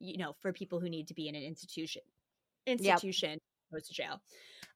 you 0.01 0.17
know, 0.17 0.35
for 0.41 0.53
people 0.53 0.81
who 0.81 0.89
need 0.89 1.09
to 1.09 1.15
be 1.15 1.29
in 1.29 1.35
an 1.35 1.43
institution 1.43 2.03
institution 2.69 3.39
opposed 3.71 3.87
to 3.87 3.95
jail. 3.95 4.21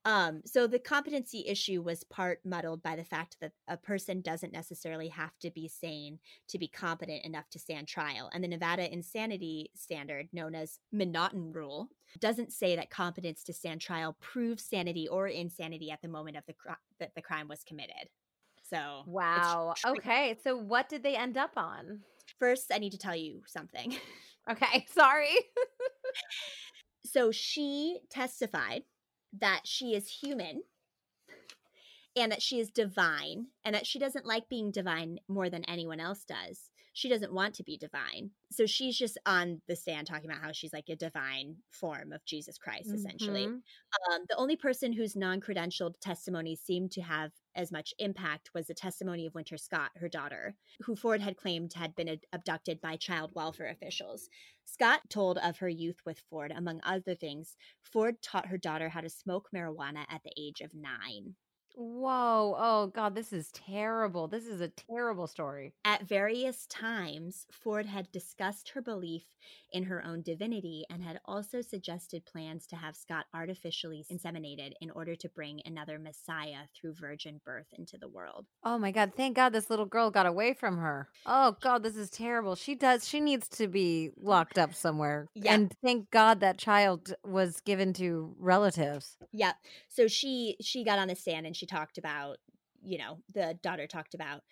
Um, 0.05 0.43
so 0.45 0.66
the 0.66 0.80
competency 0.80 1.45
issue 1.47 1.80
was 1.80 2.03
part 2.05 2.40
muddled 2.45 2.82
by 2.82 2.97
the 2.97 3.05
fact 3.05 3.36
that 3.40 3.53
a 3.68 3.76
person 3.76 4.20
doesn't 4.20 4.53
necessarily 4.53 5.09
have 5.09 5.38
to 5.40 5.51
be 5.51 5.68
sane 5.68 6.18
to 6.49 6.59
be 6.59 6.66
competent 6.66 7.24
enough 7.24 7.49
to 7.51 7.59
stand 7.61 7.86
trial. 7.86 8.28
And 8.32 8.43
the 8.43 8.49
Nevada 8.49 8.93
insanity 8.93 9.70
standard, 9.76 10.28
known 10.32 10.57
as 10.57 10.80
M'Naghten 10.93 11.55
rule, 11.55 11.88
doesn't 12.18 12.53
say 12.53 12.74
that 12.74 12.90
competence 12.90 13.45
to 13.45 13.53
stand 13.53 13.80
trial 13.80 14.16
proves 14.20 14.64
sanity 14.64 15.07
or 15.07 15.28
insanity 15.28 15.90
at 15.90 16.03
the 16.03 16.09
moment 16.09 16.36
of 16.36 16.47
the 16.47 16.55
cri- 16.55 16.74
that 16.99 17.14
the 17.14 17.22
crime 17.22 17.47
was 17.47 17.62
committed. 17.62 18.09
So 18.62 19.05
Wow. 19.07 19.74
Okay. 19.86 20.36
So 20.43 20.57
what 20.57 20.88
did 20.88 21.05
they 21.05 21.16
end 21.16 21.36
up 21.36 21.53
on? 21.57 22.01
First, 22.38 22.72
I 22.74 22.78
need 22.78 22.90
to 22.90 22.99
tell 22.99 23.14
you 23.14 23.43
something. 23.47 23.95
Okay. 24.51 24.84
Sorry. 24.93 25.28
So 27.12 27.30
she 27.30 28.00
testified 28.08 28.84
that 29.38 29.62
she 29.64 29.94
is 29.94 30.08
human 30.08 30.62
and 32.16 32.32
that 32.32 32.40
she 32.40 32.58
is 32.58 32.70
divine 32.70 33.48
and 33.66 33.74
that 33.74 33.86
she 33.86 33.98
doesn't 33.98 34.24
like 34.24 34.48
being 34.48 34.70
divine 34.70 35.18
more 35.28 35.50
than 35.50 35.62
anyone 35.66 36.00
else 36.00 36.24
does. 36.24 36.70
She 36.93 37.09
doesn't 37.09 37.32
want 37.32 37.55
to 37.57 37.64
be 37.64 37.76
divine. 37.76 38.30
So 38.51 38.66
she's 38.66 38.99
just 38.99 39.18
on 39.26 39.62
the 39.66 39.76
stand 39.76 40.07
talking 40.07 40.30
about 40.30 40.43
how 40.43 40.53
she's 40.53 40.72
like 40.72 40.88
a 40.88 40.97
divine 40.97 41.57
form 41.70 42.12
of 42.12 42.24
Jesus 42.24 42.59
Christ, 42.59 42.93
essentially. 42.95 43.47
Mhm. 43.49 43.62
Um, 44.11 44.24
the 44.28 44.36
only 44.36 44.57
person 44.57 44.93
whose 44.93 45.16
non 45.16 45.40
credentialed 45.40 45.95
testimony 46.01 46.55
seemed 46.57 46.93
to 46.93 47.03
have 47.03 47.32
as 47.55 47.70
much 47.72 47.95
impact 47.99 48.51
was 48.55 48.66
the 48.66 48.74
testimony 48.74 49.26
of 49.26 49.34
Winter 49.34 49.57
Scott, 49.57 49.93
her 49.97 50.09
daughter, 50.09 50.57
who 50.80 50.97
Ford 50.97 51.20
had 51.20 51.36
claimed 51.36 51.72
had 51.74 51.95
been 51.95 52.09
ad- 52.09 52.26
abducted 52.32 52.80
by 52.80 52.97
child 52.97 53.32
welfare 53.34 53.68
officials. 53.68 54.28
Scott 54.64 55.09
told 55.11 55.38
of 55.38 55.59
her 55.59 55.68
youth 55.68 56.01
with 56.05 56.20
Ford. 56.20 56.53
Among 56.53 56.80
other 56.84 57.14
things, 57.14 57.57
Ford 57.82 58.22
taught 58.22 58.47
her 58.47 58.59
daughter 58.59 58.88
how 58.90 59.01
to 59.01 59.09
smoke 59.11 59.51
marijuana 59.55 60.05
at 60.09 60.22
the 60.24 60.32
age 60.36 60.61
of 60.61 60.74
nine. 60.74 61.36
Whoa. 61.75 62.55
Oh, 62.59 62.87
God. 62.95 63.14
This 63.14 63.33
is 63.33 63.51
terrible. 63.53 64.29
This 64.29 64.47
is 64.47 64.61
a 64.61 64.68
terrible 64.68 65.27
story. 65.27 65.73
At 65.85 66.07
various 66.07 66.66
times, 66.66 67.47
Ford 67.51 67.87
had 67.87 68.11
discussed 68.12 68.70
her 68.70 68.83
belief 68.83 69.25
in 69.73 69.85
her 69.85 70.05
own 70.05 70.23
divinity 70.23 70.85
and 70.91 71.03
had 71.03 71.20
also 71.25 71.62
suggested 71.62 72.25
plans 72.27 72.66
to 72.66 72.77
have 72.77 72.95
Scott 72.95 73.25
artificially 73.35 74.05
inseminated 74.12 74.73
in 74.81 74.91
order 74.91 75.16
to 75.16 75.29
bring 75.29 75.61
another 75.64 75.99
Messiah 75.99 76.64
through 76.75 76.95
virgin 76.95 77.41
birth 77.45 77.66
into 77.73 77.97
the 77.99 78.09
world. 78.09 78.47
Oh, 78.64 78.79
my 78.79 78.93
God. 78.93 79.12
Thank 79.16 79.37
God 79.37 79.53
this 79.53 79.70
little 79.70 79.87
girl 79.87 80.11
got 80.11 80.27
away 80.27 80.55
from 80.55 80.79
her. 80.79 81.09
Oh, 81.27 81.57
God. 81.61 81.83
This 81.83 81.97
is 81.97 82.11
terrible. 82.11 82.55
She 82.55 82.75
does. 82.75 83.09
She 83.09 83.20
needs 83.20 83.49
to 83.49 83.66
be 83.66 84.11
locked 84.16 84.59
up 84.59 84.75
somewhere. 84.75 85.29
Yeah. 85.35 85.55
And 85.55 85.73
thank 85.83 86.11
God 86.11 86.41
that 86.41 86.59
child 86.59 87.14
was 87.25 87.61
given 87.61 87.93
to 87.95 88.35
relatives. 88.39 89.16
Yep. 89.33 89.57
So 89.89 90.09
she 90.09 90.57
she 90.61 90.85
got 90.85 90.99
on 90.99 91.09
the 91.09 91.16
stand 91.16 91.47
and 91.47 91.57
she 91.57 91.61
talked 91.66 91.98
about, 91.98 92.38
you 92.82 92.98
know, 92.98 93.18
the 93.32 93.58
daughter 93.62 93.86
talked 93.86 94.14
about 94.14 94.42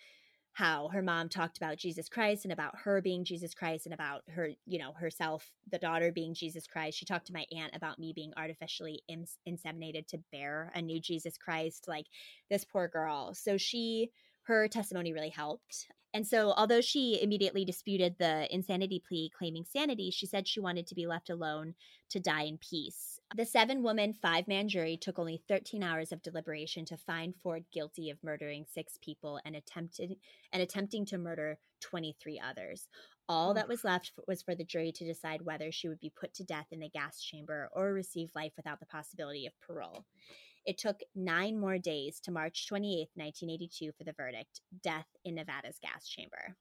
how 0.53 0.89
her 0.89 1.01
mom 1.01 1.29
talked 1.29 1.57
about 1.57 1.77
Jesus 1.77 2.09
Christ 2.09 2.43
and 2.43 2.51
about 2.51 2.75
her 2.83 3.01
being 3.01 3.23
Jesus 3.23 3.53
Christ 3.53 3.85
and 3.85 3.93
about 3.93 4.23
her, 4.29 4.49
you 4.65 4.79
know, 4.79 4.91
herself, 4.93 5.49
the 5.71 5.77
daughter 5.77 6.11
being 6.11 6.33
Jesus 6.33 6.67
Christ. 6.67 6.97
She 6.97 7.05
talked 7.05 7.27
to 7.27 7.33
my 7.33 7.45
aunt 7.55 7.73
about 7.73 7.99
me 7.99 8.11
being 8.13 8.33
artificially 8.35 9.01
ins- 9.07 9.37
inseminated 9.47 10.07
to 10.07 10.19
bear 10.31 10.71
a 10.75 10.81
new 10.81 10.99
Jesus 10.99 11.37
Christ, 11.37 11.85
like 11.87 12.05
this 12.49 12.65
poor 12.65 12.89
girl. 12.89 13.33
So 13.33 13.57
she 13.57 14.11
her 14.43 14.67
testimony 14.67 15.13
really 15.13 15.29
helped. 15.29 15.87
And 16.13 16.27
so, 16.27 16.53
although 16.57 16.81
she 16.81 17.21
immediately 17.21 17.63
disputed 17.63 18.15
the 18.17 18.53
insanity 18.53 19.01
plea 19.07 19.31
claiming 19.35 19.63
sanity, 19.63 20.11
she 20.11 20.25
said 20.25 20.47
she 20.47 20.59
wanted 20.59 20.85
to 20.87 20.95
be 20.95 21.07
left 21.07 21.29
alone 21.29 21.75
to 22.09 22.19
die 22.19 22.43
in 22.43 22.57
peace. 22.57 23.19
The 23.33 23.45
seven 23.45 23.81
woman, 23.81 24.13
five 24.13 24.45
man 24.45 24.67
jury 24.67 24.97
took 24.97 25.17
only 25.17 25.41
13 25.47 25.81
hours 25.81 26.11
of 26.11 26.21
deliberation 26.21 26.83
to 26.85 26.97
find 26.97 27.33
Ford 27.41 27.63
guilty 27.71 28.09
of 28.09 28.21
murdering 28.23 28.65
six 28.69 28.97
people 29.01 29.39
and 29.45 29.55
attempted 29.55 30.17
and 30.51 30.61
attempting 30.61 31.05
to 31.05 31.17
murder 31.17 31.59
23 31.79 32.41
others. 32.45 32.89
All 33.29 33.53
that 33.53 33.69
was 33.69 33.85
left 33.85 34.11
was 34.27 34.41
for 34.41 34.53
the 34.53 34.65
jury 34.65 34.91
to 34.91 35.05
decide 35.05 35.43
whether 35.43 35.71
she 35.71 35.87
would 35.87 36.01
be 36.01 36.11
put 36.13 36.33
to 36.33 36.43
death 36.43 36.67
in 36.71 36.81
the 36.81 36.89
gas 36.89 37.21
chamber 37.21 37.69
or 37.71 37.93
receive 37.93 38.29
life 38.35 38.51
without 38.57 38.81
the 38.81 38.85
possibility 38.85 39.45
of 39.45 39.53
parole. 39.61 40.05
It 40.65 40.77
took 40.77 40.99
nine 41.15 41.59
more 41.59 41.77
days 41.77 42.19
to 42.21 42.31
March 42.31 42.67
28th, 42.69 43.09
1982, 43.15 43.91
for 43.97 44.03
the 44.03 44.13
verdict 44.13 44.61
death 44.83 45.07
in 45.25 45.35
Nevada's 45.35 45.79
gas 45.81 46.07
chamber. 46.07 46.55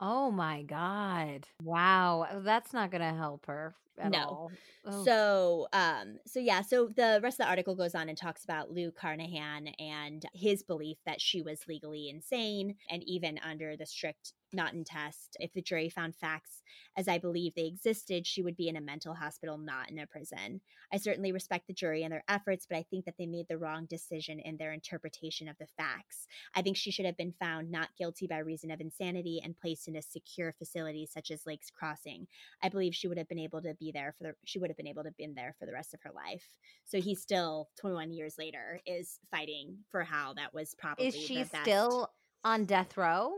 Oh, 0.00 0.30
my 0.30 0.62
God. 0.62 1.46
Wow. 1.62 2.40
That's 2.44 2.72
not 2.72 2.90
going 2.90 3.02
to 3.02 3.18
help 3.18 3.46
her 3.46 3.74
at 3.98 4.12
No. 4.12 4.18
all. 4.18 4.52
Oh. 4.86 5.04
So, 5.04 5.68
um, 5.72 6.18
so 6.24 6.38
yeah, 6.38 6.62
so 6.62 6.88
the 6.94 7.20
rest 7.22 7.40
of 7.40 7.46
the 7.46 7.50
article 7.50 7.74
goes 7.74 7.94
on 7.94 8.08
and 8.08 8.16
talks 8.16 8.44
about 8.44 8.70
Lou 8.70 8.92
Carnahan 8.92 9.68
and 9.78 10.24
his 10.32 10.62
belief 10.62 10.98
that 11.04 11.20
she 11.20 11.42
was 11.42 11.66
legally 11.66 12.08
insane, 12.08 12.76
and 12.90 13.02
even 13.04 13.38
under 13.38 13.76
the 13.76 13.86
strict 13.86 14.34
M'Naghten 14.54 14.84
test. 14.84 15.36
If 15.40 15.52
the 15.52 15.62
jury 15.62 15.88
found 15.88 16.14
facts 16.16 16.62
as 16.96 17.08
I 17.08 17.18
believe 17.18 17.54
they 17.54 17.66
existed, 17.66 18.26
she 18.26 18.42
would 18.42 18.56
be 18.56 18.68
in 18.68 18.76
a 18.76 18.80
mental 18.80 19.14
hospital, 19.14 19.58
not 19.58 19.90
in 19.90 19.98
a 19.98 20.06
prison. 20.06 20.60
I 20.92 20.96
certainly 20.96 21.32
respect 21.32 21.66
the 21.66 21.74
jury 21.74 22.02
and 22.02 22.12
their 22.12 22.24
efforts, 22.28 22.66
but 22.68 22.78
I 22.78 22.84
think 22.90 23.04
that 23.04 23.14
they 23.18 23.26
made 23.26 23.46
the 23.48 23.58
wrong 23.58 23.86
decision 23.86 24.40
in 24.40 24.56
their 24.56 24.72
interpretation 24.72 25.48
of 25.48 25.56
the 25.58 25.66
facts. 25.76 26.26
I 26.54 26.62
think 26.62 26.76
she 26.76 26.90
should 26.90 27.06
have 27.06 27.16
been 27.16 27.34
found 27.38 27.70
not 27.70 27.90
guilty 27.96 28.26
by 28.26 28.38
reason 28.38 28.70
of 28.70 28.80
insanity 28.80 29.40
and 29.42 29.56
placed 29.56 29.86
in 29.86 29.96
a 29.96 30.02
secure 30.02 30.52
facility 30.58 31.06
such 31.06 31.30
as 31.30 31.46
Lakes 31.46 31.70
Crossing. 31.70 32.26
I 32.62 32.68
believe 32.68 32.94
she 32.94 33.08
would 33.08 33.18
have 33.18 33.28
been 33.28 33.38
able 33.38 33.62
to 33.62 33.74
be 33.74 33.92
there 33.92 34.14
for 34.16 34.24
the 34.24 34.34
she 34.44 34.58
would 34.58 34.70
have 34.70 34.76
been 34.76 34.86
able 34.86 35.02
to 35.02 35.08
have 35.08 35.16
been 35.16 35.34
there 35.34 35.54
for 35.58 35.66
the 35.66 35.72
rest 35.72 35.94
of 35.94 36.00
her 36.02 36.10
life. 36.14 36.48
So 36.84 37.00
he 37.00 37.14
still 37.14 37.68
21 37.80 38.12
years 38.12 38.36
later 38.38 38.80
is 38.86 39.18
fighting 39.30 39.78
for 39.90 40.02
how 40.02 40.34
that 40.34 40.54
was 40.54 40.74
probably 40.74 41.08
Is 41.08 41.14
she 41.14 41.44
still 41.44 42.10
on 42.44 42.64
death 42.64 42.96
row? 42.96 43.32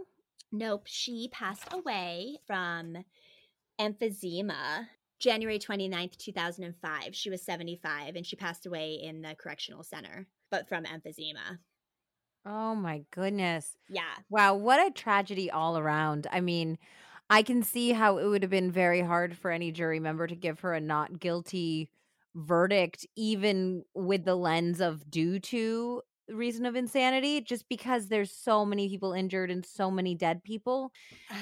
Nope, 0.52 0.84
she 0.86 1.28
passed 1.32 1.72
away 1.72 2.38
from 2.46 2.96
emphysema 3.80 4.86
January 5.20 5.58
29th, 5.58 6.16
2005. 6.16 7.14
She 7.14 7.30
was 7.30 7.42
75 7.42 8.16
and 8.16 8.26
she 8.26 8.36
passed 8.36 8.66
away 8.66 8.94
in 8.94 9.22
the 9.22 9.36
correctional 9.38 9.82
center, 9.82 10.26
but 10.50 10.68
from 10.68 10.84
emphysema. 10.84 11.58
Oh 12.44 12.74
my 12.74 13.02
goodness. 13.10 13.76
Yeah. 13.88 14.14
Wow, 14.30 14.54
what 14.54 14.84
a 14.84 14.90
tragedy 14.90 15.50
all 15.50 15.78
around. 15.78 16.26
I 16.32 16.40
mean, 16.40 16.78
I 17.28 17.42
can 17.42 17.62
see 17.62 17.92
how 17.92 18.18
it 18.18 18.26
would 18.26 18.42
have 18.42 18.50
been 18.50 18.72
very 18.72 19.02
hard 19.02 19.36
for 19.36 19.50
any 19.50 19.70
jury 19.70 20.00
member 20.00 20.26
to 20.26 20.34
give 20.34 20.60
her 20.60 20.72
a 20.72 20.80
not 20.80 21.20
guilty 21.20 21.90
verdict, 22.34 23.06
even 23.14 23.84
with 23.94 24.24
the 24.24 24.34
lens 24.34 24.80
of 24.80 25.10
due 25.10 25.38
to 25.38 26.02
reason 26.32 26.66
of 26.66 26.76
insanity, 26.76 27.40
just 27.40 27.68
because 27.68 28.08
there's 28.08 28.32
so 28.32 28.64
many 28.64 28.88
people 28.88 29.12
injured 29.12 29.50
and 29.50 29.64
so 29.64 29.90
many 29.90 30.14
dead 30.14 30.42
people, 30.44 30.92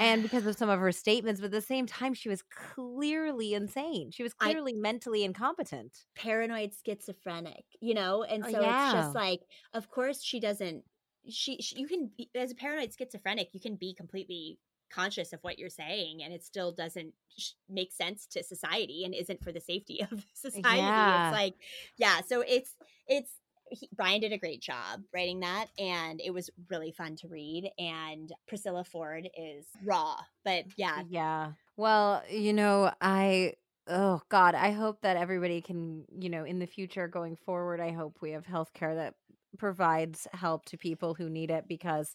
and 0.00 0.22
because 0.22 0.46
of 0.46 0.56
some 0.58 0.68
of 0.68 0.80
her 0.80 0.92
statements. 0.92 1.40
But 1.40 1.46
at 1.46 1.52
the 1.52 1.60
same 1.60 1.86
time, 1.86 2.14
she 2.14 2.28
was 2.28 2.42
clearly 2.42 3.54
insane. 3.54 4.10
She 4.10 4.22
was 4.22 4.34
I- 4.40 4.50
clearly 4.52 4.72
mentally 4.72 5.24
incompetent. 5.24 5.96
paranoid 6.14 6.72
schizophrenic, 6.84 7.64
you 7.80 7.94
know? 7.94 8.22
And 8.22 8.44
Oh, 8.44 8.50
so 8.50 8.58
it's 8.60 8.92
just 8.92 9.14
like, 9.14 9.40
of 9.74 9.90
course, 9.90 10.22
she 10.22 10.40
doesn't, 10.40 10.84
she, 11.28 11.60
she, 11.60 11.78
you 11.80 11.86
can, 11.86 12.10
be, 12.16 12.30
as 12.34 12.50
a 12.52 12.54
paranoid 12.54 12.92
schizophrenic, 12.96 13.50
you 13.52 13.60
can 13.60 13.76
be 13.76 13.94
completely 13.94 14.58
conscious 14.90 15.34
of 15.34 15.40
what 15.42 15.58
you're 15.58 15.68
saying 15.68 16.22
and 16.22 16.32
it 16.32 16.42
still 16.42 16.72
doesn't 16.72 17.12
sh- 17.36 17.50
make 17.68 17.92
sense 17.92 18.26
to 18.26 18.42
society 18.42 19.04
and 19.04 19.14
isn't 19.14 19.44
for 19.44 19.52
the 19.52 19.60
safety 19.60 20.00
of 20.10 20.24
society. 20.32 20.62
Yeah. 20.78 21.28
It's 21.28 21.36
like, 21.36 21.54
yeah. 21.98 22.20
So 22.26 22.40
it's, 22.40 22.74
it's, 23.06 23.30
he, 23.70 23.88
Brian 23.92 24.20
did 24.20 24.32
a 24.32 24.38
great 24.38 24.60
job 24.60 25.02
writing 25.12 25.40
that, 25.40 25.66
and 25.78 26.20
it 26.20 26.32
was 26.32 26.50
really 26.70 26.92
fun 26.92 27.16
to 27.16 27.28
read. 27.28 27.70
And 27.78 28.32
Priscilla 28.46 28.84
Ford 28.84 29.28
is 29.36 29.66
raw, 29.84 30.16
but 30.44 30.64
yeah, 30.76 31.02
Yeah. 31.08 31.52
Well, 31.76 32.22
you 32.28 32.52
know, 32.52 32.92
I 33.00 33.54
oh 33.88 34.20
god, 34.28 34.54
I 34.54 34.72
hope 34.72 35.00
that 35.02 35.16
everybody 35.16 35.60
can, 35.60 36.04
you 36.18 36.28
know, 36.28 36.44
in 36.44 36.58
the 36.58 36.66
future 36.66 37.08
going 37.08 37.36
forward, 37.36 37.80
I 37.80 37.92
hope 37.92 38.18
we 38.20 38.32
have 38.32 38.46
healthcare 38.46 38.94
that 38.96 39.14
provides 39.58 40.26
help 40.32 40.64
to 40.66 40.76
people 40.76 41.14
who 41.14 41.30
need 41.30 41.50
it 41.50 41.66
because 41.68 42.14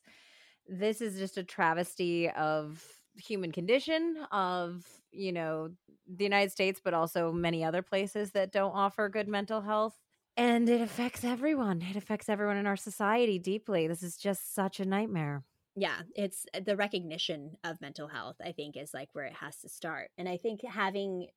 this 0.68 1.02
is 1.02 1.18
just 1.18 1.38
a 1.38 1.44
travesty 1.44 2.30
of 2.30 2.84
human 3.16 3.52
condition 3.52 4.18
of, 4.32 4.86
you 5.12 5.32
know, 5.32 5.70
the 6.08 6.24
United 6.24 6.52
States 6.52 6.82
but 6.84 6.94
also 6.94 7.32
many 7.32 7.64
other 7.64 7.82
places 7.82 8.32
that 8.32 8.52
don't 8.52 8.74
offer 8.74 9.10
good 9.10 9.28
mental 9.28 9.62
health. 9.62 9.96
And 10.36 10.68
it 10.68 10.82
affects 10.82 11.24
everyone. 11.24 11.82
It 11.82 11.96
affects 11.96 12.28
everyone 12.28 12.58
in 12.58 12.66
our 12.66 12.76
society 12.78 13.38
deeply. 13.38 13.88
This 13.88 14.02
is 14.02 14.18
just 14.18 14.56
such 14.56 14.80
a 14.80 14.86
nightmare. 14.86 15.44
yeah 15.76 16.02
it's 16.16 16.46
uh, 16.54 16.60
the 16.64 16.76
recognition 16.76 17.58
of 17.64 17.82
mental 17.82 18.08
health 18.08 18.36
i 18.46 18.52
think 18.52 18.78
is 18.78 18.94
like 18.94 19.10
where 19.14 19.26
it 19.26 19.34
has 19.34 19.58
to 19.58 19.68
start 19.68 20.12
and 20.20 20.30
i 20.30 20.38
think 20.38 20.62
having 20.64 21.28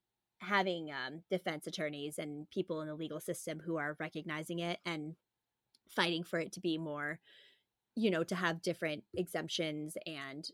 having 0.40 0.90
um, 0.92 1.22
defense 1.30 1.66
attorneys 1.66 2.18
and 2.18 2.49
people 2.51 2.82
in 2.82 2.88
the 2.88 2.94
legal 2.94 3.18
system 3.20 3.59
who 3.64 3.78
are 3.78 3.97
recognizing 3.99 4.59
it 4.59 4.78
and 4.84 5.14
fighting 5.88 6.22
for 6.22 6.38
it 6.38 6.53
to 6.53 6.61
be 6.61 6.76
more 6.76 7.18
you 7.94 8.11
know 8.11 8.22
to 8.22 8.34
have 8.34 8.61
different 8.61 9.03
exemptions 9.14 9.97
and 10.07 10.51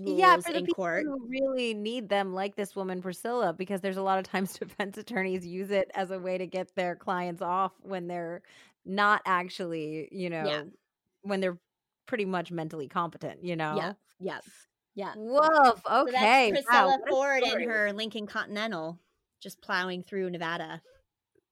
rules 0.00 0.18
yeah, 0.20 0.36
for 0.36 0.52
the 0.52 0.58
in 0.58 0.66
people 0.66 0.74
court 0.74 1.04
who 1.04 1.26
really 1.28 1.74
need 1.74 2.08
them, 2.08 2.32
like 2.34 2.56
this 2.56 2.74
woman 2.76 3.02
Priscilla, 3.02 3.52
because 3.52 3.80
there's 3.80 3.96
a 3.96 4.02
lot 4.02 4.18
of 4.18 4.24
times 4.24 4.52
defense 4.58 4.98
attorneys 4.98 5.46
use 5.46 5.70
it 5.70 5.90
as 5.94 6.10
a 6.10 6.18
way 6.18 6.38
to 6.38 6.46
get 6.46 6.74
their 6.74 6.96
clients 6.96 7.42
off 7.42 7.72
when 7.82 8.06
they're 8.08 8.42
not 8.84 9.22
actually, 9.26 10.08
you 10.12 10.30
know, 10.30 10.66
when 11.22 11.40
they're 11.40 11.58
pretty 12.06 12.24
much 12.24 12.50
mentally 12.50 12.88
competent. 12.88 13.44
You 13.44 13.56
know. 13.56 13.74
yeah 13.76 13.92
Yes. 14.20 14.44
yeah 14.94 15.12
Woof. 15.16 15.42
so 15.86 16.00
Okay. 16.08 16.50
that's 16.50 16.66
priscilla 16.66 16.98
a 17.06 17.10
ford 17.10 17.42
in 17.44 17.68
her 17.68 17.92
lincoln 17.92 18.26
continental 18.26 18.98
just 19.40 19.60
plowing 19.60 20.02
through 20.02 20.28
nevada 20.30 20.82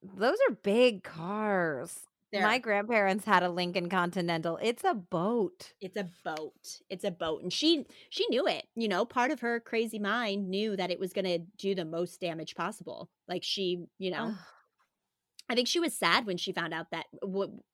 Those 0.02 0.38
are 0.48 0.54
big 0.62 1.02
cars. 1.04 2.00
They're- 2.38 2.46
My 2.46 2.58
grandparents 2.58 3.24
had 3.24 3.42
a 3.42 3.48
Lincoln 3.50 3.88
Continental. 3.88 4.58
It's 4.62 4.84
a 4.84 4.94
boat. 4.94 5.72
it's 5.80 5.96
a 5.96 6.08
boat 6.24 6.80
it's 6.90 7.04
a 7.04 7.10
boat 7.10 7.42
and 7.42 7.52
she 7.52 7.86
she 8.10 8.26
knew 8.28 8.46
it 8.46 8.64
you 8.74 8.88
know 8.88 9.04
part 9.04 9.30
of 9.30 9.40
her 9.40 9.60
crazy 9.60 9.98
mind 9.98 10.48
knew 10.48 10.76
that 10.76 10.90
it 10.90 10.98
was 10.98 11.12
going 11.12 11.24
to 11.24 11.38
do 11.58 11.74
the 11.74 11.84
most 11.84 12.20
damage 12.20 12.54
possible 12.54 13.08
like 13.28 13.42
she 13.44 13.84
you 13.98 14.10
know 14.10 14.28
Ugh. 14.28 14.34
i 15.48 15.54
think 15.54 15.68
she 15.68 15.80
was 15.80 15.94
sad 15.94 16.26
when 16.26 16.36
she 16.36 16.52
found 16.52 16.72
out 16.74 16.90
that 16.90 17.06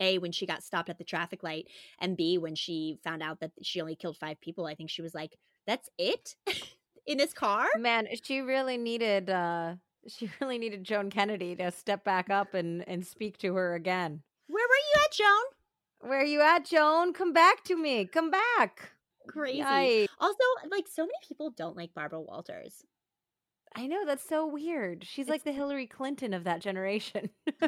a 0.01 0.19
when 0.19 0.33
she 0.33 0.47
got 0.47 0.63
stopped 0.63 0.89
at 0.91 0.99
the 0.99 1.05
traffic 1.05 1.43
light 1.43 1.67
and 1.99 2.17
b 2.17 2.39
when 2.39 2.55
she 2.55 2.99
found 3.05 3.23
out 3.23 3.41
that 3.41 3.53
she 3.63 3.81
only 3.81 3.97
killed 3.97 4.17
five 4.17 4.41
people 4.41 4.67
i 4.67 4.75
think 4.75 4.91
she 4.91 5.03
was 5.03 5.15
like 5.15 5.37
that's 5.67 5.89
it 5.99 6.37
in 7.07 7.19
this 7.19 7.33
car 7.33 7.67
Man, 7.79 8.09
she 8.23 8.41
really 8.41 8.77
needed 8.79 9.31
uh 9.31 9.75
she 10.09 10.31
really 10.41 10.59
needed 10.59 10.83
Joan 10.85 11.11
Kennedy 11.11 11.55
to 11.57 11.71
step 11.71 12.05
back 12.05 12.29
up 12.31 12.55
and 12.55 12.87
and 12.89 13.07
speak 13.07 13.39
to 13.39 13.55
her 13.55 13.75
again. 13.75 14.23
Where 14.83 14.89
you 14.89 15.05
at 15.05 15.13
joan 15.13 16.09
Where 16.11 16.21
are 16.21 16.25
you 16.25 16.41
at, 16.41 16.65
Joan? 16.65 17.13
Come 17.13 17.33
back 17.33 17.65
to 17.65 17.77
me. 17.77 18.07
Come 18.07 18.31
back. 18.31 18.93
crazy 19.29 19.61
Yikes. 19.63 20.09
also 20.21 20.43
like 20.71 20.89
so 20.89 21.03
many 21.03 21.13
people 21.27 21.51
don't 21.51 21.77
like 21.77 21.95
barbara 21.95 22.21
walters 22.21 22.85
I 23.75 23.87
know 23.87 24.05
that's 24.05 24.29
so 24.29 24.47
weird. 24.47 25.05
She's 25.05 25.29
like 25.29 25.45
the 25.45 25.53
Hillary 25.53 25.87
Clinton 25.87 26.35
of 26.35 26.45
that 26.45 26.61
generation. 26.61 27.31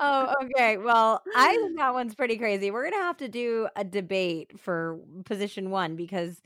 oh, 0.00 0.34
okay. 0.44 0.78
Well, 0.78 1.22
I 1.36 1.54
think 1.56 1.76
that 1.76 1.92
one's 1.94 2.14
pretty 2.14 2.36
crazy. 2.38 2.70
We're 2.70 2.90
gonna 2.90 3.02
have 3.02 3.18
to 3.18 3.28
do 3.28 3.68
a 3.76 3.84
debate 3.84 4.58
for 4.58 4.98
position 5.24 5.70
one 5.70 5.96
because 5.96 6.40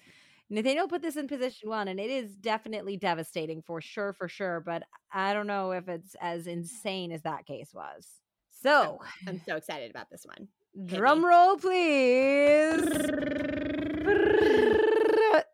Nathaniel 0.51 0.89
put 0.89 1.03
this 1.03 1.17
in 1.17 1.27
mm. 1.27 1.29
position 1.29 1.69
one, 1.69 1.89
and 1.89 2.01
it 2.01 2.11
is 2.11 2.35
definitely 2.35 2.97
devastating 2.97 3.63
for 3.63 3.81
sure, 3.81 4.13
for 4.13 4.29
sure. 4.29 4.61
But 4.61 4.85
I 5.13 5.35
don't 5.35 5.47
know 5.47 5.73
if 5.73 5.89
it's 5.89 6.17
as 6.21 6.47
insane 6.47 7.13
as 7.13 7.23
that 7.23 7.47
case 7.47 7.73
was. 7.75 8.07
So, 8.51 8.99
i'm 9.27 9.41
so 9.47 9.57
excited 9.57 9.91
about 9.91 10.11
this 10.11 10.25
one 10.25 10.49
drum 10.87 11.25
roll, 11.25 11.57
please. 11.57 12.83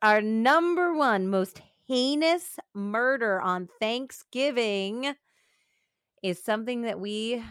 Our 0.02 0.20
number 0.20 0.94
one 0.94 1.28
most 1.28 1.62
heinous 1.86 2.58
murder 2.74 3.40
on 3.40 3.68
Thanksgiving 3.80 5.14
is 6.22 6.42
something 6.42 6.82
that 6.82 7.00
we 7.00 7.42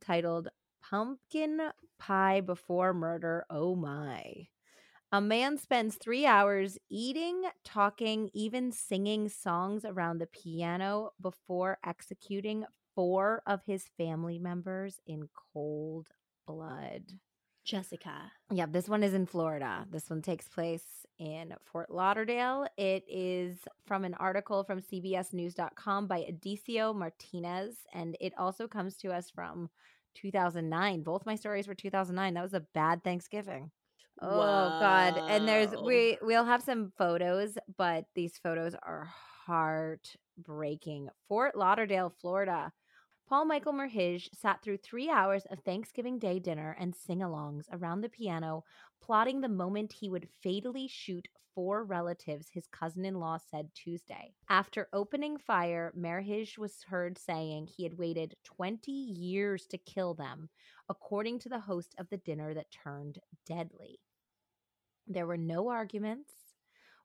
titled 0.00 0.48
Pumpkin 0.82 1.70
Pie 1.98 2.42
Before 2.42 2.94
Murder. 2.94 3.44
Oh 3.50 3.74
my. 3.74 4.46
A 5.16 5.20
man 5.22 5.56
spends 5.56 5.94
three 5.94 6.26
hours 6.26 6.76
eating, 6.90 7.44
talking, 7.64 8.28
even 8.34 8.70
singing 8.70 9.30
songs 9.30 9.86
around 9.86 10.18
the 10.18 10.26
piano 10.26 11.12
before 11.18 11.78
executing 11.86 12.66
four 12.94 13.40
of 13.46 13.62
his 13.66 13.86
family 13.96 14.38
members 14.38 15.00
in 15.06 15.30
cold 15.54 16.08
blood. 16.46 17.12
jessica 17.64 18.30
Yeah, 18.52 18.66
this 18.66 18.90
one 18.90 19.02
is 19.02 19.14
in 19.14 19.24
Florida. 19.24 19.86
This 19.90 20.10
one 20.10 20.20
takes 20.20 20.48
place 20.48 21.06
in 21.18 21.54
Fort 21.64 21.88
Lauderdale. 21.88 22.66
It 22.76 23.02
is 23.08 23.60
from 23.86 24.04
an 24.04 24.12
article 24.20 24.64
from 24.64 24.82
CBSNews.com 24.82 26.08
by 26.08 26.26
Edecio 26.30 26.94
Martinez, 26.94 27.86
and 27.94 28.18
it 28.20 28.34
also 28.36 28.68
comes 28.68 28.98
to 28.98 29.14
us 29.14 29.30
from 29.30 29.70
2009. 30.14 31.02
Both 31.02 31.24
my 31.24 31.36
stories 31.36 31.66
were 31.66 31.74
2009. 31.74 32.34
That 32.34 32.42
was 32.42 32.52
a 32.52 32.66
bad 32.74 33.02
Thanksgiving. 33.02 33.70
Oh 34.20 34.78
God! 34.80 35.18
And 35.28 35.46
there's 35.46 35.70
we 35.82 36.18
we'll 36.22 36.44
have 36.44 36.62
some 36.62 36.92
photos, 36.96 37.58
but 37.76 38.06
these 38.14 38.38
photos 38.38 38.74
are 38.82 39.08
heartbreaking. 39.46 41.08
Fort 41.28 41.56
Lauderdale, 41.56 42.12
Florida. 42.20 42.72
Paul 43.28 43.44
Michael 43.44 43.72
Merhige 43.72 44.28
sat 44.32 44.62
through 44.62 44.76
three 44.76 45.10
hours 45.10 45.46
of 45.50 45.58
Thanksgiving 45.60 46.18
Day 46.18 46.38
dinner 46.38 46.76
and 46.78 46.94
sing 46.94 47.18
alongs 47.18 47.64
around 47.72 48.00
the 48.00 48.08
piano, 48.08 48.64
plotting 49.02 49.40
the 49.40 49.48
moment 49.48 49.92
he 49.92 50.08
would 50.08 50.28
fatally 50.42 50.86
shoot 50.86 51.26
four 51.56 51.84
relatives, 51.84 52.50
his 52.52 52.68
cousin 52.68 53.04
in 53.04 53.18
law 53.18 53.38
said 53.50 53.70
Tuesday. 53.74 54.34
After 54.48 54.88
opening 54.92 55.38
fire, 55.38 55.92
Merhige 55.98 56.58
was 56.58 56.84
heard 56.88 57.18
saying 57.18 57.66
he 57.66 57.82
had 57.82 57.98
waited 57.98 58.36
20 58.44 58.92
years 58.92 59.66
to 59.68 59.78
kill 59.78 60.14
them, 60.14 60.50
according 60.88 61.38
to 61.40 61.48
the 61.48 61.60
host 61.60 61.94
of 61.98 62.08
the 62.10 62.18
dinner 62.18 62.54
that 62.54 62.70
turned 62.70 63.18
deadly. 63.46 63.98
There 65.06 65.26
were 65.26 65.36
no 65.36 65.68
arguments, 65.68 66.32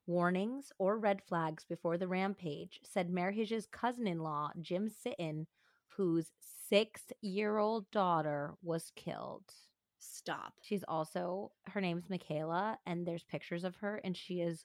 warnings, 0.06 0.72
or 0.78 0.98
red 0.98 1.22
flags 1.22 1.64
before 1.64 1.96
the 1.98 2.08
rampage, 2.08 2.80
said 2.82 3.10
Merhige's 3.10 3.66
cousin 3.66 4.06
in 4.06 4.18
law, 4.18 4.50
Jim 4.60 4.88
Sitton, 4.88 5.46
whose 5.86 6.32
six 6.40 7.12
year 7.20 7.58
old 7.58 7.90
daughter 7.90 8.54
was 8.62 8.92
killed. 8.96 9.54
Stop. 9.98 10.54
She's 10.62 10.84
also, 10.88 11.52
her 11.66 11.80
name's 11.80 12.10
Michaela, 12.10 12.78
and 12.86 13.06
there's 13.06 13.22
pictures 13.22 13.62
of 13.62 13.76
her, 13.76 14.00
and 14.02 14.16
she 14.16 14.40
is 14.40 14.64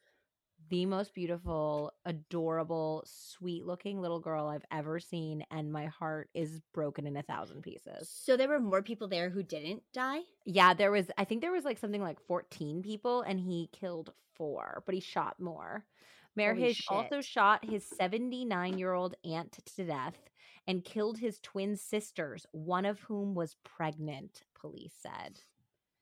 the 0.69 0.85
most 0.85 1.13
beautiful, 1.13 1.93
adorable, 2.05 3.03
sweet 3.05 3.65
looking 3.65 4.01
little 4.01 4.19
girl 4.19 4.47
I've 4.47 4.65
ever 4.71 4.99
seen. 4.99 5.45
And 5.51 5.71
my 5.71 5.85
heart 5.85 6.29
is 6.33 6.61
broken 6.73 7.07
in 7.07 7.17
a 7.17 7.23
thousand 7.23 7.61
pieces. 7.61 8.09
So 8.09 8.35
there 8.35 8.49
were 8.49 8.59
more 8.59 8.81
people 8.81 9.07
there 9.07 9.29
who 9.29 9.43
didn't 9.43 9.83
die? 9.93 10.21
Yeah, 10.45 10.73
there 10.73 10.91
was, 10.91 11.07
I 11.17 11.23
think 11.23 11.41
there 11.41 11.51
was 11.51 11.63
like 11.63 11.77
something 11.77 12.01
like 12.01 12.19
14 12.27 12.81
people, 12.81 13.21
and 13.21 13.39
he 13.39 13.69
killed 13.71 14.13
four, 14.35 14.83
but 14.85 14.95
he 14.95 15.01
shot 15.01 15.39
more. 15.39 15.85
Merhige 16.37 16.83
also 16.89 17.21
shot 17.21 17.65
his 17.65 17.83
79 17.83 18.77
year 18.77 18.93
old 18.93 19.15
aunt 19.25 19.57
to 19.75 19.83
death 19.83 20.29
and 20.67 20.83
killed 20.83 21.17
his 21.17 21.39
twin 21.39 21.75
sisters, 21.75 22.45
one 22.51 22.85
of 22.85 22.99
whom 22.99 23.33
was 23.33 23.55
pregnant, 23.63 24.43
police 24.59 24.93
said. 25.01 25.39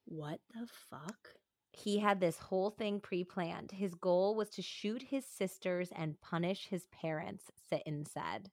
What 0.06 0.40
the 0.54 0.68
fuck? 0.90 1.30
He 1.76 2.00
had 2.00 2.20
this 2.20 2.38
whole 2.38 2.70
thing 2.72 3.00
pre 3.00 3.24
planned. 3.24 3.72
His 3.72 3.96
goal 3.96 4.36
was 4.36 4.50
to 4.52 4.62
shoot 4.62 5.04
his 5.04 5.26
sisters 5.26 5.90
and 5.96 6.20
punish 6.22 6.68
his 6.68 6.88
parents, 6.88 7.46
Sitton 7.72 8.08
said. 8.08 8.50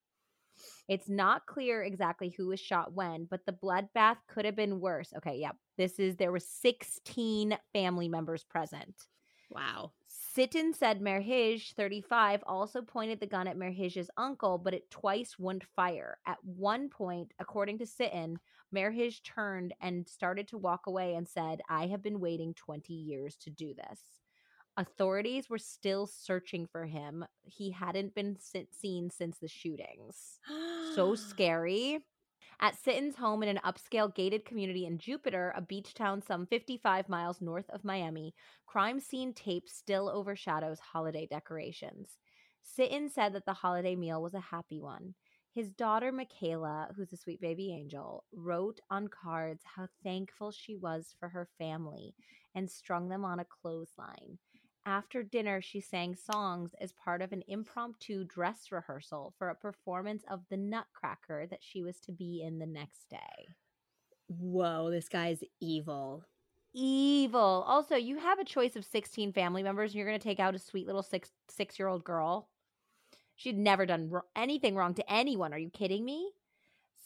It's 0.89 1.09
not 1.09 1.47
clear 1.47 1.83
exactly 1.83 2.31
who 2.31 2.49
was 2.49 2.61
shot 2.61 2.93
when, 2.93 3.27
but 3.31 3.47
the 3.47 3.53
bloodbath 3.53 4.17
could 4.29 4.45
have 4.45 4.57
been 4.57 4.81
worse. 4.81 5.13
Okay, 5.17 5.37
yeah. 5.39 5.53
This 5.79 5.99
is 5.99 6.17
there 6.17 6.33
were 6.33 6.41
16 6.41 7.57
family 7.73 8.09
members 8.09 8.45
present. 8.45 9.07
Wow. 9.51 9.93
Sitton 10.09 10.75
said 10.75 11.01
Merhige, 11.01 11.75
35, 11.75 12.43
also 12.47 12.81
pointed 12.81 13.21
the 13.21 13.27
gun 13.27 13.47
at 13.47 13.57
Merhige's 13.57 14.11
uncle, 14.17 14.57
but 14.59 14.75
it 14.75 14.91
twice 14.91 15.39
wouldn't 15.39 15.65
fire. 15.77 16.19
At 16.27 16.39
one 16.43 16.89
point, 16.89 17.33
according 17.39 17.79
to 17.79 17.85
Sitton, 17.85 18.37
Merhige 18.75 19.23
turned 19.23 19.75
and 19.81 20.09
started 20.09 20.49
to 20.49 20.59
walk 20.59 20.87
away 20.87 21.15
and 21.15 21.29
said, 21.29 21.61
I 21.69 21.87
have 21.89 22.03
been 22.03 22.21
waiting 22.21 22.55
20 22.55 22.93
years 22.93 23.37
to 23.39 23.51
do 23.51 23.75
this. 23.75 24.01
Authorities 24.77 25.51
were 25.51 25.59
still 25.59 26.07
searching 26.07 26.67
for 26.67 26.87
him. 26.87 27.27
He 27.43 27.71
hadn't 27.71 28.15
been 28.15 28.39
seen 28.71 29.11
since 29.11 29.39
the 29.39 29.49
shootings. 29.49 30.39
so 30.95 31.15
scary. 31.17 32.01
At 32.61 32.77
Sitton's 32.77 33.17
home 33.17 33.43
in 33.43 33.49
an 33.49 33.61
upscale 33.65 34.15
gated 34.15 34.45
community 34.45 34.87
in 34.87 34.97
Jupiter, 34.97 35.53
a 35.57 35.61
beach 35.61 35.95
town 35.95 36.23
some 36.23 36.47
55 36.47 37.09
miles 37.09 37.41
north 37.41 37.69
of 37.71 37.85
Miami, 37.85 38.35
crime 38.67 39.01
scene 39.01 39.35
tape 39.35 39.69
still 39.69 40.09
overshadows 40.09 40.79
holiday 40.79 41.27
decorations. 41.27 42.19
Sitton 42.65 43.11
said 43.11 43.35
that 43.35 43.45
the 43.45 43.53
holiday 43.53 43.97
meal 43.97 44.23
was 44.23 44.35
a 44.35 44.41
happy 44.41 44.81
one. 44.81 45.15
His 45.55 45.71
daughter, 45.71 46.11
Michaela, 46.13 46.89
who's 46.97 47.13
a 47.13 47.17
sweet 47.17 47.41
baby 47.41 47.73
angel, 47.73 48.25
wrote 48.33 48.81
on 48.91 49.09
cards 49.09 49.63
how 49.77 49.87
thankful 50.03 50.51
she 50.51 50.77
was 50.77 51.15
for 51.21 51.29
her 51.29 51.47
family 51.59 52.15
and 52.55 52.71
strung 52.71 53.09
them 53.09 53.25
on 53.25 53.39
a 53.39 53.45
clothesline. 53.45 54.39
After 54.87 55.23
dinner, 55.23 55.61
she 55.61 55.81
sang 55.81 56.17
songs 56.17 56.75
as 56.81 56.93
part 56.93 57.23
of 57.23 57.33
an 57.33 57.43
impromptu 57.49 58.25
dress 58.25 58.73
rehearsal 58.73 59.35
for 59.39 59.51
a 59.51 59.55
performance 59.55 60.25
of 60.31 60.41
The 60.49 60.57
Nutcracker 60.57 61.47
that 61.51 61.63
she 61.63 61.83
was 61.83 62.01
to 62.01 62.13
be 62.13 62.43
in 62.43 62.59
the 62.59 62.67
next 62.67 63.09
day. 63.11 63.49
Whoa, 64.29 64.91
this 64.91 65.09
guy's 65.09 65.45
evil. 65.61 66.25
Evil. 66.75 67.65
Also, 67.69 67.95
you 67.95 68.19
have 68.19 68.39
a 68.39 68.45
choice 68.45 68.75
of 68.75 68.87
16 68.87 69.35
family 69.35 69.63
members 69.63 69.91
and 69.91 69.97
you're 69.99 70.07
going 70.07 70.19
to 70.19 70.25
take 70.25 70.41
out 70.41 70.55
a 70.55 70.59
sweet 70.59 70.87
little 70.87 71.03
6 71.03 71.31
6-year-old 71.51 72.03
girl. 72.03 72.49
She'd 73.43 73.59
never 73.59 73.87
done 73.87 74.11
anything 74.37 74.75
wrong 74.75 74.95
to 74.95 75.13
anyone. 75.13 75.53
Are 75.53 75.59
you 75.59 75.71
kidding 75.71 76.05
me? 76.05 76.33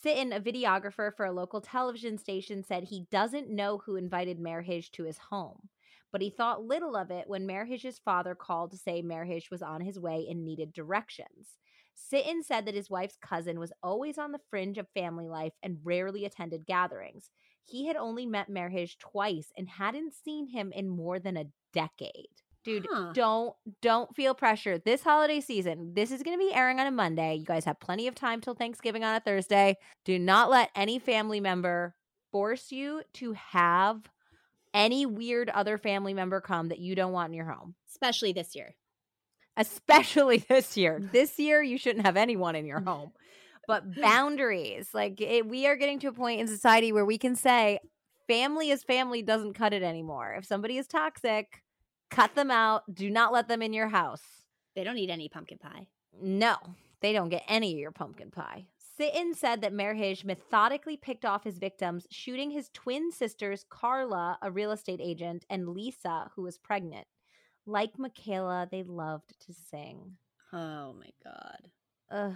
Sitton, 0.05 0.37
a 0.37 0.41
videographer 0.41 1.14
for 1.14 1.24
a 1.24 1.32
local 1.32 1.61
television 1.61 2.18
station, 2.18 2.62
said 2.62 2.84
he 2.84 3.07
doesn't 3.11 3.51
know 3.51 3.78
who 3.78 3.97
invited 3.97 4.39
Merhige 4.39 4.91
to 4.93 5.05
his 5.05 5.18
home 5.18 5.68
but 6.16 6.22
he 6.22 6.30
thought 6.30 6.64
little 6.64 6.97
of 6.97 7.11
it 7.11 7.28
when 7.28 7.47
Merhige's 7.47 7.99
father 7.99 8.34
called 8.34 8.70
to 8.70 8.78
say 8.78 9.03
Merhige 9.03 9.51
was 9.51 9.61
on 9.61 9.82
his 9.82 9.99
way 9.99 10.26
and 10.30 10.45
needed 10.45 10.72
directions. 10.72 11.59
Sitton 11.95 12.43
said 12.43 12.64
that 12.64 12.74
his 12.74 12.89
wife's 12.89 13.18
cousin 13.20 13.59
was 13.59 13.72
always 13.82 14.16
on 14.16 14.32
the 14.32 14.41
fringe 14.51 14.78
of 14.78 14.89
family 14.95 15.28
life 15.28 15.53
and 15.62 15.76
rarely 15.84 16.24
attended 16.24 16.64
gatherings. 16.64 17.30
He 17.64 17.87
had 17.87 17.97
only 17.97 18.24
met 18.24 18.49
Merhige 18.49 18.97
twice 18.99 19.53
and 19.59 19.68
hadn't 19.68 20.14
seen 20.14 20.49
him 20.49 20.72
in 20.72 20.89
more 20.89 21.18
than 21.18 21.37
a 21.37 21.49
decade. 21.72 22.41
Dude, 22.67 22.89
huh. 22.91 23.12
don't 23.14 23.55
don't 23.81 24.12
feel 24.17 24.35
pressure. 24.35 24.77
This 24.77 25.01
holiday 25.01 25.41
season, 25.41 25.95
this 25.95 26.11
is 26.11 26.25
going 26.25 26.37
to 26.37 26.45
be 26.45 26.53
airing 26.53 26.81
on 26.81 26.89
a 26.89 26.91
Monday. 26.91 27.37
You 27.37 27.45
guys 27.45 27.64
have 27.64 27.79
plenty 27.79 28.09
of 28.09 28.17
time 28.17 28.41
till 28.41 28.55
Thanksgiving 28.55 29.05
on 29.05 29.14
a 29.14 29.21
Thursday. 29.21 29.77
Do 30.05 30.19
not 30.19 30.51
let 30.51 30.71
any 30.75 30.99
family 30.99 31.39
member 31.39 31.95
force 32.33 32.73
you 32.73 33.03
to 33.14 33.35
have 33.35 34.03
any 34.75 35.07
weird 35.07 35.49
other 35.51 35.79
family 35.79 36.12
member 36.12 36.41
come 36.41 36.71
that 36.71 36.81
you 36.81 36.97
don't 36.97 37.12
want 37.12 37.31
in 37.31 37.35
your 37.35 37.47
home. 37.47 37.77
Especially 37.89 38.33
this 38.33 38.57
year. 38.57 38.75
Especially 39.57 40.39
this 40.49 40.77
year. 40.77 41.01
this 41.12 41.39
year, 41.39 41.62
you 41.62 41.79
shouldn't 41.79 42.05
have 42.05 42.17
anyone 42.17 42.57
in 42.57 42.67
your 42.67 42.81
home. 42.85 43.12
But 43.69 43.95
boundaries, 43.95 44.89
like 44.93 45.21
it, 45.21 45.49
we 45.49 45.69
are 45.69 45.77
getting 45.77 46.01
to 46.01 46.09
a 46.09 46.12
point 46.12 46.41
in 46.41 46.49
society 46.49 46.91
where 46.91 47.05
we 47.05 47.17
can 47.17 47.37
say 47.37 47.79
family 48.27 48.71
is 48.71 48.83
family 48.83 49.23
doesn't 49.23 49.55
cut 49.55 49.73
it 49.73 49.85
anymore. 49.85 50.35
If 50.37 50.45
somebody 50.45 50.79
is 50.79 50.89
toxic, 50.89 51.62
cut 52.11 52.35
them 52.35 52.51
out. 52.51 52.83
Do 52.93 53.11
not 53.11 53.33
let 53.33 53.49
them 53.49 53.63
in 53.63 53.73
your 53.73 53.89
house. 53.89 54.23
They 54.75 54.85
don't 54.85 54.99
eat 54.99 55.11
any 55.11 55.29
pumpkin 55.29 55.59
pie. 55.59 55.89
No, 56.21 56.57
they 57.01 57.13
don't 57.13 57.29
get 57.29 57.45
any 57.49 57.73
of 57.73 57.79
your 57.79 57.91
pumpkin 57.91 58.31
pie. 58.31 58.67
Sitton 58.99 59.35
said 59.35 59.61
that 59.61 59.75
Merhige 59.75 60.25
methodically 60.25 60.97
picked 60.97 61.25
off 61.27 61.45
his 61.45 61.59
victims, 61.59 62.07
shooting 62.11 62.51
his 62.51 62.71
twin 62.73 63.13
sisters, 63.13 63.65
Carla, 63.69 64.39
a 64.41 64.51
real 64.51 64.73
estate 64.73 65.01
agent, 65.03 65.45
and 65.51 65.69
Lisa, 65.69 66.31
who 66.35 66.43
was 66.43 66.57
pregnant. 66.57 67.07
Like 67.67 67.99
Michaela, 67.99 68.69
they 68.71 68.83
loved 68.85 69.35
to 69.47 69.53
sing. 69.53 70.17
Oh 70.53 70.95
my 70.95 71.11
God. 71.23 71.71
Ugh. 72.11 72.35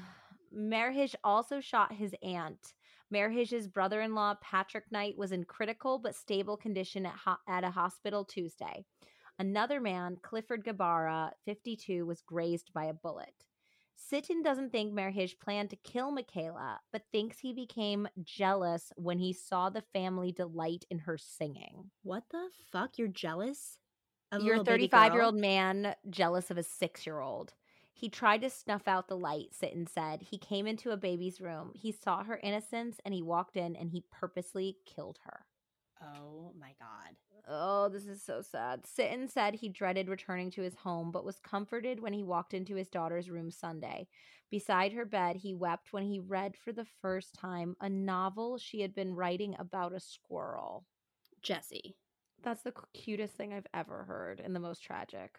Merhige 0.55 1.15
also 1.23 1.61
shot 1.61 1.95
his 1.95 2.15
aunt. 2.23 2.75
Merhige's 3.13 3.69
brother 3.69 4.01
in 4.01 4.15
law, 4.15 4.35
Patrick 4.43 4.85
Knight, 4.91 5.17
was 5.17 5.33
in 5.33 5.45
critical 5.45 5.99
but 5.99 6.15
stable 6.15 6.57
condition 6.57 7.07
at, 7.07 7.15
ho- 7.25 7.37
at 7.49 7.65
a 7.65 7.71
hospital 7.71 8.25
Tuesday. 8.25 8.85
Another 9.41 9.81
man, 9.81 10.19
Clifford 10.21 10.67
Gabara, 10.67 11.31
52, 11.47 12.05
was 12.05 12.21
grazed 12.21 12.75
by 12.75 12.85
a 12.85 12.93
bullet. 12.93 13.47
Sitton 13.97 14.45
doesn't 14.45 14.71
think 14.71 14.93
Merhige 14.93 15.41
planned 15.41 15.71
to 15.71 15.77
kill 15.77 16.11
Michaela, 16.11 16.79
but 16.93 17.07
thinks 17.11 17.39
he 17.39 17.55
became 17.55 18.07
jealous 18.23 18.93
when 18.97 19.19
he 19.19 19.33
saw 19.33 19.71
the 19.71 19.81
family 19.95 20.31
delight 20.31 20.85
in 20.91 20.99
her 20.99 21.17
singing. 21.17 21.91
What 22.03 22.25
the 22.31 22.51
fuck? 22.71 22.99
You're 22.99 23.09
jealous? 23.09 23.79
You're 24.39 24.61
a 24.61 24.65
35 24.65 25.15
year 25.15 25.23
old 25.23 25.37
man 25.37 25.95
jealous 26.11 26.51
of 26.51 26.59
a 26.59 26.63
six 26.63 27.07
year 27.07 27.21
old. 27.21 27.55
He 27.95 28.11
tried 28.11 28.43
to 28.43 28.51
snuff 28.51 28.87
out 28.87 29.09
the 29.09 29.17
light, 29.17 29.55
Sitton 29.59 29.89
said. 29.89 30.21
He 30.21 30.37
came 30.37 30.67
into 30.67 30.91
a 30.91 30.99
baby's 30.99 31.41
room. 31.41 31.73
He 31.75 31.93
saw 31.93 32.25
her 32.25 32.39
innocence 32.43 33.01
and 33.07 33.15
he 33.15 33.23
walked 33.23 33.57
in 33.57 33.75
and 33.75 33.91
he 33.91 34.05
purposely 34.11 34.77
killed 34.85 35.19
her. 35.25 35.47
Oh 36.03 36.53
my 36.59 36.75
God. 36.79 37.17
Oh, 37.49 37.89
this 37.89 38.07
is 38.07 38.23
so 38.23 38.43
sad. 38.43 38.85
Sitton 38.85 39.29
said 39.29 39.55
he 39.55 39.69
dreaded 39.69 40.09
returning 40.09 40.51
to 40.53 40.63
his 40.63 40.75
home, 40.75 41.11
but 41.11 41.25
was 41.25 41.39
comforted 41.41 42.01
when 42.01 42.13
he 42.13 42.23
walked 42.23 42.55
into 42.55 42.75
his 42.75 42.89
daughter's 42.89 43.29
room 43.29 43.51
Sunday. 43.51 44.09
Beside 44.51 44.93
her 44.93 45.05
bed, 45.05 45.37
he 45.37 45.55
wept 45.55 45.93
when 45.93 46.05
he 46.05 46.19
read 46.19 46.57
for 46.57 46.73
the 46.73 46.87
first 47.01 47.35
time 47.35 47.77
a 47.81 47.89
novel 47.89 48.59
she 48.59 48.81
had 48.81 48.95
been 48.95 49.15
writing 49.15 49.55
about 49.59 49.93
a 49.93 50.01
squirrel. 50.01 50.87
Jesse. 51.43 51.97
That's 52.43 52.63
the 52.63 52.75
cutest 52.95 53.35
thing 53.35 53.53
I've 53.53 53.67
ever 53.75 54.05
heard 54.05 54.41
and 54.41 54.55
the 54.57 54.61
most 54.61 54.83
tragic. 54.83 55.39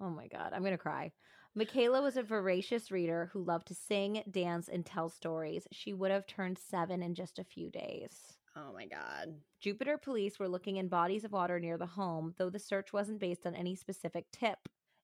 Oh 0.00 0.10
my 0.10 0.28
God, 0.28 0.52
I'm 0.52 0.62
going 0.62 0.72
to 0.72 0.78
cry. 0.78 1.12
Michaela 1.54 2.02
was 2.02 2.16
a 2.16 2.22
voracious 2.22 2.90
reader 2.90 3.30
who 3.32 3.42
loved 3.42 3.68
to 3.68 3.74
sing, 3.74 4.22
dance, 4.30 4.68
and 4.68 4.84
tell 4.84 5.08
stories. 5.08 5.66
She 5.72 5.92
would 5.92 6.10
have 6.10 6.26
turned 6.26 6.58
seven 6.58 7.02
in 7.02 7.14
just 7.14 7.38
a 7.38 7.44
few 7.44 7.70
days. 7.70 8.36
Oh 8.56 8.72
my 8.72 8.86
God. 8.86 9.34
Jupiter 9.60 9.96
police 9.96 10.38
were 10.38 10.48
looking 10.48 10.76
in 10.76 10.88
bodies 10.88 11.24
of 11.24 11.32
water 11.32 11.60
near 11.60 11.78
the 11.78 11.86
home, 11.86 12.34
though 12.36 12.50
the 12.50 12.58
search 12.58 12.92
wasn't 12.92 13.20
based 13.20 13.46
on 13.46 13.54
any 13.54 13.74
specific 13.74 14.26
tip. 14.32 14.58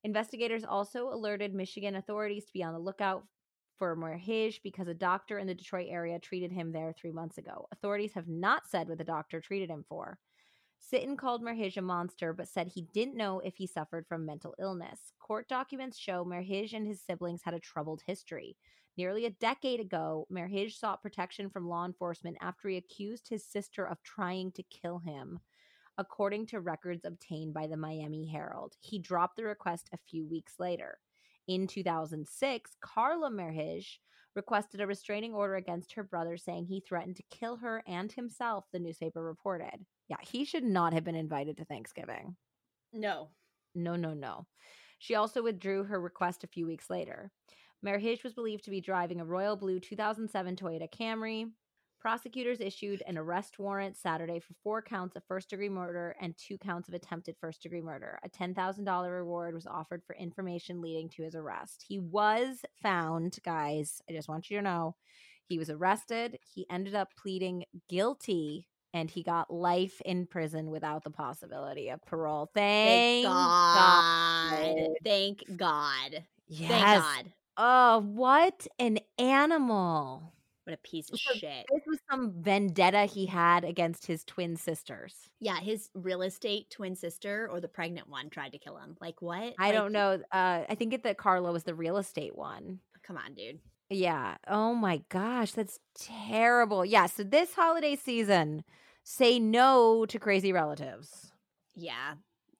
Investigators 0.04 0.64
also 0.64 1.08
alerted 1.08 1.54
Michigan 1.54 1.96
authorities 1.96 2.44
to 2.44 2.52
be 2.52 2.62
on 2.62 2.72
the 2.72 2.78
lookout 2.78 3.24
for 3.78 3.96
Merhige 3.96 4.62
because 4.62 4.88
a 4.88 4.94
doctor 4.94 5.38
in 5.38 5.46
the 5.46 5.54
Detroit 5.54 5.88
area 5.90 6.18
treated 6.18 6.50
him 6.50 6.72
there 6.72 6.92
three 6.92 7.12
months 7.12 7.38
ago. 7.38 7.66
Authorities 7.72 8.14
have 8.14 8.28
not 8.28 8.66
said 8.66 8.88
what 8.88 8.98
the 8.98 9.04
doctor 9.04 9.40
treated 9.40 9.70
him 9.70 9.84
for. 9.88 10.18
Sitton 10.80 11.16
called 11.18 11.42
Merhige 11.42 11.76
a 11.76 11.82
monster, 11.82 12.32
but 12.32 12.48
said 12.48 12.68
he 12.68 12.82
didn't 12.92 13.16
know 13.16 13.40
if 13.40 13.56
he 13.56 13.66
suffered 13.66 14.06
from 14.06 14.24
mental 14.24 14.54
illness. 14.58 15.12
Court 15.18 15.48
documents 15.48 15.98
show 15.98 16.24
Merhige 16.24 16.72
and 16.72 16.86
his 16.86 17.02
siblings 17.02 17.42
had 17.42 17.54
a 17.54 17.60
troubled 17.60 18.02
history. 18.06 18.56
Nearly 18.96 19.26
a 19.26 19.30
decade 19.30 19.80
ago, 19.80 20.26
Merhige 20.30 20.72
sought 20.72 21.02
protection 21.02 21.50
from 21.50 21.68
law 21.68 21.84
enforcement 21.84 22.38
after 22.40 22.68
he 22.68 22.76
accused 22.76 23.28
his 23.28 23.44
sister 23.44 23.86
of 23.86 24.02
trying 24.02 24.52
to 24.52 24.62
kill 24.62 24.98
him. 24.98 25.40
According 25.98 26.46
to 26.48 26.60
records 26.60 27.04
obtained 27.04 27.52
by 27.52 27.66
the 27.66 27.76
Miami 27.76 28.26
Herald, 28.26 28.74
he 28.80 28.98
dropped 28.98 29.36
the 29.36 29.44
request 29.44 29.88
a 29.92 29.98
few 30.08 30.26
weeks 30.26 30.54
later. 30.58 30.98
In 31.48 31.66
2006, 31.66 32.76
Carla 32.80 33.30
Merhige 33.30 33.98
requested 34.34 34.80
a 34.80 34.86
restraining 34.86 35.34
order 35.34 35.56
against 35.56 35.94
her 35.94 36.02
brother, 36.02 36.36
saying 36.36 36.66
he 36.66 36.80
threatened 36.80 37.16
to 37.16 37.22
kill 37.30 37.56
her 37.56 37.82
and 37.86 38.12
himself, 38.12 38.66
the 38.72 38.78
newspaper 38.78 39.22
reported. 39.22 39.86
Yeah, 40.08 40.16
he 40.20 40.44
should 40.44 40.64
not 40.64 40.92
have 40.92 41.04
been 41.04 41.16
invited 41.16 41.56
to 41.56 41.64
Thanksgiving. 41.64 42.36
No. 42.92 43.30
No, 43.74 43.96
no, 43.96 44.14
no. 44.14 44.46
She 44.98 45.14
also 45.14 45.42
withdrew 45.42 45.84
her 45.84 46.00
request 46.00 46.44
a 46.44 46.48
few 46.48 46.66
weeks 46.66 46.88
later. 46.88 47.30
Merhige 47.84 48.24
was 48.24 48.34
believed 48.34 48.64
to 48.64 48.70
be 48.70 48.80
driving 48.80 49.20
a 49.20 49.24
royal 49.24 49.56
blue 49.56 49.80
2007 49.80 50.56
Toyota 50.56 50.88
Camry. 50.90 51.50
Prosecutors 52.00 52.60
issued 52.60 53.02
an 53.06 53.18
arrest 53.18 53.58
warrant 53.58 53.96
Saturday 53.96 54.38
for 54.38 54.54
four 54.62 54.80
counts 54.80 55.16
of 55.16 55.24
first 55.26 55.50
degree 55.50 55.68
murder 55.68 56.14
and 56.20 56.34
two 56.36 56.56
counts 56.58 56.88
of 56.88 56.94
attempted 56.94 57.36
first 57.40 57.62
degree 57.62 57.80
murder. 57.80 58.18
A 58.24 58.28
$10,000 58.28 59.10
reward 59.10 59.54
was 59.54 59.66
offered 59.66 60.02
for 60.06 60.14
information 60.14 60.80
leading 60.80 61.08
to 61.10 61.22
his 61.22 61.34
arrest. 61.34 61.84
He 61.86 61.98
was 61.98 62.64
found, 62.82 63.38
guys. 63.44 64.00
I 64.08 64.12
just 64.12 64.28
want 64.28 64.50
you 64.50 64.58
to 64.58 64.62
know. 64.62 64.94
He 65.46 65.58
was 65.58 65.70
arrested. 65.70 66.38
He 66.54 66.66
ended 66.70 66.94
up 66.94 67.08
pleading 67.20 67.64
guilty 67.88 68.68
and 68.96 69.10
he 69.10 69.22
got 69.22 69.52
life 69.52 70.00
in 70.06 70.24
prison 70.24 70.70
without 70.70 71.04
the 71.04 71.10
possibility 71.10 71.90
of 71.90 72.02
parole. 72.06 72.50
Thank, 72.54 73.26
Thank 73.26 73.34
God. 73.34 74.88
Thank 75.04 75.44
God. 75.56 76.24
Yes. 76.48 76.70
Thank 76.70 77.02
God. 77.02 77.32
Oh, 77.58 77.98
what 78.06 78.66
an 78.78 78.98
animal. 79.18 80.32
What 80.64 80.72
a 80.72 80.78
piece 80.78 81.10
of 81.10 81.20
So 81.20 81.34
shit. 81.34 81.66
This 81.70 81.82
was 81.86 81.98
some 82.10 82.32
vendetta 82.40 83.04
he 83.04 83.26
had 83.26 83.64
against 83.64 84.06
his 84.06 84.24
twin 84.24 84.56
sisters. 84.56 85.28
Yeah, 85.40 85.60
his 85.60 85.90
real 85.94 86.22
estate 86.22 86.70
twin 86.70 86.96
sister 86.96 87.48
or 87.52 87.60
the 87.60 87.68
pregnant 87.68 88.08
one 88.08 88.30
tried 88.30 88.52
to 88.52 88.58
kill 88.58 88.78
him. 88.78 88.96
Like 88.98 89.20
what? 89.20 89.54
I 89.58 89.66
Like, 89.66 89.74
don't 89.74 89.92
know. 89.92 90.22
Uh, 90.32 90.64
I 90.68 90.74
think 90.74 90.94
it, 90.94 91.02
that 91.02 91.18
Carla 91.18 91.52
was 91.52 91.64
the 91.64 91.74
real 91.74 91.98
estate 91.98 92.34
one. 92.34 92.80
Come 93.02 93.18
on, 93.18 93.34
dude. 93.34 93.58
Yeah. 93.90 94.38
Oh 94.48 94.74
my 94.74 95.02
gosh, 95.10 95.52
that's 95.52 95.78
terrible. 95.94 96.84
Yeah. 96.84 97.06
So 97.06 97.22
this 97.22 97.54
holiday 97.54 97.94
season, 97.94 98.64
say 99.06 99.38
no 99.38 100.04
to 100.04 100.18
crazy 100.18 100.52
relatives. 100.52 101.30
Yeah. 101.76 102.14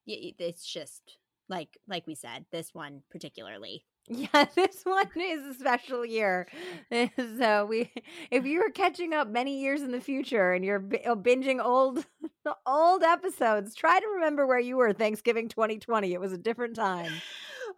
It's 0.07 0.65
just 0.65 1.03
like 1.49 1.77
like 1.89 2.07
we 2.07 2.15
said, 2.15 2.47
this 2.53 2.73
one 2.73 3.03
particularly. 3.11 3.85
Yeah, 4.09 4.45
this 4.55 4.83
one 4.85 5.11
is 5.21 5.45
a 5.45 5.55
special 5.59 6.07
year. 6.07 6.47
So 7.39 7.67
we, 7.67 7.93
if 8.31 8.47
you 8.47 8.61
are 8.63 8.71
catching 8.71 9.13
up 9.13 9.27
many 9.27 9.61
years 9.61 9.83
in 9.83 9.91
the 9.91 10.01
future 10.01 10.53
and 10.53 10.65
you're 10.65 10.79
binging 10.79 11.61
old, 11.61 12.07
old 12.67 13.03
episodes, 13.03 13.75
try 13.75 13.99
to 13.99 14.07
remember 14.15 14.47
where 14.47 14.61
you 14.61 14.77
were 14.77 14.93
Thanksgiving 14.93 15.49
2020. 15.49 16.13
It 16.13 16.21
was 16.21 16.33
a 16.33 16.39
different 16.39 16.77
time. 16.77 17.11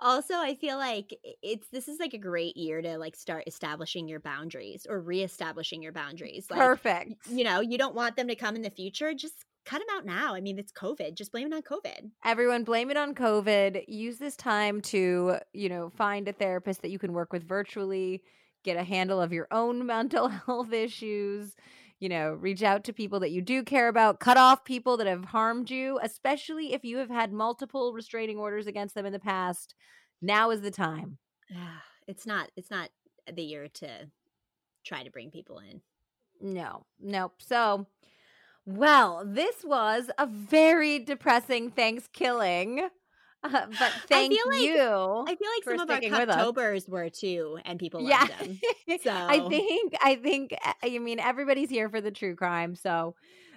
Also, 0.00 0.34
I 0.34 0.54
feel 0.54 0.76
like 0.76 1.14
it's 1.42 1.68
this 1.68 1.88
is 1.88 1.98
like 1.98 2.14
a 2.14 2.18
great 2.18 2.56
year 2.56 2.80
to 2.82 2.98
like 2.98 3.16
start 3.16 3.44
establishing 3.46 4.08
your 4.08 4.20
boundaries 4.20 4.86
or 4.88 5.00
reestablishing 5.00 5.82
your 5.82 5.92
boundaries. 5.92 6.46
Like 6.50 6.60
Perfect. 6.60 7.26
you 7.28 7.44
know, 7.44 7.60
you 7.60 7.78
don't 7.78 7.94
want 7.94 8.16
them 8.16 8.28
to 8.28 8.34
come 8.34 8.56
in 8.56 8.62
the 8.62 8.70
future. 8.70 9.12
Just 9.14 9.44
cut 9.68 9.80
them 9.80 9.96
out 9.96 10.06
now. 10.06 10.34
I 10.34 10.40
mean, 10.40 10.58
it's 10.58 10.72
COVID. 10.72 11.14
Just 11.14 11.32
blame 11.32 11.52
it 11.52 11.54
on 11.54 11.62
COVID. 11.62 12.10
Everyone 12.24 12.64
blame 12.64 12.90
it 12.90 12.96
on 12.96 13.14
COVID. 13.14 13.84
Use 13.86 14.18
this 14.18 14.36
time 14.36 14.80
to, 14.82 15.36
you 15.52 15.68
know, 15.68 15.90
find 15.90 16.26
a 16.26 16.32
therapist 16.32 16.82
that 16.82 16.90
you 16.90 16.98
can 16.98 17.12
work 17.12 17.32
with 17.32 17.46
virtually, 17.46 18.22
get 18.64 18.78
a 18.78 18.84
handle 18.84 19.20
of 19.20 19.32
your 19.32 19.46
own 19.50 19.84
mental 19.86 20.28
health 20.28 20.72
issues, 20.72 21.54
you 22.00 22.08
know, 22.08 22.32
reach 22.32 22.62
out 22.62 22.84
to 22.84 22.92
people 22.92 23.20
that 23.20 23.30
you 23.30 23.42
do 23.42 23.62
care 23.62 23.88
about, 23.88 24.20
cut 24.20 24.36
off 24.36 24.64
people 24.64 24.96
that 24.96 25.06
have 25.06 25.26
harmed 25.26 25.70
you, 25.70 25.98
especially 26.02 26.72
if 26.72 26.84
you 26.84 26.98
have 26.98 27.10
had 27.10 27.32
multiple 27.32 27.92
restraining 27.92 28.38
orders 28.38 28.66
against 28.66 28.94
them 28.94 29.06
in 29.06 29.12
the 29.12 29.18
past. 29.18 29.74
Now 30.22 30.50
is 30.50 30.60
the 30.60 30.70
time. 30.70 31.18
Ah, 31.54 31.82
it's 32.06 32.26
not. 32.26 32.50
It's 32.56 32.70
not 32.70 32.90
the 33.32 33.42
year 33.42 33.68
to 33.68 33.88
try 34.84 35.02
to 35.02 35.10
bring 35.10 35.30
people 35.30 35.58
in. 35.58 35.80
No, 36.40 36.86
nope. 37.00 37.34
So, 37.40 37.86
well, 38.64 39.24
this 39.26 39.64
was 39.64 40.10
a 40.18 40.26
very 40.26 40.98
depressing 40.98 41.70
Thanksgiving. 41.70 42.88
Uh, 43.42 43.66
but 43.78 43.92
thank 44.08 44.32
feel 44.32 44.46
like- 44.48 44.62
you. 44.62 44.78
I 44.80 45.36
feel 45.36 45.48
like 45.56 45.78
some 45.78 45.88
of 45.88 46.28
our. 46.30 46.38
Octobers 46.38 46.88
were 46.88 47.08
too, 47.08 47.58
and 47.64 47.78
people 47.78 48.02
yeah. 48.02 48.20
loved 48.20 48.38
them. 48.40 48.60
So 49.02 49.12
I 49.12 49.46
think 49.48 49.94
I 50.02 50.16
think 50.16 50.54
uh, 50.64 50.72
I 50.82 50.98
mean 50.98 51.20
everybody's 51.20 51.70
here 51.70 51.88
for 51.88 52.00
the 52.00 52.10
true 52.10 52.34
crime. 52.34 52.74
So 52.74 53.14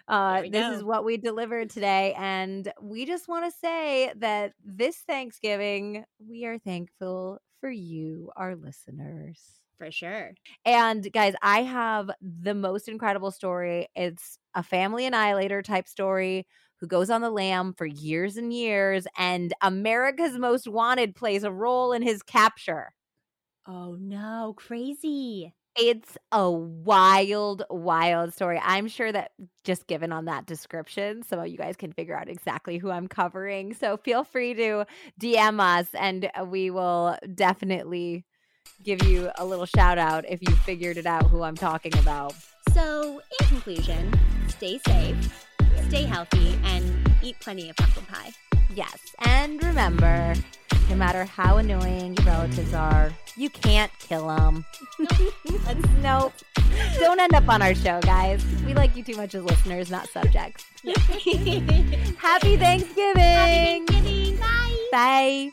uh 0.08 0.42
this 0.42 0.76
is 0.76 0.84
what 0.84 1.06
we 1.06 1.16
delivered 1.18 1.70
today 1.70 2.14
and 2.18 2.72
we 2.82 3.06
just 3.06 3.28
want 3.28 3.46
to 3.46 3.58
say 3.60 4.12
that 4.18 4.54
this 4.66 4.98
Thanksgiving 4.98 6.04
we 6.20 6.46
are 6.46 6.58
thankful 6.58 7.40
for 7.62 7.70
you 7.70 8.32
our 8.36 8.56
listeners. 8.56 9.40
For 9.78 9.92
sure. 9.92 10.34
And 10.66 11.12
guys, 11.12 11.34
I 11.42 11.64
have 11.64 12.12
the 12.22 12.54
most 12.54 12.88
incredible 12.88 13.32
story. 13.32 13.88
It's 13.96 14.38
a 14.54 14.62
family 14.62 15.06
annihilator 15.06 15.62
type 15.62 15.88
story 15.88 16.46
who 16.82 16.88
goes 16.88 17.10
on 17.10 17.22
the 17.22 17.30
lam 17.30 17.74
for 17.74 17.86
years 17.86 18.36
and 18.36 18.52
years, 18.52 19.08
and 19.18 19.54
America's 19.62 20.38
Most 20.38 20.68
Wanted 20.68 21.16
plays 21.16 21.44
a 21.44 21.52
role 21.52 21.94
in 21.94 22.02
his 22.02 22.24
capture. 22.24 22.94
Oh 23.68 23.96
no, 24.00 24.56
crazy. 24.58 25.54
It's 25.78 26.18
a 26.34 26.52
wild, 26.52 27.64
wild 27.70 28.34
story. 28.34 28.60
I'm 28.62 28.90
sure 28.90 29.10
that 29.12 29.32
just 29.64 29.88
given 29.88 30.12
on 30.12 30.26
that 30.26 30.46
description, 30.46 31.24
some 31.24 31.40
of 31.40 31.48
you 31.48 31.58
guys 31.58 31.78
can 31.78 31.94
figure 31.94 32.18
out 32.18 32.28
exactly 32.28 32.78
who 32.78 32.92
I'm 32.92 33.08
covering. 33.08 33.74
So 33.74 33.96
feel 33.96 34.26
free 34.26 34.54
to 34.56 34.86
DM 35.22 35.62
us 35.62 35.88
and 35.94 36.30
uh, 36.38 36.44
we 36.44 36.72
will 36.72 37.16
definitely 37.34 38.26
give 38.84 39.04
you 39.04 39.32
a 39.36 39.46
little 39.46 39.66
shout 39.66 39.98
out 39.98 40.26
if 40.28 40.42
you 40.42 40.54
figured 40.58 40.98
it 40.98 41.06
out 41.06 41.28
who 41.28 41.44
I'm 41.44 41.56
talking 41.56 41.98
about. 42.00 42.34
So, 42.74 43.22
in 43.40 43.48
conclusion, 43.48 44.14
stay 44.48 44.80
safe, 44.88 45.46
stay 45.92 46.04
mm-hmm. 46.04 46.14
healthy, 46.14 46.58
and 46.64 47.12
eat 47.22 47.38
plenty 47.42 47.70
of 47.70 47.76
pumpkin 47.76 48.04
pie. 48.06 48.32
Yes. 48.74 48.98
And 49.20 49.62
remember, 49.62 50.34
no 50.90 50.96
matter 50.96 51.26
how 51.26 51.58
annoying 51.58 52.16
your 52.16 52.26
relatives 52.26 52.74
are, 52.74 53.12
you 53.36 53.50
can't 53.50 53.92
kill 54.00 54.28
them. 54.28 54.66
Nope. 56.02 56.34
Don't 57.00 57.20
end 57.20 57.36
up 57.36 57.48
on 57.48 57.62
our 57.62 57.76
show, 57.76 58.02
guys. 58.02 58.44
We 58.66 58.74
like 58.74 58.96
you 58.96 59.04
too 59.04 59.16
much 59.16 59.36
as 59.36 59.44
listeners, 59.44 59.92
not 59.92 60.08
subjects. 60.10 60.66
Happy 60.84 61.60
Happy 62.18 62.58
Thanksgiving. 62.58 63.16
Thanksgiving. 63.16 64.38
Bye. 64.38 64.88
Bye. 64.92 65.52